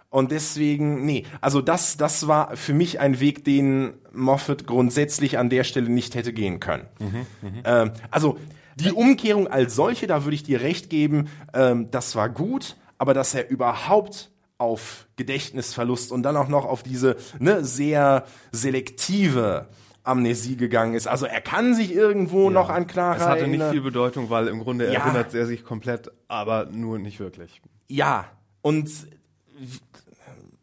Und 0.09 0.31
deswegen, 0.31 1.05
nee, 1.05 1.25
also 1.41 1.61
das, 1.61 1.97
das 1.97 2.29
war 2.29 2.57
für 2.57 2.73
mich 2.73 3.01
ein 3.01 3.19
Weg, 3.19 3.45
den 3.45 3.95
Moffat 4.13 4.65
grundsätzlich 4.65 5.37
an 5.39 5.51
der 5.51 5.65
Stelle 5.65 5.91
nicht 5.91 6.15
hätte 6.15 6.33
gehen 6.33 6.61
können. 6.61 6.87
Mhm, 7.01 7.27
ähm, 7.65 7.91
also 8.13 8.39
die 8.77 8.93
Umkehrung 8.93 9.49
als 9.49 9.75
solche, 9.75 10.07
da 10.07 10.25
würde 10.25 10.37
ich 10.37 10.45
dir 10.45 10.61
recht 10.61 10.89
geben, 10.89 11.29
ähm, 11.53 11.91
das 11.91 12.15
war 12.15 12.29
gut, 12.29 12.77
aber 12.97 13.13
dass 13.13 13.35
er 13.35 13.51
überhaupt 13.51 14.31
auf 14.57 15.09
Gedächtnisverlust 15.17 16.13
und 16.13 16.23
dann 16.23 16.37
auch 16.37 16.49
noch 16.49 16.65
auf 16.65 16.85
diese 16.85 17.17
ne, 17.41 17.65
sehr 17.65 18.25
selektive 18.53 19.67
Amnesie 20.05 20.57
gegangen 20.57 20.95
ist. 20.95 21.09
Also 21.09 21.27
er 21.27 21.41
kann 21.41 21.75
sich 21.75 21.93
irgendwo 21.93 22.45
ja. 22.45 22.51
noch 22.51 22.69
an 22.69 22.87
Clara 22.87 23.17
Es 23.17 23.23
hatte 23.23 23.49
nicht 23.49 23.65
viel 23.71 23.81
Bedeutung, 23.81 24.31
weil 24.31 24.49
im 24.49 24.61
Grunde 24.61 24.93
ja. 24.93 25.01
erinnert 25.01 25.35
er 25.35 25.47
sich 25.47 25.65
komplett, 25.65 26.13
aber 26.29 26.67
nur 26.67 26.99
nicht 26.99 27.19
wirklich. 27.19 27.63
Ja, 27.89 28.27
und 28.63 28.91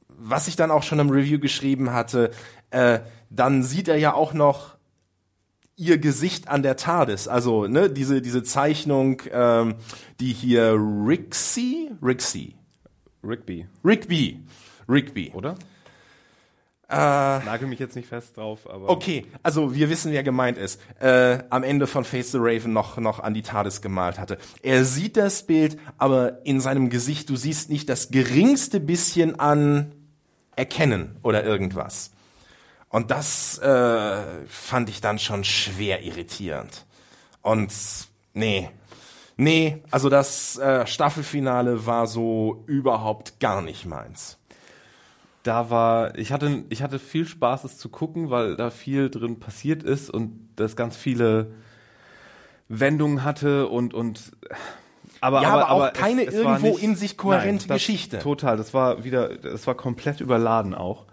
was 0.07 0.47
ich 0.47 0.55
dann 0.55 0.71
auch 0.71 0.83
schon 0.83 0.99
im 0.99 1.09
Review 1.09 1.39
geschrieben 1.39 1.91
hatte, 1.91 2.31
äh, 2.69 2.99
dann 3.29 3.63
sieht 3.63 3.87
er 3.87 3.97
ja 3.97 4.13
auch 4.13 4.33
noch 4.33 4.75
ihr 5.75 5.97
Gesicht 5.97 6.47
an 6.47 6.61
der 6.61 6.75
TARDIS, 6.75 7.27
also 7.27 7.65
ne, 7.65 7.89
diese 7.89 8.21
diese 8.21 8.43
Zeichnung, 8.43 9.23
ähm, 9.31 9.75
die 10.19 10.31
hier 10.31 10.75
Rixie, 10.75 11.89
Rixie, 12.03 12.55
Rigby, 13.23 13.67
Rigby, 13.83 14.39
Rigby, 14.87 15.31
oder? 15.33 15.55
Äh, 16.91 16.95
Nagel 17.45 17.69
mich 17.69 17.79
jetzt 17.79 17.95
nicht 17.95 18.09
fest 18.09 18.35
drauf, 18.35 18.69
aber. 18.69 18.89
Okay, 18.89 19.25
also 19.43 19.73
wir 19.73 19.89
wissen, 19.89 20.11
wer 20.11 20.23
gemeint 20.23 20.57
ist. 20.57 20.81
Äh, 20.99 21.39
am 21.49 21.63
Ende 21.63 21.87
von 21.87 22.03
Face 22.03 22.31
the 22.33 22.37
Raven 22.39 22.73
noch, 22.73 22.97
noch 22.97 23.21
an 23.21 23.33
die 23.33 23.43
TARDIS 23.43 23.81
gemalt 23.81 24.19
hatte. 24.19 24.37
Er 24.61 24.83
sieht 24.83 25.15
das 25.15 25.43
Bild, 25.43 25.77
aber 25.97 26.45
in 26.45 26.59
seinem 26.59 26.89
Gesicht, 26.89 27.29
du 27.29 27.37
siehst 27.37 27.69
nicht 27.69 27.87
das 27.87 28.11
geringste 28.11 28.81
bisschen 28.81 29.39
an 29.39 29.95
Erkennen 30.57 31.15
oder 31.23 31.45
irgendwas. 31.45 32.11
Und 32.89 33.09
das 33.09 33.57
äh, 33.59 34.45
fand 34.47 34.89
ich 34.89 34.99
dann 34.99 35.17
schon 35.17 35.45
schwer 35.45 36.03
irritierend. 36.03 36.85
Und 37.41 37.71
nee, 38.33 38.69
nee, 39.37 39.81
also 39.91 40.09
das 40.09 40.57
äh, 40.57 40.85
Staffelfinale 40.85 41.85
war 41.85 42.05
so 42.05 42.65
überhaupt 42.67 43.39
gar 43.39 43.61
nicht 43.61 43.85
meins 43.85 44.40
da 45.43 45.69
war, 45.69 46.17
ich 46.17 46.31
hatte, 46.31 46.63
ich 46.69 46.83
hatte 46.83 46.99
viel 46.99 47.27
Spaß, 47.27 47.63
es 47.63 47.77
zu 47.77 47.89
gucken, 47.89 48.29
weil 48.29 48.55
da 48.55 48.69
viel 48.69 49.09
drin 49.09 49.39
passiert 49.39 49.83
ist 49.83 50.09
und 50.09 50.49
das 50.55 50.75
ganz 50.75 50.95
viele 50.95 51.51
Wendungen 52.69 53.23
hatte 53.23 53.67
und, 53.67 53.93
und, 53.93 54.31
aber, 55.19 55.41
ja, 55.41 55.49
aber, 55.49 55.67
aber, 55.67 55.89
auch 55.89 55.93
keine 55.93 56.25
es, 56.25 56.35
es 56.35 56.41
irgendwo 56.41 56.67
nicht, 56.67 56.83
in 56.83 56.95
sich 56.95 57.17
kohärente 57.17 57.67
nein, 57.67 57.77
Geschichte. 57.77 58.19
Total, 58.19 58.55
das 58.55 58.73
war 58.73 59.03
wieder, 59.03 59.35
das 59.37 59.67
war 59.67 59.75
komplett 59.75 60.21
überladen 60.21 60.73
auch. 60.75 61.05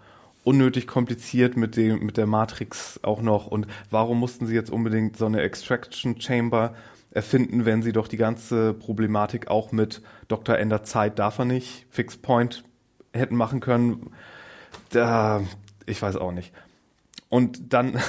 Unnötig 0.43 0.87
kompliziert 0.87 1.57
mit 1.57 1.75
dem, 1.75 2.05
mit 2.05 2.17
der 2.17 2.25
Matrix 2.25 2.99
auch 3.03 3.21
noch 3.21 3.47
und 3.47 3.67
warum 3.89 4.19
mussten 4.19 4.45
sie 4.45 4.55
jetzt 4.55 4.71
unbedingt 4.71 5.17
so 5.17 5.25
eine 5.25 5.41
Extraction 5.41 6.19
Chamber 6.21 6.75
erfinden, 7.11 7.65
wenn 7.65 7.81
sie 7.81 7.91
doch 7.91 8.07
die 8.07 8.17
ganze 8.17 8.73
Problematik 8.73 9.47
auch 9.49 9.71
mit 9.71 10.01
Dr. 10.27 10.57
Ender 10.57 10.83
Zeit 10.83 11.17
darf 11.17 11.39
er 11.39 11.45
nicht, 11.45 11.87
Fixed 11.89 12.21
Point 12.21 12.63
hätten 13.13 13.35
machen 13.35 13.59
können, 13.59 14.11
da, 14.89 15.41
ich 15.85 16.01
weiß 16.01 16.15
auch 16.17 16.31
nicht. 16.31 16.53
Und 17.29 17.73
dann, 17.73 17.99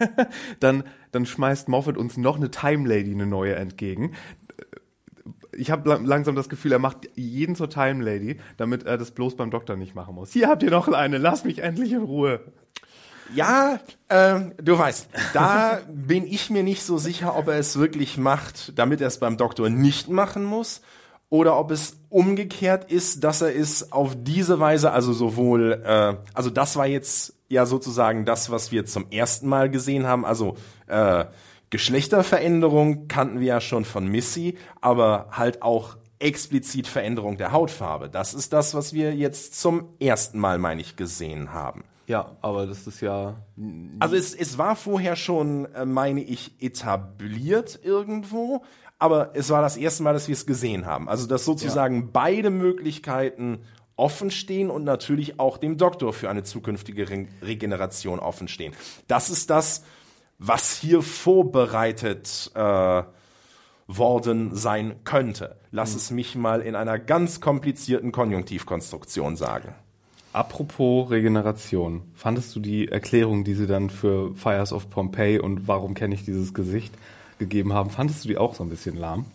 dann, 0.60 0.84
dann 1.12 1.26
schmeißt 1.26 1.68
Moffat 1.68 1.96
uns 1.96 2.16
noch 2.16 2.36
eine 2.36 2.50
Time 2.50 2.88
Lady, 2.88 3.12
eine 3.12 3.26
neue 3.26 3.56
entgegen. 3.56 4.12
Ich 5.52 5.70
habe 5.70 5.96
langsam 6.04 6.36
das 6.36 6.48
Gefühl, 6.48 6.72
er 6.72 6.78
macht 6.78 7.08
jeden 7.16 7.56
zur 7.56 7.68
Time 7.68 8.04
Lady, 8.04 8.38
damit 8.58 8.84
er 8.84 8.96
das 8.96 9.10
bloß 9.10 9.36
beim 9.36 9.50
Doktor 9.50 9.76
nicht 9.76 9.94
machen 9.94 10.14
muss. 10.14 10.32
Hier 10.32 10.48
habt 10.48 10.62
ihr 10.62 10.70
noch 10.70 10.86
eine, 10.88 11.18
lass 11.18 11.44
mich 11.44 11.60
endlich 11.60 11.92
in 11.92 12.02
Ruhe. 12.02 12.40
Ja, 13.34 13.80
ähm, 14.08 14.52
du 14.62 14.78
weißt, 14.78 15.08
da 15.34 15.80
bin 15.88 16.26
ich 16.26 16.48
mir 16.48 16.62
nicht 16.62 16.82
so 16.82 16.96
sicher, 16.96 17.36
ob 17.36 17.48
er 17.48 17.58
es 17.58 17.78
wirklich 17.78 18.16
macht, 18.16 18.78
damit 18.78 19.00
er 19.00 19.08
es 19.08 19.18
beim 19.18 19.36
Doktor 19.36 19.68
nicht 19.68 20.08
machen 20.08 20.44
muss 20.44 20.80
oder 21.30 21.58
ob 21.58 21.70
es 21.70 22.00
umgekehrt 22.08 22.90
ist, 22.90 23.22
dass 23.24 23.42
er 23.42 23.54
es 23.54 23.92
auf 23.92 24.16
diese 24.16 24.60
Weise, 24.60 24.92
also 24.92 25.12
sowohl, 25.12 25.82
äh, 25.84 26.16
also 26.34 26.50
das 26.50 26.76
war 26.76 26.86
jetzt 26.86 27.34
ja 27.48 27.66
sozusagen 27.66 28.24
das, 28.24 28.50
was 28.50 28.72
wir 28.72 28.86
zum 28.86 29.10
ersten 29.10 29.48
Mal 29.48 29.70
gesehen 29.70 30.06
haben, 30.06 30.24
also 30.24 30.56
äh, 30.86 31.26
Geschlechterveränderung 31.70 33.08
kannten 33.08 33.40
wir 33.40 33.46
ja 33.46 33.60
schon 33.60 33.84
von 33.84 34.06
Missy, 34.06 34.56
aber 34.80 35.28
halt 35.32 35.62
auch 35.62 35.98
explizit 36.18 36.86
Veränderung 36.86 37.36
der 37.36 37.52
Hautfarbe. 37.52 38.08
Das 38.08 38.34
ist 38.34 38.52
das, 38.52 38.74
was 38.74 38.92
wir 38.92 39.14
jetzt 39.14 39.60
zum 39.60 39.90
ersten 40.00 40.38
Mal, 40.38 40.58
meine 40.58 40.80
ich, 40.80 40.96
gesehen 40.96 41.52
haben. 41.52 41.84
Ja, 42.06 42.38
aber 42.40 42.66
das 42.66 42.86
ist 42.86 43.02
ja. 43.02 43.36
Also 43.98 44.16
es, 44.16 44.34
es 44.34 44.56
war 44.56 44.76
vorher 44.76 45.14
schon, 45.14 45.66
äh, 45.74 45.84
meine 45.84 46.22
ich, 46.22 46.54
etabliert 46.58 47.78
irgendwo, 47.82 48.64
aber 48.98 49.30
es 49.34 49.50
war 49.50 49.62
das 49.62 49.76
erste 49.76 50.02
Mal, 50.02 50.12
dass 50.12 50.28
wir 50.28 50.32
es 50.32 50.46
gesehen 50.46 50.86
haben. 50.86 51.08
Also 51.08 51.26
dass 51.26 51.44
sozusagen 51.44 52.02
ja. 52.02 52.08
beide 52.12 52.50
Möglichkeiten 52.50 53.60
offen 53.96 54.30
stehen 54.30 54.70
und 54.70 54.84
natürlich 54.84 55.40
auch 55.40 55.58
dem 55.58 55.76
Doktor 55.76 56.12
für 56.12 56.30
eine 56.30 56.44
zukünftige 56.44 57.10
Re 57.10 57.26
Regeneration 57.42 58.18
offen 58.20 58.48
stehen. 58.48 58.72
Das 59.08 59.30
ist 59.30 59.50
das, 59.50 59.84
was 60.38 60.76
hier 60.76 61.02
vorbereitet 61.02 62.52
äh, 62.54 63.02
worden 63.88 64.54
sein 64.54 64.96
könnte. 65.04 65.56
Lass 65.72 65.92
mhm. 65.92 65.96
es 65.96 66.10
mich 66.10 66.34
mal 66.36 66.60
in 66.60 66.76
einer 66.76 66.98
ganz 66.98 67.40
komplizierten 67.40 68.12
Konjunktivkonstruktion 68.12 69.36
sagen. 69.36 69.74
Apropos 70.32 71.10
Regeneration, 71.10 72.02
fandest 72.14 72.54
du 72.54 72.60
die 72.60 72.86
Erklärung, 72.86 73.44
die 73.44 73.54
sie 73.54 73.66
dann 73.66 73.90
für 73.90 74.34
Fires 74.36 74.72
of 74.72 74.90
Pompeii 74.90 75.40
und 75.40 75.66
warum 75.66 75.94
kenne 75.94 76.14
ich 76.14 76.24
dieses 76.24 76.54
Gesicht 76.54 76.94
gegeben 77.38 77.72
haben, 77.72 77.90
fandest 77.90 78.24
du 78.24 78.28
die 78.28 78.38
auch 78.38 78.54
so 78.54 78.62
ein 78.62 78.70
bisschen 78.70 78.96
lahm? 78.96 79.26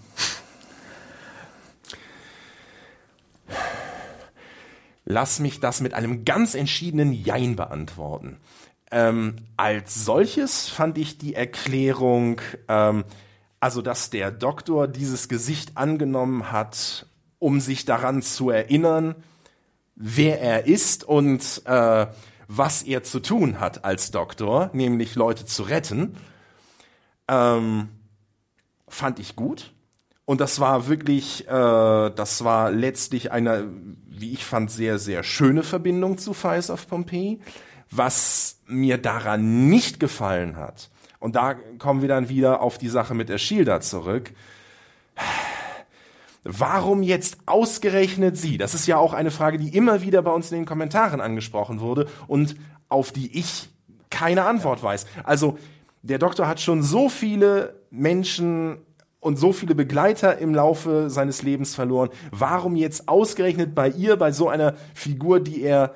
Lass 5.05 5.39
mich 5.39 5.59
das 5.59 5.81
mit 5.81 5.93
einem 5.93 6.23
ganz 6.23 6.55
entschiedenen 6.55 7.11
Jein 7.11 7.55
beantworten. 7.55 8.37
Ähm, 8.91 9.35
als 9.57 10.05
solches 10.05 10.69
fand 10.69 10.97
ich 10.97 11.17
die 11.17 11.35
Erklärung, 11.35 12.39
ähm, 12.67 13.03
also 13.59 13.81
dass 13.81 14.09
der 14.11 14.31
Doktor 14.31 14.87
dieses 14.87 15.27
Gesicht 15.27 15.77
angenommen 15.77 16.51
hat, 16.51 17.07
um 17.39 17.59
sich 17.59 17.85
daran 17.85 18.21
zu 18.21 18.49
erinnern, 18.49 19.15
wer 19.95 20.39
er 20.39 20.67
ist 20.67 21.03
und 21.03 21.63
äh, 21.65 22.07
was 22.47 22.83
er 22.83 23.03
zu 23.03 23.19
tun 23.19 23.59
hat 23.59 23.83
als 23.83 24.11
Doktor, 24.11 24.69
nämlich 24.73 25.15
Leute 25.15 25.45
zu 25.45 25.63
retten 25.63 26.15
ähm, 27.27 27.89
fand 28.87 29.19
ich 29.19 29.35
gut. 29.35 29.73
Und 30.25 30.39
das 30.39 30.59
war 30.59 30.87
wirklich, 30.87 31.47
äh, 31.47 31.51
das 31.51 32.43
war 32.43 32.71
letztlich 32.71 33.31
eine, 33.31 33.67
wie 34.07 34.31
ich 34.31 34.45
fand, 34.45 34.71
sehr, 34.71 34.97
sehr 34.99 35.23
schöne 35.23 35.63
Verbindung 35.63 36.17
zu 36.17 36.33
Fires 36.33 36.69
of 36.69 36.87
Pompeii. 36.87 37.41
Was 37.91 38.59
mir 38.65 38.97
daran 38.97 39.69
nicht 39.69 39.99
gefallen 39.99 40.55
hat, 40.55 40.89
und 41.23 41.37
da 41.37 41.53
kommen 41.79 42.01
wir 42.01 42.09
dann 42.09 42.27
wieder 42.27 42.61
auf 42.61 42.77
die 42.77 42.89
Sache 42.89 43.13
mit 43.13 43.29
der 43.29 43.37
Shielder 43.37 43.79
zurück. 43.79 44.33
Warum 46.43 47.01
jetzt 47.01 47.37
ausgerechnet 47.45 48.35
sie? 48.35 48.57
Das 48.57 48.73
ist 48.73 48.87
ja 48.87 48.97
auch 48.97 49.13
eine 49.13 49.31
Frage, 49.31 49.57
die 49.57 49.73
immer 49.73 50.01
wieder 50.01 50.21
bei 50.21 50.31
uns 50.31 50.51
in 50.51 50.57
den 50.57 50.65
Kommentaren 50.65 51.21
angesprochen 51.21 51.79
wurde 51.79 52.09
und 52.27 52.57
auf 52.89 53.13
die 53.13 53.39
ich 53.39 53.69
keine 54.09 54.43
Antwort 54.43 54.83
weiß. 54.83 55.05
Also 55.23 55.57
der 56.03 56.19
Doktor 56.19 56.47
hat 56.47 56.59
schon 56.59 56.83
so 56.83 57.09
viele 57.09 57.79
Menschen 57.89 58.77
und 59.21 59.39
so 59.39 59.53
viele 59.53 59.73
Begleiter 59.73 60.37
im 60.37 60.53
Laufe 60.53 61.09
seines 61.09 61.43
Lebens 61.43 61.73
verloren. 61.73 62.09
Warum 62.31 62.75
jetzt 62.75 63.07
ausgerechnet 63.07 63.73
bei 63.73 63.89
ihr, 63.89 64.17
bei 64.17 64.33
so 64.33 64.49
einer 64.49 64.75
Figur, 64.93 65.39
die 65.39 65.61
er 65.61 65.95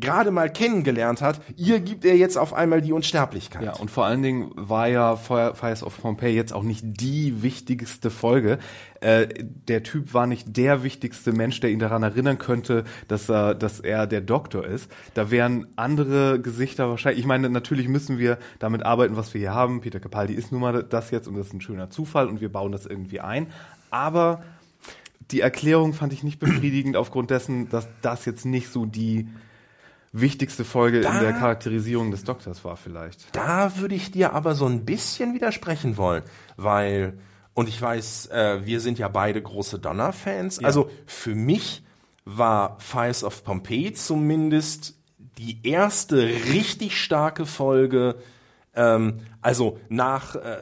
gerade 0.00 0.30
mal 0.30 0.50
kennengelernt 0.50 1.22
hat, 1.22 1.40
ihr 1.56 1.80
gibt 1.80 2.04
er 2.04 2.16
jetzt 2.16 2.36
auf 2.36 2.54
einmal 2.54 2.80
die 2.80 2.92
Unsterblichkeit. 2.92 3.62
Ja, 3.62 3.72
und 3.74 3.90
vor 3.90 4.04
allen 4.04 4.22
Dingen 4.22 4.50
war 4.54 4.88
ja 4.88 5.16
Fires 5.16 5.82
of 5.82 6.00
Pompeii 6.00 6.34
jetzt 6.34 6.52
auch 6.52 6.62
nicht 6.62 6.84
die 6.84 7.42
wichtigste 7.42 8.10
Folge. 8.10 8.58
Äh, 9.00 9.28
der 9.42 9.82
Typ 9.82 10.14
war 10.14 10.26
nicht 10.26 10.56
der 10.56 10.82
wichtigste 10.82 11.32
Mensch, 11.32 11.60
der 11.60 11.70
ihn 11.70 11.78
daran 11.78 12.02
erinnern 12.02 12.38
könnte, 12.38 12.84
dass 13.08 13.28
er, 13.28 13.54
dass 13.54 13.80
er 13.80 14.06
der 14.06 14.20
Doktor 14.20 14.64
ist. 14.64 14.90
Da 15.14 15.30
wären 15.30 15.66
andere 15.76 16.40
Gesichter 16.40 16.88
wahrscheinlich. 16.88 17.20
Ich 17.20 17.26
meine, 17.26 17.48
natürlich 17.50 17.88
müssen 17.88 18.18
wir 18.18 18.38
damit 18.58 18.84
arbeiten, 18.84 19.16
was 19.16 19.34
wir 19.34 19.40
hier 19.40 19.54
haben. 19.54 19.80
Peter 19.80 20.00
Capaldi 20.00 20.34
ist 20.34 20.52
nun 20.52 20.60
mal 20.60 20.82
das 20.82 21.10
jetzt 21.10 21.28
und 21.28 21.36
das 21.36 21.48
ist 21.48 21.54
ein 21.54 21.60
schöner 21.60 21.90
Zufall 21.90 22.28
und 22.28 22.40
wir 22.40 22.50
bauen 22.50 22.72
das 22.72 22.86
irgendwie 22.86 23.20
ein. 23.20 23.48
Aber 23.90 24.42
die 25.30 25.40
Erklärung 25.40 25.92
fand 25.92 26.12
ich 26.12 26.22
nicht 26.22 26.38
befriedigend 26.38 26.96
aufgrund 26.96 27.30
dessen, 27.30 27.68
dass 27.68 27.88
das 28.02 28.24
jetzt 28.24 28.44
nicht 28.44 28.68
so 28.68 28.86
die 28.86 29.28
wichtigste 30.20 30.64
Folge 30.64 31.00
da, 31.00 31.16
in 31.16 31.20
der 31.20 31.32
Charakterisierung 31.32 32.10
des 32.10 32.24
Doktors 32.24 32.64
war 32.64 32.76
vielleicht. 32.76 33.34
Da 33.34 33.76
würde 33.78 33.94
ich 33.94 34.10
dir 34.10 34.32
aber 34.32 34.54
so 34.54 34.66
ein 34.66 34.84
bisschen 34.84 35.34
widersprechen 35.34 35.96
wollen, 35.96 36.22
weil 36.56 37.18
und 37.54 37.70
ich 37.70 37.80
weiß, 37.80 38.26
äh, 38.26 38.66
wir 38.66 38.80
sind 38.80 38.98
ja 38.98 39.08
beide 39.08 39.40
große 39.40 39.78
Donner-Fans. 39.78 40.60
Ja. 40.60 40.66
Also 40.66 40.90
für 41.06 41.34
mich 41.34 41.82
war 42.26 42.78
Fires 42.80 43.24
of 43.24 43.44
Pompeii 43.44 43.94
zumindest 43.94 44.94
die 45.38 45.66
erste 45.66 46.18
richtig 46.18 47.00
starke 47.00 47.46
Folge. 47.46 48.16
Ähm, 48.74 49.20
also 49.40 49.78
nach 49.88 50.36
äh, 50.36 50.58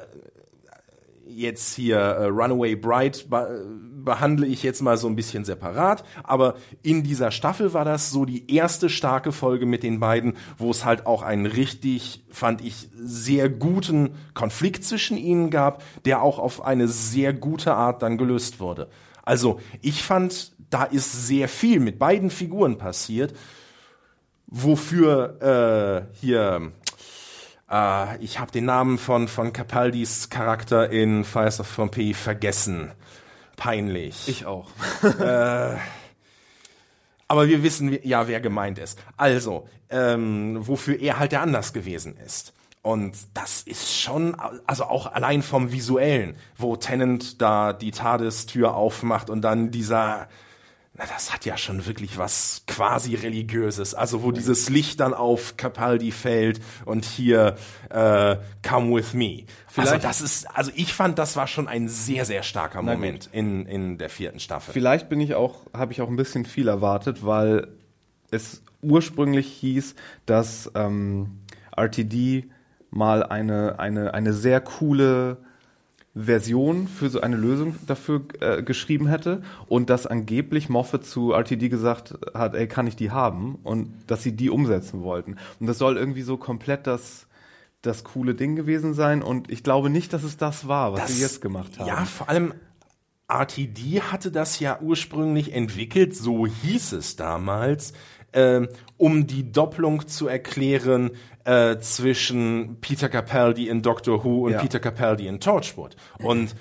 jetzt 1.27 1.75
hier 1.75 1.99
äh, 1.99 2.27
Runaway 2.27 2.77
Bride 2.77 3.19
be 3.29 3.67
behandle 4.05 4.47
ich 4.47 4.63
jetzt 4.63 4.83
mal 4.83 4.97
so 4.97 5.09
ein 5.09 5.17
bisschen 5.17 5.45
separat, 5.45 6.05
aber 6.23 6.55
in 6.83 7.03
dieser 7.03 7.31
Staffel 7.31 7.73
war 7.75 7.85
das 7.85 8.11
so 8.11 8.25
die 8.25 8.55
erste 8.55 8.89
starke 8.89 9.33
Folge 9.33 9.67
mit 9.67 9.83
den 9.83 10.01
beiden, 10.01 10.37
wo 10.59 10.71
es 10.71 10.85
halt 10.85 11.07
auch 11.07 11.23
einen 11.23 11.47
richtig, 11.47 12.25
fand 12.31 12.61
ich, 12.63 12.89
sehr 12.95 13.49
guten 13.49 14.11
Konflikt 14.35 14.85
zwischen 14.85 15.17
ihnen 15.17 15.51
gab, 15.51 15.83
der 16.05 16.23
auch 16.23 16.39
auf 16.39 16.65
eine 16.65 16.89
sehr 16.89 17.33
gute 17.33 17.75
Art 17.75 18.03
dann 18.03 18.19
gelöst 18.19 18.61
wurde. 18.61 18.89
Also 19.23 19.61
ich 19.81 20.03
fand, 20.03 20.53
da 20.71 20.85
ist 20.85 21.27
sehr 21.27 21.49
viel 21.49 21.81
mit 21.81 21.99
beiden 21.99 22.31
Figuren 22.31 22.79
passiert, 22.79 23.35
wofür 24.47 26.07
äh, 26.13 26.17
hier 26.21 26.73
Uh, 27.71 28.15
ich 28.21 28.39
habe 28.39 28.53
den 28.53 28.67
Namen 28.67 28.99
von, 28.99 29.27
von 29.27 29.55
Capaldis 29.55 30.29
Charakter 30.29 30.91
in 30.91 31.25
Fires 31.25 31.61
of 31.61 31.75
Pompeii 31.75 32.13
vergessen. 32.13 32.93
Peinlich. 33.57 34.29
Ich 34.29 34.47
auch. 34.47 34.69
äh, 35.03 35.77
aber 37.29 37.49
wir 37.49 37.63
wissen 37.63 37.99
ja, 38.03 38.29
wer 38.29 38.41
gemeint 38.41 38.79
ist. 38.79 38.99
Also, 39.17 39.69
ähm, 39.91 40.59
wofür 40.61 41.01
er 41.01 41.19
halt 41.19 41.33
der 41.33 41.43
anders 41.43 41.73
gewesen 41.73 42.17
ist. 42.17 42.53
Und 42.83 43.17
das 43.33 43.63
ist 43.63 43.99
schon, 43.99 44.37
also 44.67 44.85
auch 44.85 45.11
allein 45.11 45.43
vom 45.43 45.73
Visuellen, 45.73 46.37
wo 46.59 46.77
Tennant 46.77 47.41
da 47.41 47.73
die 47.73 47.93
TARDIS-Tür 47.93 48.75
aufmacht 48.75 49.31
und 49.31 49.41
dann 49.41 49.71
dieser 49.71 50.29
na, 50.97 51.07
das 51.07 51.33
hat 51.33 51.45
ja 51.45 51.57
schon 51.57 51.87
wirklich 51.87 52.19
was 52.19 52.63
quasi 52.69 53.17
religiöses. 53.17 53.95
Also 53.95 54.23
wo 54.23 54.31
dieses 54.31 54.69
Licht 54.69 55.01
dann 55.01 55.13
auf 55.13 55.57
Capaldi 55.57 56.13
fällt 56.13 56.61
und 56.85 57.05
hier 57.05 57.57
äh, 57.91 58.37
Come 58.63 58.95
with 58.95 59.13
me. 59.13 59.25
Also 59.27 59.49
Vielleicht 59.67 59.93
also 59.93 60.07
das 60.07 60.21
ist, 60.21 60.57
also 60.57 60.71
ich 60.77 60.95
fand, 60.95 61.19
das 61.19 61.35
war 61.35 61.49
schon 61.49 61.67
ein 61.67 61.89
sehr 61.89 62.25
sehr 62.25 62.45
starker 62.45 62.81
Moment 62.83 63.29
in 63.33 63.67
in 63.67 63.99
der 63.99 64.09
vierten 64.09 64.39
Staffel. 64.39 64.73
Vielleicht 64.73 65.09
bin 65.09 65.21
ich 65.21 65.35
auch, 65.35 65.63
habe 65.73 65.93
ich 65.93 66.01
auch 66.01 66.09
ein 66.09 66.17
bisschen 66.17 66.45
viel 66.45 66.69
erwartet, 66.69 67.27
weil 67.27 67.67
es 68.31 68.63
ursprünglich 68.81 69.49
hieß, 69.49 69.97
dass 70.27 70.71
ähm, 70.77 71.41
RTD 71.77 72.49
mal 72.91 73.25
eine 73.25 73.81
eine 73.81 74.15
eine 74.15 74.33
sehr 74.33 74.61
coole 74.61 75.39
Version 76.15 76.87
für 76.87 77.11
so 77.11 77.21
eine 77.21 77.37
Lösung 77.37 77.75
dafür 77.87 78.23
äh, 78.41 78.63
geschrieben 78.63 79.09
hätte 79.09 79.43
und 79.67 79.91
dass 79.91 80.07
angeblich 80.07 80.69
Moffat 80.69 81.05
zu 81.05 81.33
RTD 81.33 81.69
gesagt 81.69 82.15
hat, 82.35 82.55
ey, 82.55 82.69
kann 82.69 82.87
ich 82.87 82.95
die 82.95 83.11
haben 83.11 83.59
und 83.65 83.91
dass 84.07 84.23
sie 84.23 84.33
die 84.33 84.51
umsetzen 84.51 85.03
wollten. 85.03 85.37
Und 85.59 85.67
das 85.67 85.79
soll 85.79 85.97
irgendwie 85.97 86.23
so 86.23 86.37
komplett 86.37 86.87
das 86.87 87.27
das 87.83 88.03
coole 88.03 88.35
Ding 88.35 88.57
gewesen 88.57 88.95
sein 88.95 89.23
und 89.23 89.51
ich 89.51 89.63
glaube 89.63 89.91
nicht, 89.91 90.15
dass 90.15 90.23
es 90.23 90.39
das 90.39 90.67
war, 90.67 90.95
was 90.95 91.01
das, 91.01 91.15
sie 91.15 91.21
jetzt 91.21 91.43
gemacht 91.43 91.79
haben. 91.79 91.87
Ja, 91.87 92.07
vor 92.07 92.31
allem 92.31 92.55
RTD 93.29 94.01
hatte 94.01 94.31
das 94.31 94.59
ja 94.59 94.81
ursprünglich 94.81 95.53
entwickelt, 95.53 96.17
so 96.17 96.47
hieß 96.47 96.93
es 96.93 97.17
damals, 97.17 97.93
äh, 98.35 98.67
um 98.97 99.27
die 99.27 99.51
Doppelung 99.51 100.07
zu 100.07 100.29
erklären 100.29 101.13
äh, 101.45 101.79
zwischen 101.79 102.81
Peter 102.81 103.09
Capaldi 103.09 103.69
in 103.69 103.83
Doctor 103.83 104.25
Who 104.25 104.47
und 104.47 104.53
ja. 104.53 104.61
Peter 104.61 104.81
Capaldi 104.81 105.27
in 105.27 105.41
Torchwood. 105.41 105.97
Und 106.19 106.55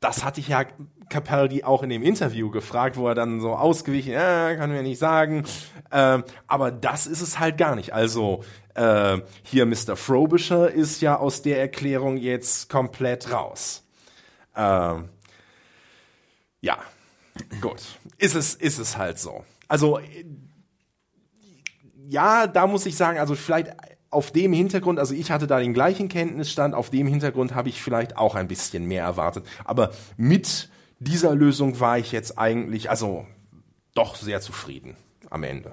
das 0.00 0.24
hatte 0.24 0.40
ich 0.40 0.48
ja 0.48 0.64
Capaldi 1.08 1.64
auch 1.64 1.82
in 1.82 1.90
dem 1.90 2.02
Interview 2.02 2.50
gefragt, 2.50 2.96
wo 2.96 3.08
er 3.08 3.14
dann 3.14 3.40
so 3.40 3.54
ausgewichen, 3.54 4.12
äh, 4.12 4.56
kann 4.56 4.70
mir 4.70 4.82
nicht 4.82 4.98
sagen. 4.98 5.44
Äh, 5.90 6.22
aber 6.46 6.70
das 6.70 7.06
ist 7.06 7.20
es 7.20 7.38
halt 7.38 7.58
gar 7.58 7.74
nicht. 7.74 7.92
Also 7.92 8.42
äh, 8.74 9.18
hier 9.42 9.66
Mr. 9.66 9.96
Frobisher 9.96 10.70
ist 10.70 11.00
ja 11.02 11.16
aus 11.16 11.42
der 11.42 11.60
Erklärung 11.60 12.16
jetzt 12.16 12.68
komplett 12.70 13.32
raus. 13.32 13.84
Äh, 14.54 14.94
ja, 16.60 16.78
gut. 17.60 17.82
Ist 18.18 18.34
es, 18.34 18.54
ist 18.54 18.78
es 18.78 18.96
halt 18.96 19.18
so. 19.18 19.44
Also 19.68 20.00
ja, 22.08 22.46
da 22.46 22.66
muss 22.66 22.86
ich 22.86 22.96
sagen, 22.96 23.18
also 23.18 23.34
vielleicht 23.34 23.70
auf 24.10 24.30
dem 24.30 24.52
Hintergrund, 24.52 24.98
also 24.98 25.14
ich 25.14 25.30
hatte 25.30 25.46
da 25.46 25.58
den 25.58 25.74
gleichen 25.74 26.08
Kenntnisstand, 26.08 26.74
auf 26.74 26.90
dem 26.90 27.06
Hintergrund 27.06 27.54
habe 27.54 27.68
ich 27.68 27.82
vielleicht 27.82 28.16
auch 28.16 28.36
ein 28.36 28.48
bisschen 28.48 28.86
mehr 28.86 29.02
erwartet. 29.02 29.44
Aber 29.64 29.90
mit 30.16 30.68
dieser 31.00 31.34
Lösung 31.34 31.80
war 31.80 31.98
ich 31.98 32.12
jetzt 32.12 32.38
eigentlich, 32.38 32.90
also 32.90 33.26
doch 33.94 34.14
sehr 34.14 34.40
zufrieden 34.40 34.96
am 35.30 35.42
Ende. 35.42 35.72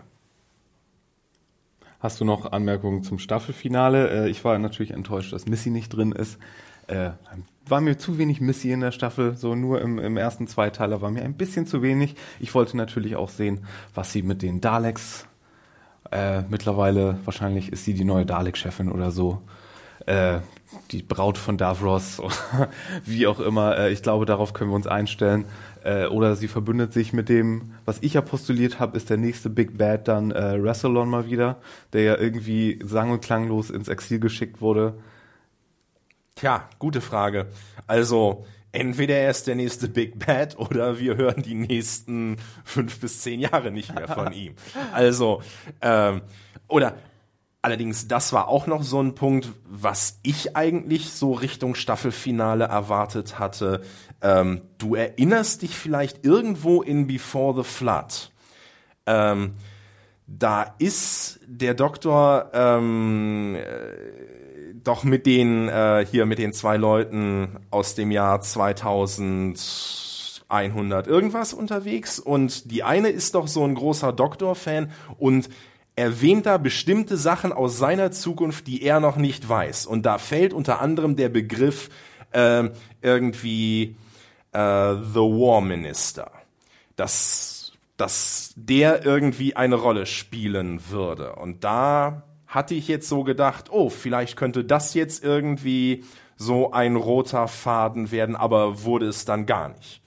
Hast 2.00 2.20
du 2.20 2.26
noch 2.26 2.52
Anmerkungen 2.52 3.04
zum 3.04 3.20
Staffelfinale? 3.20 4.26
Äh, 4.26 4.30
ich 4.30 4.44
war 4.44 4.58
natürlich 4.58 4.92
enttäuscht, 4.92 5.34
dass 5.34 5.46
Missy 5.46 5.70
nicht 5.70 5.90
drin 5.90 6.12
ist. 6.12 6.40
Äh, 6.88 7.12
war 7.68 7.80
mir 7.80 8.00
zu 8.00 8.18
wenig 8.18 8.42
Missy 8.42 8.72
in 8.72 8.82
der 8.82 8.92
Staffel, 8.92 9.38
so 9.38 9.54
nur 9.54 9.82
im, 9.82 10.00
im 10.00 10.18
ersten 10.18 10.48
Zweiteiler 10.48 11.02
war 11.02 11.12
mir 11.12 11.22
ein 11.22 11.36
bisschen 11.36 11.68
zu 11.68 11.84
wenig. 11.84 12.16
Ich 12.40 12.56
wollte 12.56 12.76
natürlich 12.76 13.16
auch 13.16 13.30
sehen, 13.30 13.68
was 13.94 14.12
sie 14.12 14.24
mit 14.24 14.42
den 14.42 14.62
Daleks 14.62 15.28
äh, 16.12 16.42
mittlerweile, 16.50 17.18
wahrscheinlich 17.26 17.72
ist 17.72 17.86
sie 17.86 17.94
die 17.94 18.04
neue 18.04 18.26
Dalek-Chefin 18.26 18.92
oder 18.92 19.12
so. 19.12 19.42
Äh, 20.06 20.40
die 20.92 21.04
Braut 21.04 21.38
von 21.38 21.58
Davros, 21.58 22.22
wie 23.06 23.28
auch 23.28 23.40
immer. 23.40 23.78
Äh, 23.78 23.92
ich 23.92 24.02
glaube, 24.02 24.26
darauf 24.26 24.54
können 24.54 24.72
wir 24.72 24.76
uns 24.76 24.88
einstellen. 24.88 25.46
Äh, 25.84 26.06
oder 26.08 26.36
sie 26.36 26.48
verbündet 26.48 26.94
sich 26.94 27.14
mit 27.14 27.30
dem, 27.30 27.74
was 27.86 28.00
ich 28.02 28.14
ja 28.14 28.22
postuliert 28.22 28.80
habe, 28.80 28.98
ist 28.98 29.10
der 29.10 29.18
nächste 29.18 29.50
Big 29.50 29.78
Bad 29.78 30.08
dann 30.08 30.32
äh, 30.32 30.56
Rassilon 30.58 31.10
mal 31.10 31.30
wieder, 31.30 31.58
der 31.94 32.02
ja 32.04 32.18
irgendwie 32.18 32.80
sang- 32.84 33.12
und 33.12 33.22
klanglos 33.22 33.70
ins 33.70 33.88
Exil 33.88 34.20
geschickt 34.20 34.62
wurde. 34.62 34.96
Tja, 36.36 36.68
gute 36.80 37.02
Frage. 37.02 37.48
Also, 37.88 38.46
entweder 38.72 39.16
er 39.16 39.32
ist 39.32 39.48
der 39.48 39.56
nächste 39.56 39.88
Big 39.88 40.26
Bad 40.26 40.58
oder 40.58 41.00
wir 41.00 41.18
hören 41.18 41.42
die 41.42 41.56
nächsten 41.56 42.38
fünf 42.64 43.00
bis 43.00 43.22
zehn 43.22 43.40
Jahre 43.40 43.72
nicht 43.72 43.94
mehr 43.94 44.08
von 44.08 44.32
ihm. 44.34 44.56
Also, 44.94 45.42
ähm, 45.82 46.22
oder 46.68 46.96
allerdings, 47.62 48.08
das 48.08 48.34
war 48.34 48.48
auch 48.48 48.68
noch 48.68 48.84
so 48.84 49.02
ein 49.02 49.16
Punkt, 49.16 49.50
was 49.66 50.20
ich 50.24 50.56
eigentlich 50.56 51.12
so 51.12 51.34
Richtung 51.34 51.76
Staffelfinale 51.76 52.66
erwartet 52.66 53.40
hatte. 53.40 53.82
Ähm, 54.22 54.62
du 54.78 54.96
erinnerst 54.96 55.62
dich 55.62 55.76
vielleicht 55.76 56.26
irgendwo 56.26 56.82
in 56.82 57.08
Before 57.08 57.56
the 57.56 57.68
Flood. 57.68 58.32
Ähm, 59.06 59.56
da 60.28 60.76
ist 60.80 61.40
der 61.46 61.74
Doktor 61.74 62.52
ähm, 62.54 63.58
doch 64.84 65.04
mit 65.04 65.26
den 65.26 65.68
äh, 65.70 66.06
hier 66.10 66.26
mit 66.26 66.40
den 66.40 66.54
zwei 66.54 66.78
Leuten 66.78 67.60
aus 67.70 67.96
dem 67.96 68.12
Jahr 68.12 68.40
2100 68.42 71.08
irgendwas 71.08 71.54
unterwegs. 71.54 72.20
Und 72.20 72.72
die 72.72 72.84
eine 72.84 73.10
ist 73.10 73.36
doch 73.36 73.48
so 73.48 73.66
ein 73.66 73.76
großer 73.76 74.14
Doktor-Fan 74.14 74.92
und 75.18 75.50
erwähnt 75.96 76.46
da 76.46 76.58
bestimmte 76.58 77.18
Sachen 77.18 77.52
aus 77.54 77.78
seiner 77.78 78.12
Zukunft, 78.12 78.68
die 78.68 78.84
er 78.84 79.00
noch 79.00 79.16
nicht 79.18 79.48
weiß. 79.48 79.86
Und 79.86 80.06
da 80.06 80.18
fällt 80.18 80.54
unter 80.54 80.82
anderem 80.82 81.16
der 81.16 81.30
Begriff 81.30 81.90
äh, 82.32 82.70
irgendwie 83.02 83.96
äh, 84.52 84.96
The 84.96 85.20
War 85.20 85.62
Minister, 85.62 86.32
dass 86.96 87.62
dass 88.02 88.54
der 88.56 89.06
irgendwie 89.06 89.56
eine 89.56 89.76
Rolle 89.76 90.08
spielen 90.08 90.82
würde. 90.90 91.36
Und 91.36 91.64
da 91.64 92.24
hatte 92.52 92.76
ich 92.76 92.88
jetzt 92.90 93.08
so 93.08 93.24
gedacht, 93.24 93.72
oh, 93.72 93.90
vielleicht 93.90 94.36
könnte 94.36 94.64
das 94.66 94.94
jetzt 94.94 95.24
irgendwie 95.24 96.04
so 96.36 96.72
ein 96.74 96.98
roter 96.98 97.48
Faden 97.48 98.12
werden, 98.12 98.36
aber 98.36 98.84
wurde 98.84 99.08
es 99.08 99.26
dann 99.26 99.46
gar 99.46 99.70
nicht. 99.70 100.02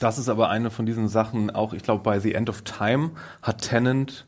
Das 0.00 0.18
ist 0.18 0.28
aber 0.28 0.48
eine 0.48 0.70
von 0.70 0.86
diesen 0.86 1.08
Sachen, 1.08 1.50
auch 1.50 1.74
ich 1.74 1.82
glaube 1.82 2.02
bei 2.02 2.18
The 2.20 2.34
End 2.34 2.48
of 2.48 2.62
Time 2.62 3.10
hat 3.42 3.60
Tennant 3.62 4.26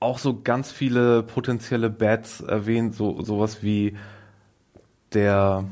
auch 0.00 0.18
so 0.18 0.40
ganz 0.42 0.72
viele 0.72 1.22
potenzielle 1.22 1.90
Bats 1.90 2.40
erwähnt, 2.40 2.94
so 2.94 3.22
sowas 3.22 3.62
wie 3.62 3.96
der 5.12 5.64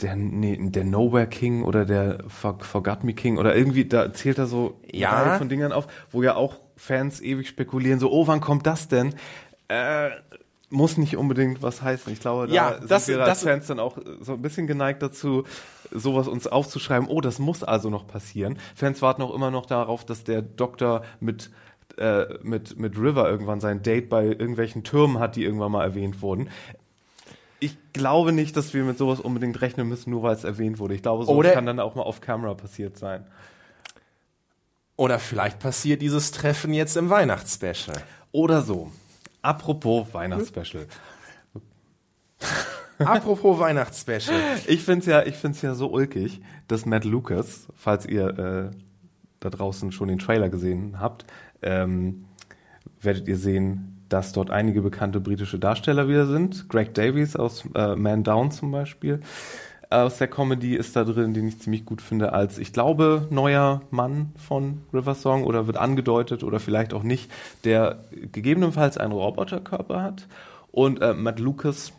der, 0.00 0.14
nee, 0.14 0.58
der 0.60 0.84
Nowhere 0.84 1.26
King 1.26 1.62
oder 1.64 1.84
der 1.86 2.18
For 2.28 2.58
Forgot 2.60 3.02
Me 3.04 3.14
King 3.14 3.38
oder 3.38 3.56
irgendwie, 3.56 3.86
da 3.86 4.12
zählt 4.12 4.38
er 4.38 4.46
so 4.46 4.78
Ja. 4.90 5.10
eine 5.12 5.30
Reihe 5.30 5.38
von 5.38 5.48
Dingern 5.48 5.72
auf, 5.72 5.86
wo 6.12 6.22
ja 6.22 6.34
auch 6.34 6.56
Fans 6.76 7.20
ewig 7.20 7.48
spekulieren, 7.48 7.98
so, 8.00 8.10
oh, 8.10 8.26
wann 8.26 8.40
kommt 8.40 8.66
das 8.66 8.88
denn? 8.88 9.14
Äh, 9.68 10.10
muss 10.68 10.96
nicht 10.98 11.16
unbedingt 11.16 11.62
was 11.62 11.80
heißen. 11.82 12.12
Ich 12.12 12.20
glaube, 12.20 12.48
da 12.48 12.52
Ja, 12.54 12.78
sind 12.78 12.90
das- 12.90 13.08
wir 13.08 13.20
als 13.20 13.40
das- 13.40 13.42
Fans 13.44 13.66
dann 13.68 13.78
auch 13.80 13.98
so 14.20 14.32
ein 14.34 14.42
bisschen 14.42 14.66
geneigt 14.66 15.00
dazu, 15.02 15.44
sowas 15.92 16.26
uns 16.28 16.46
aufzuschreiben, 16.46 17.08
oh, 17.08 17.20
das 17.20 17.38
muss 17.38 17.62
also 17.62 17.88
noch 17.88 18.06
passieren. 18.06 18.58
Fans 18.74 19.00
warten 19.02 19.22
auch 19.22 19.32
immer 19.34 19.50
noch 19.50 19.66
darauf, 19.66 20.04
dass 20.04 20.24
der 20.24 20.42
Doktor 20.42 21.02
mit 21.20 21.50
äh, 21.98 22.26
mit, 22.42 22.78
mit 22.78 22.98
River 22.98 23.26
irgendwann 23.30 23.58
sein 23.60 23.82
Date 23.82 24.10
bei 24.10 24.24
irgendwelchen 24.26 24.84
Türmen 24.84 25.18
hat, 25.18 25.34
die 25.34 25.44
irgendwann 25.44 25.72
mal 25.72 25.82
erwähnt 25.82 26.20
wurden. 26.20 26.50
Ich 27.58 27.74
glaube 27.94 28.32
nicht, 28.32 28.54
dass 28.54 28.74
wir 28.74 28.84
mit 28.84 28.98
sowas 28.98 29.18
unbedingt 29.18 29.62
rechnen 29.62 29.88
müssen, 29.88 30.10
nur 30.10 30.22
weil 30.22 30.34
es 30.34 30.44
erwähnt 30.44 30.78
wurde. 30.78 30.94
Ich 30.94 31.00
glaube, 31.00 31.24
sowas 31.24 31.34
Oder- 31.38 31.52
kann 31.52 31.64
dann 31.64 31.80
auch 31.80 31.94
mal 31.94 32.02
auf 32.02 32.20
Camera 32.20 32.52
passiert 32.52 32.98
sein. 32.98 33.24
Oder 34.96 35.18
vielleicht 35.18 35.58
passiert 35.58 36.00
dieses 36.02 36.30
Treffen 36.30 36.72
jetzt 36.72 36.96
im 36.96 37.10
Weihnachtsspecial. 37.10 38.02
Oder 38.32 38.62
so. 38.62 38.90
Apropos 39.42 40.12
Weihnachtsspecial. 40.12 40.86
Apropos 42.98 43.58
Weihnachtsspecial. 43.58 44.40
Ich 44.66 44.82
finde 44.82 45.00
es 45.00 45.06
ja, 45.06 45.22
ich 45.22 45.34
find's 45.36 45.60
ja 45.62 45.74
so 45.74 45.88
ulkig, 45.90 46.40
dass 46.66 46.86
Matt 46.86 47.04
Lucas, 47.04 47.68
falls 47.74 48.06
ihr 48.06 48.38
äh, 48.38 48.70
da 49.40 49.50
draußen 49.50 49.92
schon 49.92 50.08
den 50.08 50.18
Trailer 50.18 50.48
gesehen 50.48 50.98
habt, 50.98 51.26
ähm, 51.62 52.24
werdet 53.00 53.28
ihr 53.28 53.36
sehen, 53.36 54.04
dass 54.08 54.32
dort 54.32 54.50
einige 54.50 54.82
bekannte 54.82 55.20
britische 55.20 55.58
Darsteller 55.58 56.08
wieder 56.08 56.26
sind. 56.26 56.68
Greg 56.68 56.94
Davies 56.94 57.36
aus 57.36 57.64
äh, 57.74 57.96
Man 57.96 58.24
Down 58.24 58.50
zum 58.50 58.70
Beispiel. 58.70 59.20
Aus 59.96 60.18
der 60.18 60.28
Comedy 60.28 60.76
ist 60.76 60.94
da 60.94 61.04
drin, 61.04 61.32
den 61.32 61.48
ich 61.48 61.58
ziemlich 61.58 61.86
gut 61.86 62.02
finde, 62.02 62.34
als 62.34 62.58
ich 62.58 62.74
glaube, 62.74 63.26
neuer 63.30 63.80
Mann 63.90 64.34
von 64.36 64.82
River 64.92 65.14
Song 65.14 65.42
oder 65.42 65.66
wird 65.66 65.78
angedeutet 65.78 66.44
oder 66.44 66.60
vielleicht 66.60 66.92
auch 66.92 67.02
nicht, 67.02 67.30
der 67.64 68.04
gegebenenfalls 68.10 68.98
einen 68.98 69.12
Roboterkörper 69.12 70.02
hat. 70.02 70.28
Und 70.70 71.00
äh, 71.00 71.14
Matt 71.14 71.38
Lucas 71.38 71.94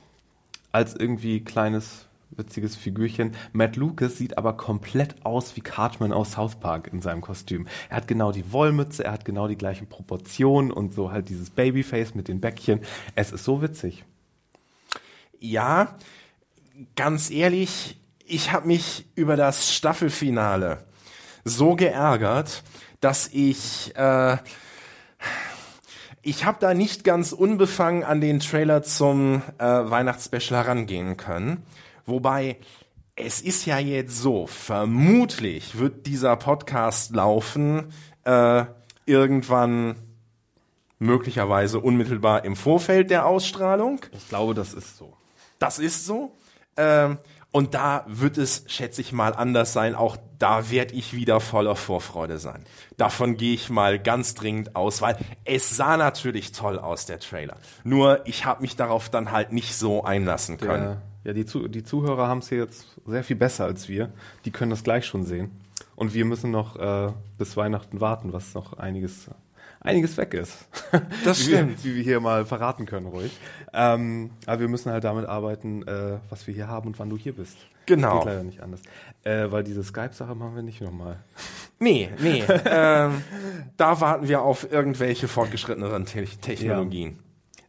als 0.72 0.96
irgendwie 0.96 1.44
kleines 1.44 2.06
witziges 2.30 2.76
Figürchen. 2.76 3.32
Matt 3.52 3.78
Lucas 3.78 4.16
sieht 4.16 4.38
aber 4.38 4.54
komplett 4.54 5.16
aus 5.26 5.56
wie 5.56 5.62
Cartman 5.62 6.14
aus 6.14 6.34
South 6.34 6.58
Park 6.60 6.94
in 6.94 7.02
seinem 7.02 7.22
Kostüm. 7.22 7.68
Er 7.90 7.98
hat 7.98 8.08
genau 8.08 8.32
die 8.32 8.52
Wollmütze, 8.52 9.06
er 9.06 9.14
hat 9.14 9.26
genau 9.26 9.48
die 9.48 9.58
gleichen 9.58 9.88
Proportionen 9.88 10.70
und 10.70 10.94
so 10.94 11.12
halt 11.12 11.30
dieses 11.30 11.50
Babyface 11.50 12.14
mit 12.14 12.28
den 12.28 12.42
Bäckchen. 12.42 12.82
Es 13.16 13.32
ist 13.32 13.44
so 13.44 13.64
witzig. 13.64 14.06
Ja, 15.40 15.96
ganz 16.96 17.30
ehrlich, 17.30 18.00
ich 18.26 18.52
habe 18.52 18.68
mich 18.68 19.06
über 19.16 19.36
das 19.36 19.74
Staffelfinale 19.74 20.86
so 21.44 21.76
geärgert, 21.76 22.64
dass 23.00 23.28
ich 23.32 23.96
äh, 23.96 24.38
ich 26.22 26.44
habe 26.44 26.58
da 26.60 26.74
nicht 26.74 27.06
ganz 27.06 27.32
unbefangen 27.32 28.04
an 28.04 28.20
den 28.20 28.40
Trailer 28.40 28.84
zum 28.84 29.42
äh, 29.60 29.64
Weihnachtsspecial 29.64 30.66
herangehen 30.66 31.16
können. 31.16 31.64
Wobei 32.06 32.58
es 33.16 33.42
ist 33.42 33.66
ja 33.66 33.80
jetzt 33.80 34.22
so, 34.22 34.46
vermutlich 34.46 35.80
wird 35.80 36.06
dieser 36.06 36.36
Podcast 36.36 37.16
laufen 37.16 37.94
äh, 38.26 38.66
irgendwann 39.06 39.96
möglicherweise 41.00 41.80
unmittelbar 41.80 42.44
im 42.44 42.56
Vorfeld 42.56 43.10
der 43.10 43.26
Ausstrahlung. 43.26 44.02
Ich 44.12 44.30
glaube, 44.30 44.54
das 44.54 44.74
ist 44.74 44.98
so. 44.98 45.14
Das 45.60 45.80
ist 45.80 46.06
so. 46.06 46.34
Ähm, 46.78 47.18
und 47.52 47.74
da 47.74 48.04
wird 48.08 48.38
es, 48.38 48.66
schätze 48.68 49.02
ich 49.02 49.12
mal, 49.14 49.34
anders 49.34 49.74
sein. 49.74 49.96
Auch 49.96 50.18
da 50.38 50.70
werde 50.70 50.94
ich 50.94 51.14
wieder 51.14 51.40
voller 51.40 51.76
Vorfreude 51.76 52.38
sein. 52.38 52.64
Davon 52.98 53.38
gehe 53.38 53.54
ich 53.54 53.70
mal 53.70 53.98
ganz 54.00 54.36
dringend 54.36 54.76
aus, 54.76 55.02
weil 55.02 55.18
es 55.46 55.76
sah 55.76 55.98
natürlich 55.98 56.52
toll 56.52 56.78
aus, 56.78 57.06
der 57.06 57.20
Trailer. 57.20 57.58
Nur 57.84 58.22
ich 58.28 58.46
habe 58.46 58.62
mich 58.62 58.76
darauf 58.76 59.10
dann 59.10 59.32
halt 59.32 59.54
nicht 59.54 59.76
so 59.76 60.04
einlassen 60.04 60.58
können. 60.58 61.00
Der, 61.24 61.32
ja, 61.32 61.34
die, 61.34 61.46
Zu 61.46 61.68
die 61.68 61.84
Zuhörer 61.84 62.28
haben 62.28 62.40
es 62.40 62.50
hier 62.50 62.60
jetzt 62.60 62.86
sehr 63.06 63.24
viel 63.24 63.36
besser 63.36 63.66
als 63.66 63.90
wir. 63.90 64.12
Die 64.46 64.52
können 64.52 64.70
das 64.70 64.84
gleich 64.84 65.06
schon 65.06 65.24
sehen. 65.24 65.52
Und 65.96 66.14
wir 66.14 66.26
müssen 66.26 66.52
noch 66.52 66.76
äh, 66.76 67.12
bis 67.40 67.58
Weihnachten 67.58 68.00
warten, 68.00 68.34
was 68.34 68.54
noch 68.54 68.74
einiges, 68.74 69.30
einiges 69.80 70.18
weg 70.18 70.34
ist. 70.34 70.68
Das 71.24 71.40
wie 71.40 71.52
stimmt. 71.52 71.84
wie 71.84 71.96
wir 71.96 72.04
hier 72.04 72.20
mal 72.20 72.46
verraten 72.46 72.86
können, 72.86 73.08
ruhig. 73.08 73.38
Ähm, 73.74 74.32
aber 74.46 74.62
wir 74.62 74.68
müssen 74.68 74.92
halt 74.92 75.04
damit 75.04 75.26
arbeiten, 75.26 75.88
äh, 75.88 76.20
was 76.30 76.48
wir 76.48 76.54
hier 76.54 76.68
haben 76.68 76.88
und 76.88 77.00
wann 77.00 77.10
du 77.10 77.18
hier 77.18 77.34
bist. 77.34 77.58
Genau. 77.86 78.16
Das 78.16 78.24
geht 78.24 78.34
leider 78.34 78.44
nicht 78.44 78.62
anders. 78.62 78.82
Äh, 79.24 79.52
weil 79.52 79.64
diese 79.64 79.84
Skype-Sache 79.84 80.36
machen 80.36 80.56
wir 80.56 80.64
nicht 80.64 80.82
nochmal. 80.82 81.20
Nee, 81.80 82.10
nee. 82.20 82.44
ähm, 82.66 83.24
da 83.78 84.02
warten 84.02 84.28
wir 84.28 84.42
auf 84.42 84.72
irgendwelche 84.72 85.28
fortgeschritteneren 85.28 86.06
Te 86.06 86.26
Technologien. 86.26 87.20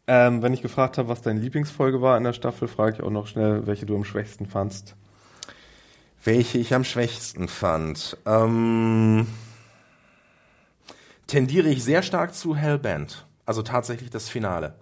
Ähm, 0.06 0.42
wenn 0.42 0.54
ich 0.54 0.62
gefragt 0.62 0.96
habe, 0.96 1.08
was 1.08 1.20
deine 1.20 1.38
Lieblingsfolge 1.40 2.00
war 2.00 2.16
in 2.16 2.24
der 2.24 2.32
Staffel, 2.32 2.66
frage 2.66 2.96
ich 2.96 3.02
auch 3.02 3.10
noch 3.10 3.26
schnell, 3.26 3.66
welche 3.66 3.84
du 3.84 3.94
am 3.94 4.04
schwächsten 4.04 4.46
fandst. 4.46 4.96
Welche 6.24 6.58
ich 6.58 6.74
am 6.74 6.84
schwächsten 6.84 7.46
fand. 7.46 8.16
Ähm, 8.24 9.26
tendiere 11.28 11.68
ich 11.68 11.84
sehr 11.84 12.02
stark 12.02 12.34
zu 12.34 12.56
Hellbent. 12.56 13.26
Also 13.46 13.62
tatsächlich 13.62 14.10
das 14.10 14.28
Finale. 14.28 14.74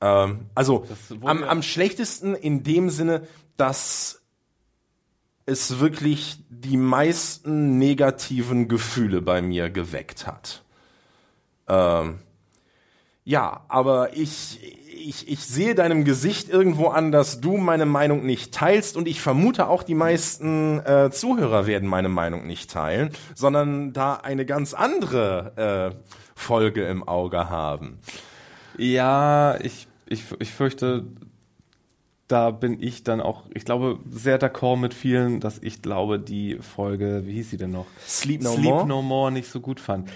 Ähm, 0.00 0.46
also 0.54 0.84
am, 1.22 1.44
am 1.44 1.62
schlechtesten 1.62 2.34
in 2.34 2.64
dem 2.64 2.90
Sinne, 2.90 3.26
dass 3.56 4.22
es 5.46 5.78
wirklich 5.78 6.44
die 6.50 6.76
meisten 6.76 7.78
negativen 7.78 8.68
Gefühle 8.68 9.22
bei 9.22 9.40
mir 9.40 9.70
geweckt 9.70 10.26
hat. 10.26 10.64
Ähm, 11.68 12.18
ja, 13.28 13.60
aber 13.68 14.16
ich, 14.16 14.58
ich, 14.90 15.28
ich 15.28 15.40
sehe 15.40 15.74
deinem 15.74 16.04
Gesicht 16.04 16.48
irgendwo 16.48 16.86
an, 16.86 17.12
dass 17.12 17.42
du 17.42 17.58
meine 17.58 17.84
Meinung 17.84 18.24
nicht 18.24 18.54
teilst 18.54 18.96
und 18.96 19.06
ich 19.06 19.20
vermute 19.20 19.68
auch 19.68 19.82
die 19.82 19.94
meisten 19.94 20.78
äh, 20.78 21.10
Zuhörer 21.10 21.66
werden 21.66 21.90
meine 21.90 22.08
Meinung 22.08 22.46
nicht 22.46 22.70
teilen, 22.70 23.10
sondern 23.34 23.92
da 23.92 24.14
eine 24.14 24.46
ganz 24.46 24.72
andere 24.72 25.92
äh, 25.94 26.10
Folge 26.34 26.86
im 26.86 27.06
Auge 27.06 27.50
haben. 27.50 27.98
Ja, 28.78 29.60
ich, 29.60 29.88
ich, 30.06 30.24
ich 30.38 30.50
fürchte, 30.50 31.04
da 32.28 32.50
bin 32.50 32.82
ich 32.82 33.04
dann 33.04 33.20
auch, 33.20 33.42
ich 33.52 33.66
glaube, 33.66 33.98
sehr 34.10 34.40
d'accord 34.40 34.78
mit 34.78 34.94
vielen, 34.94 35.40
dass 35.40 35.58
ich 35.62 35.82
glaube, 35.82 36.18
die 36.18 36.56
Folge, 36.60 37.24
wie 37.26 37.34
hieß 37.34 37.50
sie 37.50 37.58
denn 37.58 37.72
noch? 37.72 37.86
Sleep 38.06 38.42
No 38.42 38.52
Sleep 38.54 38.64
More? 38.64 38.86
No 38.86 39.02
More 39.02 39.30
nicht 39.32 39.50
so 39.50 39.60
gut 39.60 39.80
fand. 39.80 40.08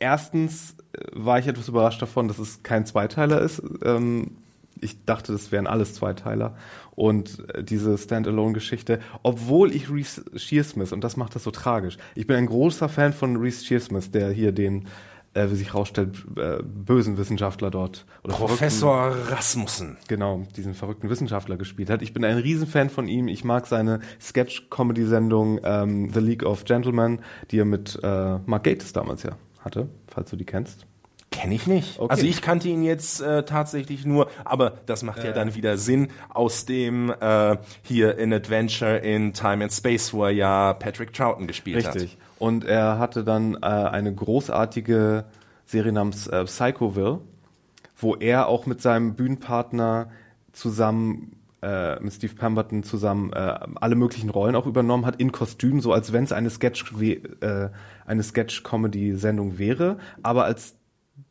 Erstens 0.00 0.74
äh, 0.92 1.04
war 1.12 1.38
ich 1.38 1.46
etwas 1.46 1.68
überrascht 1.68 2.02
davon, 2.02 2.26
dass 2.26 2.40
es 2.40 2.64
kein 2.64 2.86
Zweiteiler 2.86 3.40
ist. 3.40 3.62
Ähm, 3.84 4.38
ich 4.80 5.04
dachte, 5.04 5.32
das 5.32 5.52
wären 5.52 5.66
alles 5.66 5.94
Zweiteiler. 5.94 6.56
Und 6.96 7.48
äh, 7.54 7.62
diese 7.62 7.96
Standalone-Geschichte, 7.96 9.00
obwohl 9.22 9.74
ich 9.74 9.90
Reese 9.90 10.24
Shearsmith, 10.34 10.92
und 10.92 11.04
das 11.04 11.16
macht 11.16 11.34
das 11.34 11.44
so 11.44 11.50
tragisch, 11.50 11.98
ich 12.14 12.26
bin 12.26 12.36
ein 12.36 12.46
großer 12.46 12.88
Fan 12.88 13.12
von 13.12 13.36
Reese 13.36 13.64
Shearsmith, 13.64 14.10
der 14.10 14.30
hier 14.30 14.52
den, 14.52 14.88
äh, 15.34 15.50
wie 15.50 15.56
sich 15.56 15.74
rausstellt, 15.74 16.24
äh, 16.36 16.62
bösen 16.62 17.18
Wissenschaftler 17.18 17.70
dort. 17.70 18.06
Oder 18.24 18.34
Professor 18.34 19.14
Rasmussen. 19.28 19.98
genau, 20.08 20.46
diesen 20.56 20.72
verrückten 20.72 21.10
Wissenschaftler 21.10 21.58
gespielt 21.58 21.90
hat. 21.90 22.00
Ich 22.00 22.14
bin 22.14 22.24
ein 22.24 22.38
Riesenfan 22.38 22.88
von 22.88 23.06
ihm. 23.06 23.28
Ich 23.28 23.44
mag 23.44 23.66
seine 23.66 24.00
Sketch-Comedy-Sendung 24.18 25.60
ähm, 25.62 26.10
The 26.10 26.20
League 26.20 26.44
of 26.44 26.64
Gentlemen, 26.64 27.20
die 27.50 27.58
er 27.58 27.66
mit 27.66 27.98
äh, 28.02 28.38
Mark 28.46 28.64
Gatiss 28.64 28.94
damals 28.94 29.24
ja 29.24 29.36
hatte, 29.64 29.88
falls 30.06 30.30
du 30.30 30.36
die 30.36 30.44
kennst. 30.44 30.86
Kenne 31.30 31.54
ich 31.54 31.68
nicht. 31.68 32.00
Okay. 32.00 32.10
Also 32.10 32.26
ich 32.26 32.42
kannte 32.42 32.68
ihn 32.68 32.82
jetzt 32.82 33.20
äh, 33.20 33.44
tatsächlich 33.44 34.04
nur, 34.04 34.28
aber 34.44 34.78
das 34.86 35.04
macht 35.04 35.22
ja 35.22 35.30
dann 35.30 35.54
wieder 35.54 35.78
Sinn 35.78 36.08
aus 36.28 36.66
dem 36.66 37.14
äh, 37.20 37.56
hier 37.82 38.18
in 38.18 38.32
Adventure 38.32 38.96
in 38.98 39.32
Time 39.32 39.64
and 39.64 39.72
Space, 39.72 40.12
wo 40.12 40.24
er 40.24 40.32
ja 40.32 40.72
Patrick 40.74 41.12
Troughton 41.12 41.46
gespielt 41.46 41.86
hat. 41.86 41.94
Richtig. 41.94 42.18
Und 42.38 42.64
er 42.64 42.98
hatte 42.98 43.22
dann 43.22 43.54
äh, 43.54 43.66
eine 43.66 44.12
großartige 44.12 45.24
Serie 45.66 45.92
namens 45.92 46.26
äh, 46.26 46.44
Psychoville, 46.44 47.20
wo 47.96 48.16
er 48.16 48.48
auch 48.48 48.66
mit 48.66 48.82
seinem 48.82 49.14
Bühnenpartner 49.14 50.10
zusammen 50.52 51.36
äh, 51.62 52.00
mit 52.00 52.12
Steve 52.12 52.34
Pemberton 52.34 52.82
zusammen 52.82 53.32
äh, 53.32 53.58
alle 53.74 53.94
möglichen 53.94 54.30
Rollen 54.30 54.56
auch 54.56 54.66
übernommen 54.66 55.06
hat 55.06 55.16
in 55.16 55.30
Kostüm, 55.30 55.80
so 55.80 55.92
als 55.92 56.12
wenn 56.12 56.24
es 56.24 56.32
eine 56.32 56.50
Sketch 56.50 56.92
äh, 57.00 57.68
eine 58.10 58.24
Sketch 58.24 58.64
Comedy 58.64 59.14
Sendung 59.14 59.58
wäre, 59.58 59.96
aber 60.22 60.44
als 60.44 60.74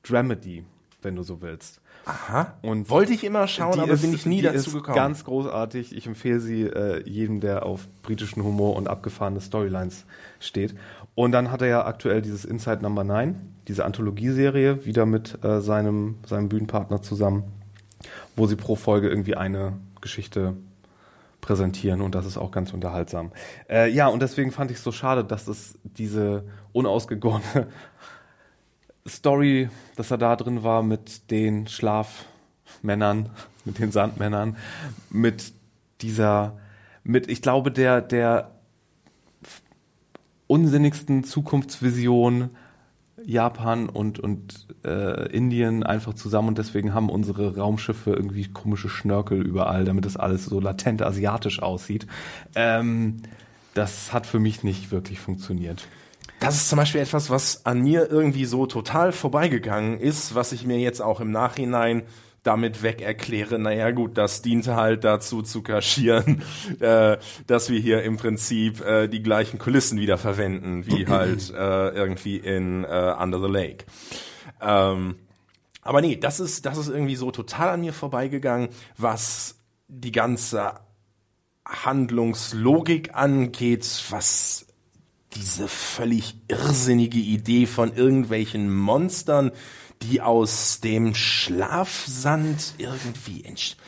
Dramedy, 0.01 0.63
wenn 1.01 1.15
du 1.17 1.23
so 1.23 1.41
willst. 1.41 1.81
Aha. 2.05 2.53
Und 2.61 2.89
Wollte 2.89 3.13
ich 3.13 3.25
immer 3.25 3.47
schauen, 3.47 3.79
aber 3.79 3.93
ist, 3.93 4.01
bin 4.01 4.13
ich 4.13 4.25
nie 4.25 4.37
die 4.37 4.43
dazu 4.43 4.69
ist 4.69 4.73
gekommen. 4.73 4.95
Ganz 4.95 5.25
großartig. 5.25 5.95
Ich 5.95 6.07
empfehle 6.07 6.39
sie 6.39 6.63
äh, 6.63 7.03
jedem, 7.07 7.41
der 7.41 7.65
auf 7.65 7.87
britischen 8.01 8.43
Humor 8.43 8.77
und 8.77 8.87
abgefahrene 8.87 9.41
Storylines 9.41 10.05
steht. 10.39 10.73
Und 11.15 11.33
dann 11.33 11.51
hat 11.51 11.61
er 11.61 11.67
ja 11.67 11.85
aktuell 11.85 12.21
dieses 12.21 12.45
Inside 12.45 12.81
Number 12.81 13.03
9, 13.03 13.35
diese 13.67 13.83
Anthologieserie, 13.83 14.85
wieder 14.85 15.05
mit 15.05 15.43
äh, 15.43 15.59
seinem, 15.59 16.15
seinem 16.25 16.47
Bühnenpartner 16.47 17.01
zusammen, 17.01 17.43
wo 18.37 18.47
sie 18.47 18.55
pro 18.55 18.77
Folge 18.77 19.09
irgendwie 19.09 19.35
eine 19.35 19.73
Geschichte 19.99 20.55
präsentieren 21.41 22.01
und 22.01 22.15
das 22.15 22.25
ist 22.25 22.37
auch 22.37 22.51
ganz 22.51 22.73
unterhaltsam. 22.73 23.31
Äh, 23.69 23.89
ja, 23.91 24.07
und 24.07 24.21
deswegen 24.21 24.51
fand 24.51 24.71
ich 24.71 24.77
es 24.77 24.83
so 24.83 24.91
schade, 24.91 25.23
dass 25.23 25.47
es 25.47 25.79
diese 25.83 26.45
unausgegorene 26.73 27.67
Story, 29.07 29.69
dass 29.95 30.11
er 30.11 30.17
da 30.17 30.35
drin 30.35 30.63
war 30.63 30.83
mit 30.83 31.31
den 31.31 31.67
Schlafmännern, 31.67 33.29
mit 33.65 33.79
den 33.79 33.91
Sandmännern, 33.91 34.57
mit 35.09 35.53
dieser, 36.01 36.57
mit, 37.03 37.29
ich 37.29 37.41
glaube, 37.41 37.71
der, 37.71 38.01
der 38.01 38.51
unsinnigsten 40.47 41.23
Zukunftsvision 41.23 42.49
Japan 43.25 43.89
und, 43.89 44.19
und 44.19 44.67
äh, 44.85 45.29
Indien 45.31 45.83
einfach 45.83 46.13
zusammen 46.13 46.49
und 46.49 46.57
deswegen 46.57 46.93
haben 46.93 47.09
unsere 47.09 47.57
Raumschiffe 47.57 48.11
irgendwie 48.11 48.47
komische 48.47 48.89
Schnörkel 48.89 49.45
überall, 49.45 49.85
damit 49.85 50.05
das 50.05 50.17
alles 50.17 50.45
so 50.45 50.59
latent 50.59 51.01
asiatisch 51.01 51.61
aussieht. 51.61 52.07
Ähm, 52.55 53.17
das 53.73 54.13
hat 54.13 54.25
für 54.25 54.39
mich 54.39 54.63
nicht 54.63 54.91
wirklich 54.91 55.19
funktioniert. 55.19 55.87
Das 56.39 56.55
ist 56.55 56.69
zum 56.69 56.77
Beispiel 56.77 57.01
etwas, 57.01 57.29
was 57.29 57.65
an 57.65 57.81
mir 57.81 58.09
irgendwie 58.09 58.45
so 58.45 58.65
total 58.65 59.11
vorbeigegangen 59.11 59.99
ist, 59.99 60.35
was 60.35 60.53
ich 60.53 60.65
mir 60.65 60.79
jetzt 60.79 61.01
auch 61.01 61.19
im 61.19 61.31
Nachhinein 61.31 62.03
damit 62.43 62.83
weg 62.83 63.01
erkläre, 63.01 63.59
naja 63.59 63.91
gut, 63.91 64.17
das 64.17 64.41
diente 64.41 64.75
halt 64.75 65.03
dazu 65.03 65.41
zu 65.41 65.61
kaschieren, 65.61 66.41
äh, 66.79 67.17
dass 67.47 67.69
wir 67.69 67.79
hier 67.79 68.03
im 68.03 68.17
Prinzip 68.17 68.81
äh, 68.81 69.07
die 69.07 69.21
gleichen 69.21 69.59
Kulissen 69.59 69.99
wieder 69.99 70.17
verwenden, 70.17 70.85
wie 70.85 71.07
halt 71.07 71.51
äh, 71.51 71.89
irgendwie 71.89 72.37
in 72.37 72.83
äh, 72.83 73.15
Under 73.19 73.41
the 73.41 73.51
Lake. 73.51 73.85
Ähm, 74.61 75.15
aber 75.81 76.01
nee, 76.01 76.15
das 76.15 76.39
ist, 76.39 76.65
das 76.65 76.77
ist 76.77 76.89
irgendwie 76.89 77.15
so 77.15 77.31
total 77.31 77.69
an 77.69 77.81
mir 77.81 77.93
vorbeigegangen, 77.93 78.69
was 78.97 79.57
die 79.87 80.11
ganze 80.11 80.73
Handlungslogik 81.65 83.15
angeht, 83.15 84.03
was 84.09 84.67
diese 85.35 85.67
völlig 85.67 86.35
irrsinnige 86.47 87.19
Idee 87.19 87.65
von 87.65 87.93
irgendwelchen 87.93 88.73
Monstern, 88.75 89.51
die 90.01 90.21
aus 90.21 90.79
dem 90.81 91.13
Schlafsand 91.15 92.75
irgendwie 92.77 93.43
entstehen. 93.43 93.83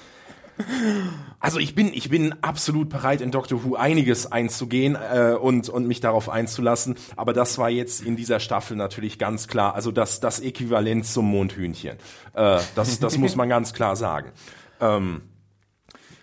Also 1.39 1.59
ich 1.59 1.75
bin, 1.75 1.93
ich 1.93 2.09
bin 2.09 2.35
absolut 2.43 2.89
bereit, 2.89 3.21
in 3.21 3.31
Doctor 3.31 3.63
Who 3.63 3.75
einiges 3.75 4.31
einzugehen 4.31 4.95
äh, 4.95 5.33
und, 5.33 5.69
und 5.69 5.87
mich 5.87 5.99
darauf 6.01 6.29
einzulassen. 6.29 6.95
Aber 7.15 7.33
das 7.33 7.57
war 7.57 7.69
jetzt 7.69 8.01
in 8.03 8.15
dieser 8.15 8.39
Staffel 8.39 8.77
natürlich 8.77 9.17
ganz 9.17 9.47
klar, 9.47 9.73
also 9.73 9.91
das, 9.91 10.19
das 10.19 10.39
Äquivalent 10.39 11.05
zum 11.05 11.25
Mondhühnchen. 11.25 11.97
Äh, 12.33 12.59
das, 12.75 12.99
das 12.99 13.17
muss 13.17 13.35
man 13.35 13.49
ganz 13.49 13.73
klar 13.73 13.95
sagen. 13.95 14.31
Ähm, 14.79 15.21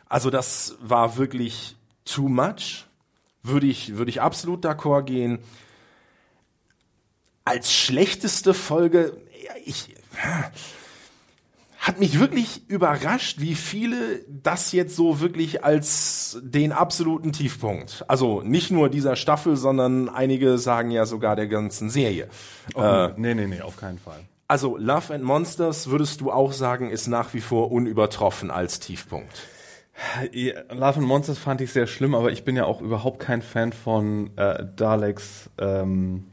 also 0.09 0.31
das 0.31 0.77
war 0.81 1.17
wirklich 1.17 1.77
too 2.05 2.29
much. 2.29 2.85
Würde 3.43 3.67
ich, 3.67 3.97
würde 3.97 4.11
ich 4.11 4.21
absolut 4.21 4.65
d'accord 4.65 5.03
gehen. 5.03 5.39
Als 7.45 7.73
schlechteste 7.73 8.53
Folge, 8.53 9.17
ich, 9.65 9.95
hat 11.79 12.01
mich 12.01 12.19
wirklich 12.21 12.69
überrascht, 12.69 13.41
wie 13.41 13.55
viele 13.55 14.25
das 14.29 14.73
jetzt 14.73 14.95
so 14.97 15.21
wirklich 15.21 15.65
als 15.65 16.39
den 16.43 16.73
absoluten 16.73 17.33
Tiefpunkt. 17.33 18.05
Also 18.09 18.43
nicht 18.43 18.71
nur 18.71 18.89
dieser 18.89 19.17
Staffel, 19.17 19.57
sondern 19.57 20.09
einige 20.09 20.59
sagen 20.59 20.91
ja 20.91 21.07
sogar 21.07 21.37
der 21.37 21.47
ganzen 21.47 21.89
Serie. 21.89 22.29
äh, 22.77 23.09
nee, 23.17 23.35
nee, 23.35 23.47
nee, 23.47 23.61
auf 23.63 23.77
keinen 23.77 23.99
Fall. 23.99 24.21
Also 24.49 24.77
Love 24.77 25.15
and 25.15 25.25
Monsters 25.25 25.89
würdest 25.89 26.21
du 26.21 26.33
auch 26.33 26.53
sagen, 26.53 26.91
ist 26.91 27.07
nach 27.07 27.35
wie 27.35 27.41
vor 27.41 27.71
unübertroffen 27.71 28.51
als 28.51 28.81
Tiefpunkt. 28.81 29.43
Love 30.71 30.99
and 30.99 31.07
Monsters 31.07 31.39
fand 31.39 31.61
ich 31.61 31.73
sehr 31.73 31.87
schlimm, 31.87 32.15
aber 32.15 32.33
ich 32.33 32.45
bin 32.45 32.57
ja 32.57 32.65
auch 32.65 32.81
überhaupt 32.81 33.19
kein 33.19 33.43
Fan 33.43 33.73
von 33.73 34.31
äh, 34.37 34.65
Daleks 34.77 35.51
ähm, 35.59 36.25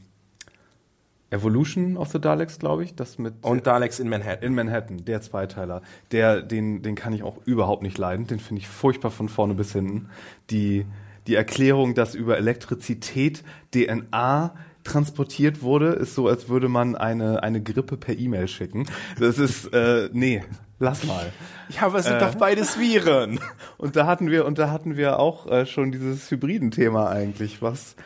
Evolution 1.30 1.96
of 1.96 2.10
the 2.12 2.20
Daleks, 2.20 2.58
glaube 2.58 2.84
ich. 2.84 2.94
Das 2.94 3.18
mit 3.18 3.34
Und 3.42 3.66
Daleks 3.66 3.98
in 3.98 4.08
Manhattan. 4.08 4.42
in 4.42 4.54
Manhattan, 4.54 5.04
der 5.04 5.20
Zweiteiler. 5.20 5.82
Der, 6.12 6.42
den, 6.42 6.82
den 6.82 6.94
kann 6.94 7.12
ich 7.12 7.22
auch 7.22 7.38
überhaupt 7.44 7.82
nicht 7.82 7.98
leiden. 7.98 8.26
Den 8.26 8.38
finde 8.38 8.60
ich 8.60 8.68
furchtbar 8.68 9.10
von 9.10 9.28
vorne 9.28 9.54
bis 9.54 9.72
hinten. 9.72 10.08
Die, 10.50 10.86
die 11.26 11.34
Erklärung, 11.34 11.94
dass 11.94 12.14
über 12.14 12.36
Elektrizität 12.36 13.42
DNA 13.74 14.54
transportiert 14.84 15.62
wurde, 15.62 15.88
ist 15.94 16.14
so, 16.14 16.28
als 16.28 16.48
würde 16.48 16.68
man 16.68 16.94
eine, 16.94 17.42
eine 17.42 17.60
Grippe 17.60 17.96
per 17.96 18.16
E-Mail 18.16 18.46
schicken. 18.46 18.86
Das 19.18 19.38
ist, 19.38 19.72
äh, 19.74 20.08
nee, 20.12 20.44
lass 20.78 21.04
mal. 21.04 21.32
Ja, 21.70 21.82
aber 21.86 21.98
es 21.98 22.06
sind 22.06 22.22
doch 22.22 22.36
beides 22.36 22.78
Viren. 22.78 23.40
Und 23.78 23.96
da 23.96 24.06
hatten 24.06 24.30
wir, 24.30 24.46
und 24.46 24.58
da 24.58 24.70
hatten 24.70 24.96
wir 24.96 25.18
auch 25.18 25.50
äh, 25.50 25.66
schon 25.66 25.90
dieses 25.90 26.30
Hybriden-Thema 26.30 27.10
eigentlich, 27.10 27.60
was 27.60 27.96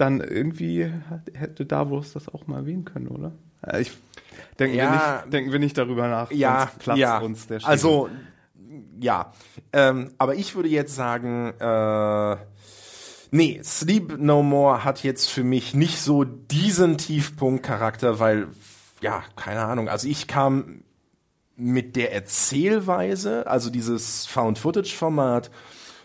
dann 0.00 0.20
irgendwie 0.20 0.90
hätte 1.34 1.66
Davos 1.66 2.12
das 2.12 2.28
auch 2.28 2.46
mal 2.46 2.58
erwähnen 2.58 2.84
können, 2.84 3.08
oder? 3.08 3.32
Äh, 3.66 3.82
ich 3.82 3.92
denken, 4.58 4.76
Ja. 4.76 4.84
wir 4.92 5.20
nicht, 5.22 5.32
denken 5.32 5.52
wir 5.52 5.58
nicht 5.58 5.78
darüber 5.78 6.08
nach, 6.08 6.30
Ja, 6.30 6.70
platzt 6.78 6.98
ja. 6.98 7.18
uns 7.18 7.46
der 7.46 7.60
Schädel. 7.60 7.70
Also, 7.70 8.08
ja. 9.00 9.32
Ähm, 9.72 10.10
aber 10.18 10.34
ich 10.34 10.54
würde 10.54 10.68
jetzt 10.68 10.94
sagen, 10.94 11.52
äh, 11.58 12.36
nee, 13.30 13.60
Sleep 13.62 14.18
No 14.18 14.42
More 14.42 14.84
hat 14.84 15.02
jetzt 15.02 15.28
für 15.28 15.44
mich 15.44 15.74
nicht 15.74 16.00
so 16.00 16.24
diesen 16.24 16.98
Tiefpunkt-Charakter, 16.98 18.18
weil, 18.18 18.48
ja, 19.00 19.22
keine 19.36 19.64
Ahnung. 19.64 19.88
Also 19.88 20.08
ich 20.08 20.26
kam 20.26 20.82
mit 21.56 21.94
der 21.96 22.12
Erzählweise, 22.14 23.46
also 23.46 23.70
dieses 23.70 24.26
Found-Footage-Format, 24.26 25.50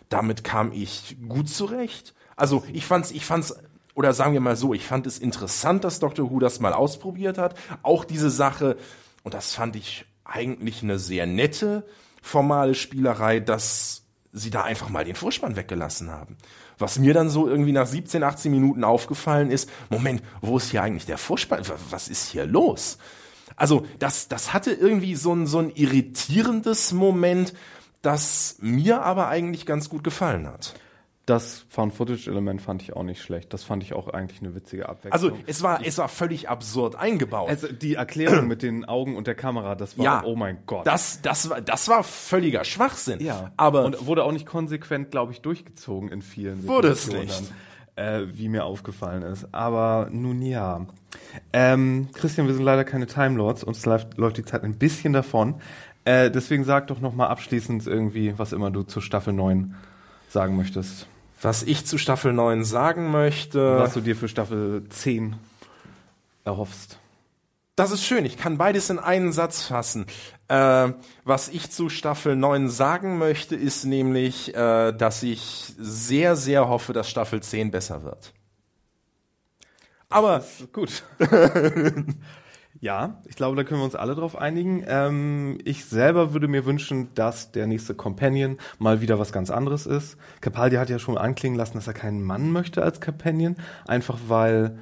damit 0.10 0.44
kam 0.44 0.72
ich 0.74 1.18
gut 1.28 1.50
zurecht. 1.50 2.14
Also 2.36 2.64
ich 2.74 2.86
fand's, 2.86 3.12
ich 3.12 3.26
fand's, 3.26 3.56
oder 3.96 4.14
sagen 4.14 4.34
wir 4.34 4.42
mal 4.42 4.56
so, 4.56 4.74
ich 4.74 4.86
fand 4.86 5.08
es 5.08 5.18
interessant, 5.18 5.84
dass 5.84 6.00
Dr. 6.00 6.30
Who 6.30 6.40
das 6.40 6.60
mal 6.60 6.74
ausprobiert 6.74 7.38
hat. 7.40 7.56
Auch 7.82 8.06
diese 8.06 8.30
Sache, 8.30 8.78
und 9.24 9.34
das 9.34 9.56
fand 9.56 9.76
ich 9.76 10.06
eigentlich 10.24 10.84
eine 10.84 11.00
sehr 11.00 11.26
nette 11.26 11.86
formale 12.22 12.76
Spielerei, 12.76 13.40
dass 13.40 14.04
sie 14.34 14.50
da 14.50 14.64
einfach 14.64 14.90
mal 14.90 15.06
den 15.06 15.16
Vorspann 15.16 15.56
weggelassen 15.56 16.12
haben. 16.12 16.36
Was 16.78 17.00
mir 17.00 17.14
dann 17.14 17.30
so 17.30 17.48
irgendwie 17.48 17.72
nach 17.72 17.88
17, 17.88 18.22
18 18.22 18.52
Minuten 18.52 18.84
aufgefallen 18.84 19.50
ist, 19.50 19.70
Moment, 19.90 20.22
wo 20.42 20.58
ist 20.58 20.72
hier 20.72 20.84
eigentlich 20.84 21.06
der 21.06 21.18
Vorspann? 21.18 21.66
Wa- 21.68 21.76
Was 21.90 22.10
ist 22.10 22.28
hier 22.32 22.46
los? 22.46 22.98
Also 23.56 23.86
das, 24.00 24.28
das 24.28 24.52
hatte 24.52 24.72
irgendwie 24.74 25.16
so 25.16 25.32
ein, 25.34 25.48
so 25.48 25.60
ein 25.60 25.70
irritierendes 25.74 26.92
Moment, 26.92 27.54
das 28.02 28.58
mir 28.60 29.04
aber 29.04 29.30
eigentlich 29.30 29.66
ganz 29.66 29.88
gut 29.90 30.04
gefallen 30.04 30.48
hat. 30.48 30.74
Das 31.26 31.66
Found-Footage-Element 31.70 32.62
fand 32.62 32.84
ich 32.84 32.96
auch 32.96 33.02
nicht 33.02 33.22
schlecht. 33.22 33.52
Das 33.54 33.64
fand 33.64 33.82
ich 33.82 33.94
auch 33.94 34.08
eigentlich 34.10 34.42
eine 34.42 34.54
witzige 34.54 34.88
Abwechslung. 34.88 35.12
Also 35.12 35.44
es 35.48 35.64
war, 35.64 35.84
es 35.84 35.98
war 35.98 36.08
völlig 36.08 36.50
absurd 36.50 36.96
eingebaut. 36.96 37.50
also 37.50 37.68
die 37.72 37.96
Erklärung 37.96 38.48
mit 38.48 38.62
den 38.62 38.86
Augen 38.86 39.16
und 39.16 39.26
der 39.26 39.34
Kamera, 39.34 39.74
das 39.74 39.98
war, 39.98 40.06
ja, 40.06 40.24
oh 40.24 40.36
mein 40.36 40.60
Gott. 40.68 40.86
Das, 40.86 41.22
das, 41.22 41.50
war, 41.50 41.62
das 41.62 41.88
war 41.88 42.04
völliger 42.04 42.64
Schwachsinn. 42.64 43.20
Ja, 43.22 43.52
aber 43.58 43.86
und 43.86 44.06
wurde 44.06 44.24
auch 44.24 44.32
nicht 44.32 44.46
konsequent, 44.46 45.10
glaube 45.10 45.32
ich, 45.32 45.42
durchgezogen 45.42 46.10
in 46.10 46.22
vielen 46.22 46.68
Wurde 46.68 46.90
es 46.90 47.06
Situationen, 47.06 47.50
Äh, 47.96 48.26
wie 48.34 48.48
mir 48.48 48.66
aufgefallen 48.66 49.24
ist. 49.24 49.48
Aber 49.52 50.10
nun 50.12 50.44
ja. 50.44 50.86
Ähm, 51.54 52.10
Christian, 52.14 52.46
wir 52.46 52.54
sind 52.54 52.66
leider 52.66 52.84
keine 52.84 53.08
Time 53.08 53.38
Lords, 53.38 53.64
uns 53.64 53.84
läuft, 53.86 54.18
läuft 54.18 54.38
die 54.38 54.46
Zeit 54.46 54.64
ein 54.64 54.78
bisschen 54.78 55.14
davon. 55.14 55.56
Äh, 56.04 56.30
deswegen 56.30 56.66
sag 56.66 56.86
doch 56.88 57.02
noch 57.02 57.16
mal 57.16 57.28
abschließend 57.28 57.88
irgendwie, 57.88 58.38
was 58.38 58.54
immer 58.54 58.70
du 58.70 58.84
zur 58.84 59.02
Staffel 59.02 59.34
9 59.34 59.74
sagen 60.30 60.56
möchtest. 60.56 61.08
Was 61.46 61.62
ich 61.62 61.86
zu 61.86 61.98
Staffel 62.00 62.34
9 62.34 62.64
sagen 62.64 63.12
möchte, 63.12 63.80
Was 63.80 63.94
du 63.94 64.02
dir 64.02 64.16
für 64.16 64.28
Staffel 64.28 64.84
10 64.90 65.36
erhoffst. 66.44 66.98
das 67.76 67.92
ist 67.92 68.04
schön, 68.04 68.26
ich 68.26 68.38
kann 68.38 68.58
beides 68.58 68.90
in 68.90 68.98
einen 68.98 69.32
Satz 69.32 69.64
fassen. 69.64 70.08
Äh, 70.48 70.90
was 71.24 71.50
ich 71.50 71.70
zu 71.70 71.90
Staffel 71.90 72.36
9 72.36 72.70
sagen 72.70 73.20
möchte, 73.20 73.56
ist 73.56 73.86
nämlich, 73.86 74.56
äh, 74.56 74.92
dass 74.92 75.22
ich 75.22 75.74
sehr, 75.78 76.36
sehr 76.36 76.68
hoffe, 76.68 76.94
dass 76.94 77.10
Staffel 77.10 77.42
10 77.42 77.70
besser 77.70 78.04
wird. 78.04 78.34
Aber 80.10 80.44
Gut. 80.72 81.04
ja, 82.86 83.20
ich 83.26 83.36
glaube, 83.36 83.56
da 83.56 83.64
können 83.64 83.80
wir 83.80 83.86
uns 83.86 83.96
alle 83.96 84.14
drauf 84.14 84.38
einigen. 84.38 84.84
Ähm, 84.88 85.58
ich 85.66 85.86
selber 85.86 86.34
würde 86.34 86.48
mir 86.48 86.66
wünschen, 86.66 87.08
dass 87.16 87.52
der 87.52 87.66
nächste 87.66 87.96
Companion 87.96 88.60
mal 88.78 89.02
wieder 89.02 89.18
was 89.18 89.32
ganz 89.32 89.50
anderes 89.50 89.88
ist. 89.88 90.18
Capaldi 90.40 90.76
hat 90.76 90.92
ja 90.92 91.00
schon 91.00 91.18
anklingen 91.18 91.58
lassen, 91.58 91.74
dass 91.74 91.88
er 91.88 91.96
keinen 91.96 92.22
Mann 92.22 92.52
möchte 92.52 92.84
als 92.84 93.02
Companion, 93.02 93.56
einfach 93.88 94.20
weil 94.28 94.78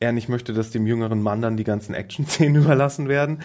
er 0.00 0.12
nicht 0.12 0.30
möchte, 0.30 0.54
dass 0.54 0.70
dem 0.70 0.86
jüngeren 0.86 1.20
Mann 1.20 1.42
dann 1.42 1.58
die 1.58 1.64
ganzen 1.64 1.94
Action-Szenen 1.94 2.62
überlassen 2.62 3.08
werden. 3.08 3.40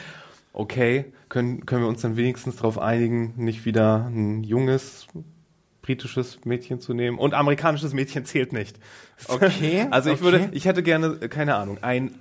okay, 0.53 1.11
können, 1.27 1.65
können 1.65 1.81
wir 1.81 1.89
uns 1.89 1.99
dann 1.99 2.15
wenigstens 2.15 2.55
darauf 2.55 2.79
einigen, 2.79 3.33
nicht 3.35 3.65
wieder 3.65 4.05
ein 4.07 4.45
junges 4.45 5.07
britisches 5.81 6.45
Mädchen 6.45 6.79
zu 6.79 6.93
nehmen. 6.93 7.19
Und 7.19 7.33
amerikanisches 7.33 7.93
Mädchen 7.93 8.23
zählt 8.23 8.53
nicht. 8.53 8.79
Okay. 9.27 9.87
also 9.91 10.09
ich 10.09 10.21
okay. 10.21 10.23
würde, 10.23 10.49
ich 10.53 10.63
hätte 10.63 10.83
gerne, 10.83 11.17
keine 11.27 11.55
Ahnung, 11.55 11.79
ein, 11.81 12.15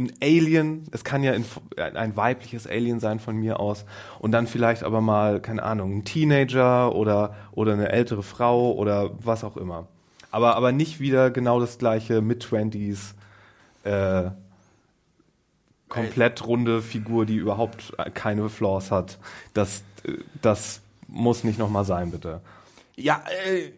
ein 0.00 0.12
Alien, 0.22 0.86
es 0.92 1.04
kann 1.04 1.22
ja 1.22 1.32
ein, 1.32 2.16
weibliches 2.16 2.66
Alien 2.66 3.00
sein 3.00 3.20
von 3.20 3.36
mir 3.36 3.60
aus. 3.60 3.84
Und 4.18 4.32
dann 4.32 4.46
vielleicht 4.46 4.82
aber 4.82 5.00
mal, 5.00 5.40
keine 5.40 5.62
Ahnung, 5.62 5.98
ein 5.98 6.04
Teenager 6.04 6.94
oder, 6.94 7.36
oder 7.52 7.74
eine 7.74 7.90
ältere 7.90 8.22
Frau 8.22 8.72
oder 8.72 9.10
was 9.22 9.44
auch 9.44 9.56
immer. 9.56 9.86
Aber, 10.30 10.56
aber 10.56 10.72
nicht 10.72 11.00
wieder 11.00 11.30
genau 11.30 11.60
das 11.60 11.78
gleiche 11.78 12.20
Mid-Twenties, 12.22 13.14
äh, 13.84 14.30
komplett 15.88 16.46
runde 16.46 16.82
Figur, 16.82 17.26
die 17.26 17.36
überhaupt 17.36 17.92
keine 18.14 18.48
Flaws 18.48 18.90
hat. 18.90 19.18
Das, 19.54 19.82
das 20.40 20.80
muss 21.08 21.44
nicht 21.44 21.58
nochmal 21.58 21.84
sein, 21.84 22.10
bitte. 22.10 22.40
Ja, 22.96 23.22
äh, 23.46 23.72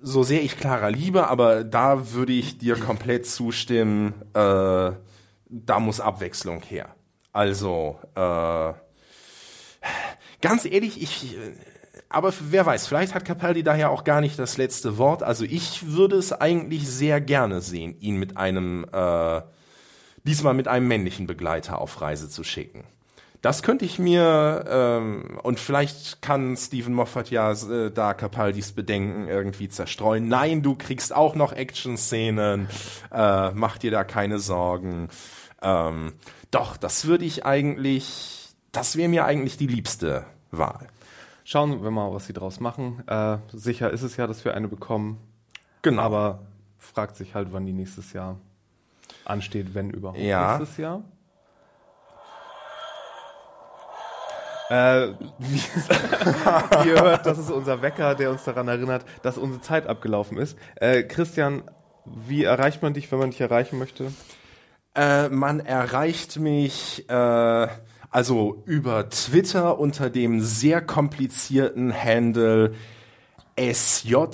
so 0.00 0.22
sehr 0.22 0.42
ich 0.42 0.56
Clara 0.58 0.88
liebe, 0.88 1.28
aber 1.28 1.64
da 1.64 2.12
würde 2.12 2.32
ich 2.32 2.58
dir 2.58 2.76
komplett 2.76 3.26
zustimmen, 3.26 4.14
äh, 4.34 4.92
da 5.48 5.80
muss 5.80 6.00
Abwechslung 6.00 6.62
her. 6.62 6.94
Also, 7.32 7.98
äh, 8.14 8.72
ganz 10.40 10.64
ehrlich, 10.64 11.02
ich, 11.02 11.36
äh, 11.36 11.52
aber 12.08 12.32
wer 12.40 12.64
weiß, 12.64 12.86
vielleicht 12.86 13.14
hat 13.14 13.24
Capaldi 13.24 13.62
daher 13.62 13.90
auch 13.90 14.04
gar 14.04 14.20
nicht 14.20 14.38
das 14.38 14.56
letzte 14.56 14.98
Wort. 14.98 15.22
Also 15.22 15.44
ich 15.44 15.92
würde 15.92 16.16
es 16.16 16.32
eigentlich 16.32 16.88
sehr 16.88 17.20
gerne 17.20 17.60
sehen, 17.60 17.98
ihn 18.00 18.16
mit 18.16 18.36
einem, 18.36 18.86
äh, 18.92 19.42
diesmal 20.24 20.54
mit 20.54 20.68
einem 20.68 20.88
männlichen 20.88 21.26
Begleiter 21.26 21.80
auf 21.80 22.00
Reise 22.00 22.30
zu 22.30 22.44
schicken. 22.44 22.84
Das 23.40 23.62
könnte 23.62 23.84
ich 23.84 24.00
mir, 24.00 24.64
ähm, 24.68 25.38
und 25.44 25.60
vielleicht 25.60 26.22
kann 26.22 26.56
Stephen 26.56 26.92
Moffat 26.92 27.30
ja 27.30 27.52
äh, 27.52 27.90
da 27.92 28.12
Capaldis 28.14 28.72
Bedenken 28.72 29.28
irgendwie 29.28 29.68
zerstreuen. 29.68 30.26
Nein, 30.26 30.62
du 30.62 30.74
kriegst 30.74 31.14
auch 31.14 31.36
noch 31.36 31.52
Action-Szenen, 31.52 32.68
äh, 33.12 33.50
mach 33.52 33.78
dir 33.78 33.92
da 33.92 34.02
keine 34.02 34.40
Sorgen. 34.40 35.08
Ähm, 35.62 36.14
doch, 36.50 36.76
das 36.76 37.06
würde 37.06 37.24
ich 37.24 37.46
eigentlich, 37.46 38.48
das 38.72 38.96
wäre 38.96 39.08
mir 39.08 39.24
eigentlich 39.24 39.56
die 39.56 39.68
liebste 39.68 40.24
Wahl. 40.50 40.88
Schauen 41.44 41.82
wir 41.82 41.90
mal, 41.92 42.12
was 42.12 42.26
sie 42.26 42.32
draus 42.32 42.58
machen. 42.58 43.02
Äh, 43.06 43.38
sicher 43.52 43.90
ist 43.90 44.02
es 44.02 44.16
ja, 44.16 44.26
dass 44.26 44.44
wir 44.44 44.54
eine 44.54 44.68
bekommen. 44.68 45.18
Genau. 45.82 46.02
Aber 46.02 46.40
fragt 46.78 47.16
sich 47.16 47.34
halt, 47.34 47.52
wann 47.52 47.66
die 47.66 47.72
nächstes 47.72 48.12
Jahr 48.12 48.36
ansteht, 49.24 49.74
wenn 49.74 49.90
überhaupt 49.90 50.18
Ja. 50.18 50.58
nächstes 50.58 50.76
Jahr. 50.76 51.02
Äh, 54.68 55.14
wie, 55.38 55.60
wie 55.60 56.88
ihr 56.88 57.02
hört, 57.02 57.24
das 57.24 57.38
ist 57.38 57.50
unser 57.50 57.80
Wecker, 57.80 58.14
der 58.14 58.30
uns 58.30 58.44
daran 58.44 58.68
erinnert, 58.68 59.04
dass 59.22 59.38
unsere 59.38 59.62
Zeit 59.62 59.86
abgelaufen 59.86 60.36
ist. 60.36 60.58
Äh, 60.76 61.04
Christian, 61.04 61.62
wie 62.04 62.44
erreicht 62.44 62.82
man 62.82 62.92
dich, 62.92 63.10
wenn 63.10 63.18
man 63.18 63.30
dich 63.30 63.40
erreichen 63.40 63.78
möchte? 63.78 64.12
Äh, 64.94 65.28
man 65.30 65.60
erreicht 65.60 66.38
mich 66.38 67.08
äh, 67.08 67.68
also 68.10 68.62
über 68.66 69.08
Twitter 69.10 69.78
unter 69.78 70.10
dem 70.10 70.40
sehr 70.40 70.80
komplizierten 70.80 71.94
Handle 71.94 72.74
sjde-cj. 73.56 74.26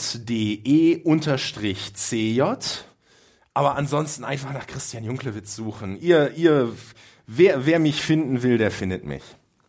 Aber 3.56 3.76
ansonsten 3.76 4.24
einfach 4.24 4.52
nach 4.52 4.66
Christian 4.66 5.04
Junklewitz 5.04 5.54
suchen. 5.54 5.96
Ihr, 6.00 6.32
ihr, 6.32 6.72
wer, 7.26 7.66
wer 7.66 7.78
mich 7.78 8.02
finden 8.02 8.42
will, 8.42 8.58
der 8.58 8.72
findet 8.72 9.04
mich. 9.04 9.22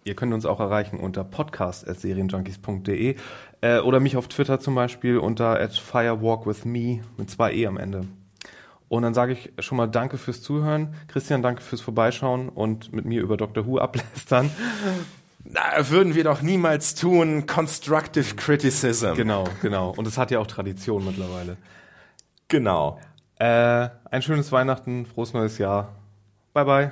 Ihr 0.06 0.16
könnt 0.16 0.34
uns 0.36 0.46
auch 0.46 0.60
erreichen 0.60 1.00
unter 1.00 1.24
podcast.serienjunkies.de 1.24 3.16
äh, 3.62 3.80
oder 3.80 4.00
mich 4.00 4.18
auf 4.18 4.28
Twitter 4.28 4.60
zum 4.60 4.76
Beispiel 4.76 5.18
unter 5.18 5.68
firewalkwithme 5.68 7.02
mit 7.18 7.32
zwei 7.32 7.54
E 7.54 7.66
am 7.66 7.78
Ende. 7.78 8.02
Und 8.88 9.02
dann 9.02 9.16
sage 9.16 9.34
ich 9.34 9.52
schon 9.58 9.78
mal 9.78 9.88
Danke 9.88 10.20
fürs 10.20 10.44
Zuhören. 10.44 10.94
Christian, 11.08 11.42
danke 11.42 11.64
fürs 11.64 11.82
Vorbeischauen 11.82 12.50
und 12.50 12.94
mit 12.94 13.06
mir 13.06 13.20
über 13.24 13.36
Dr. 13.36 13.66
Who 13.66 13.80
ablästern. 13.80 14.52
Na, 15.44 15.90
würden 15.90 16.14
wir 16.14 16.24
doch 16.24 16.44
niemals 16.44 16.94
tun. 16.94 17.48
Constructive 17.48 18.36
Criticism. 18.36 19.16
Genau, 19.16 19.46
genau. 19.64 19.90
Und 19.98 20.06
es 20.08 20.20
hat 20.20 20.30
ja 20.30 20.38
auch 20.38 20.48
Tradition 20.48 21.04
mittlerweile. 21.04 21.58
Genau. 22.48 23.00
Äh, 23.40 23.90
ein 24.12 24.22
schönes 24.22 24.52
Weihnachten, 24.52 25.08
frohes 25.08 25.34
neues 25.34 25.58
Jahr. 25.58 25.94
Bye, 26.54 26.66
bye. 26.66 26.92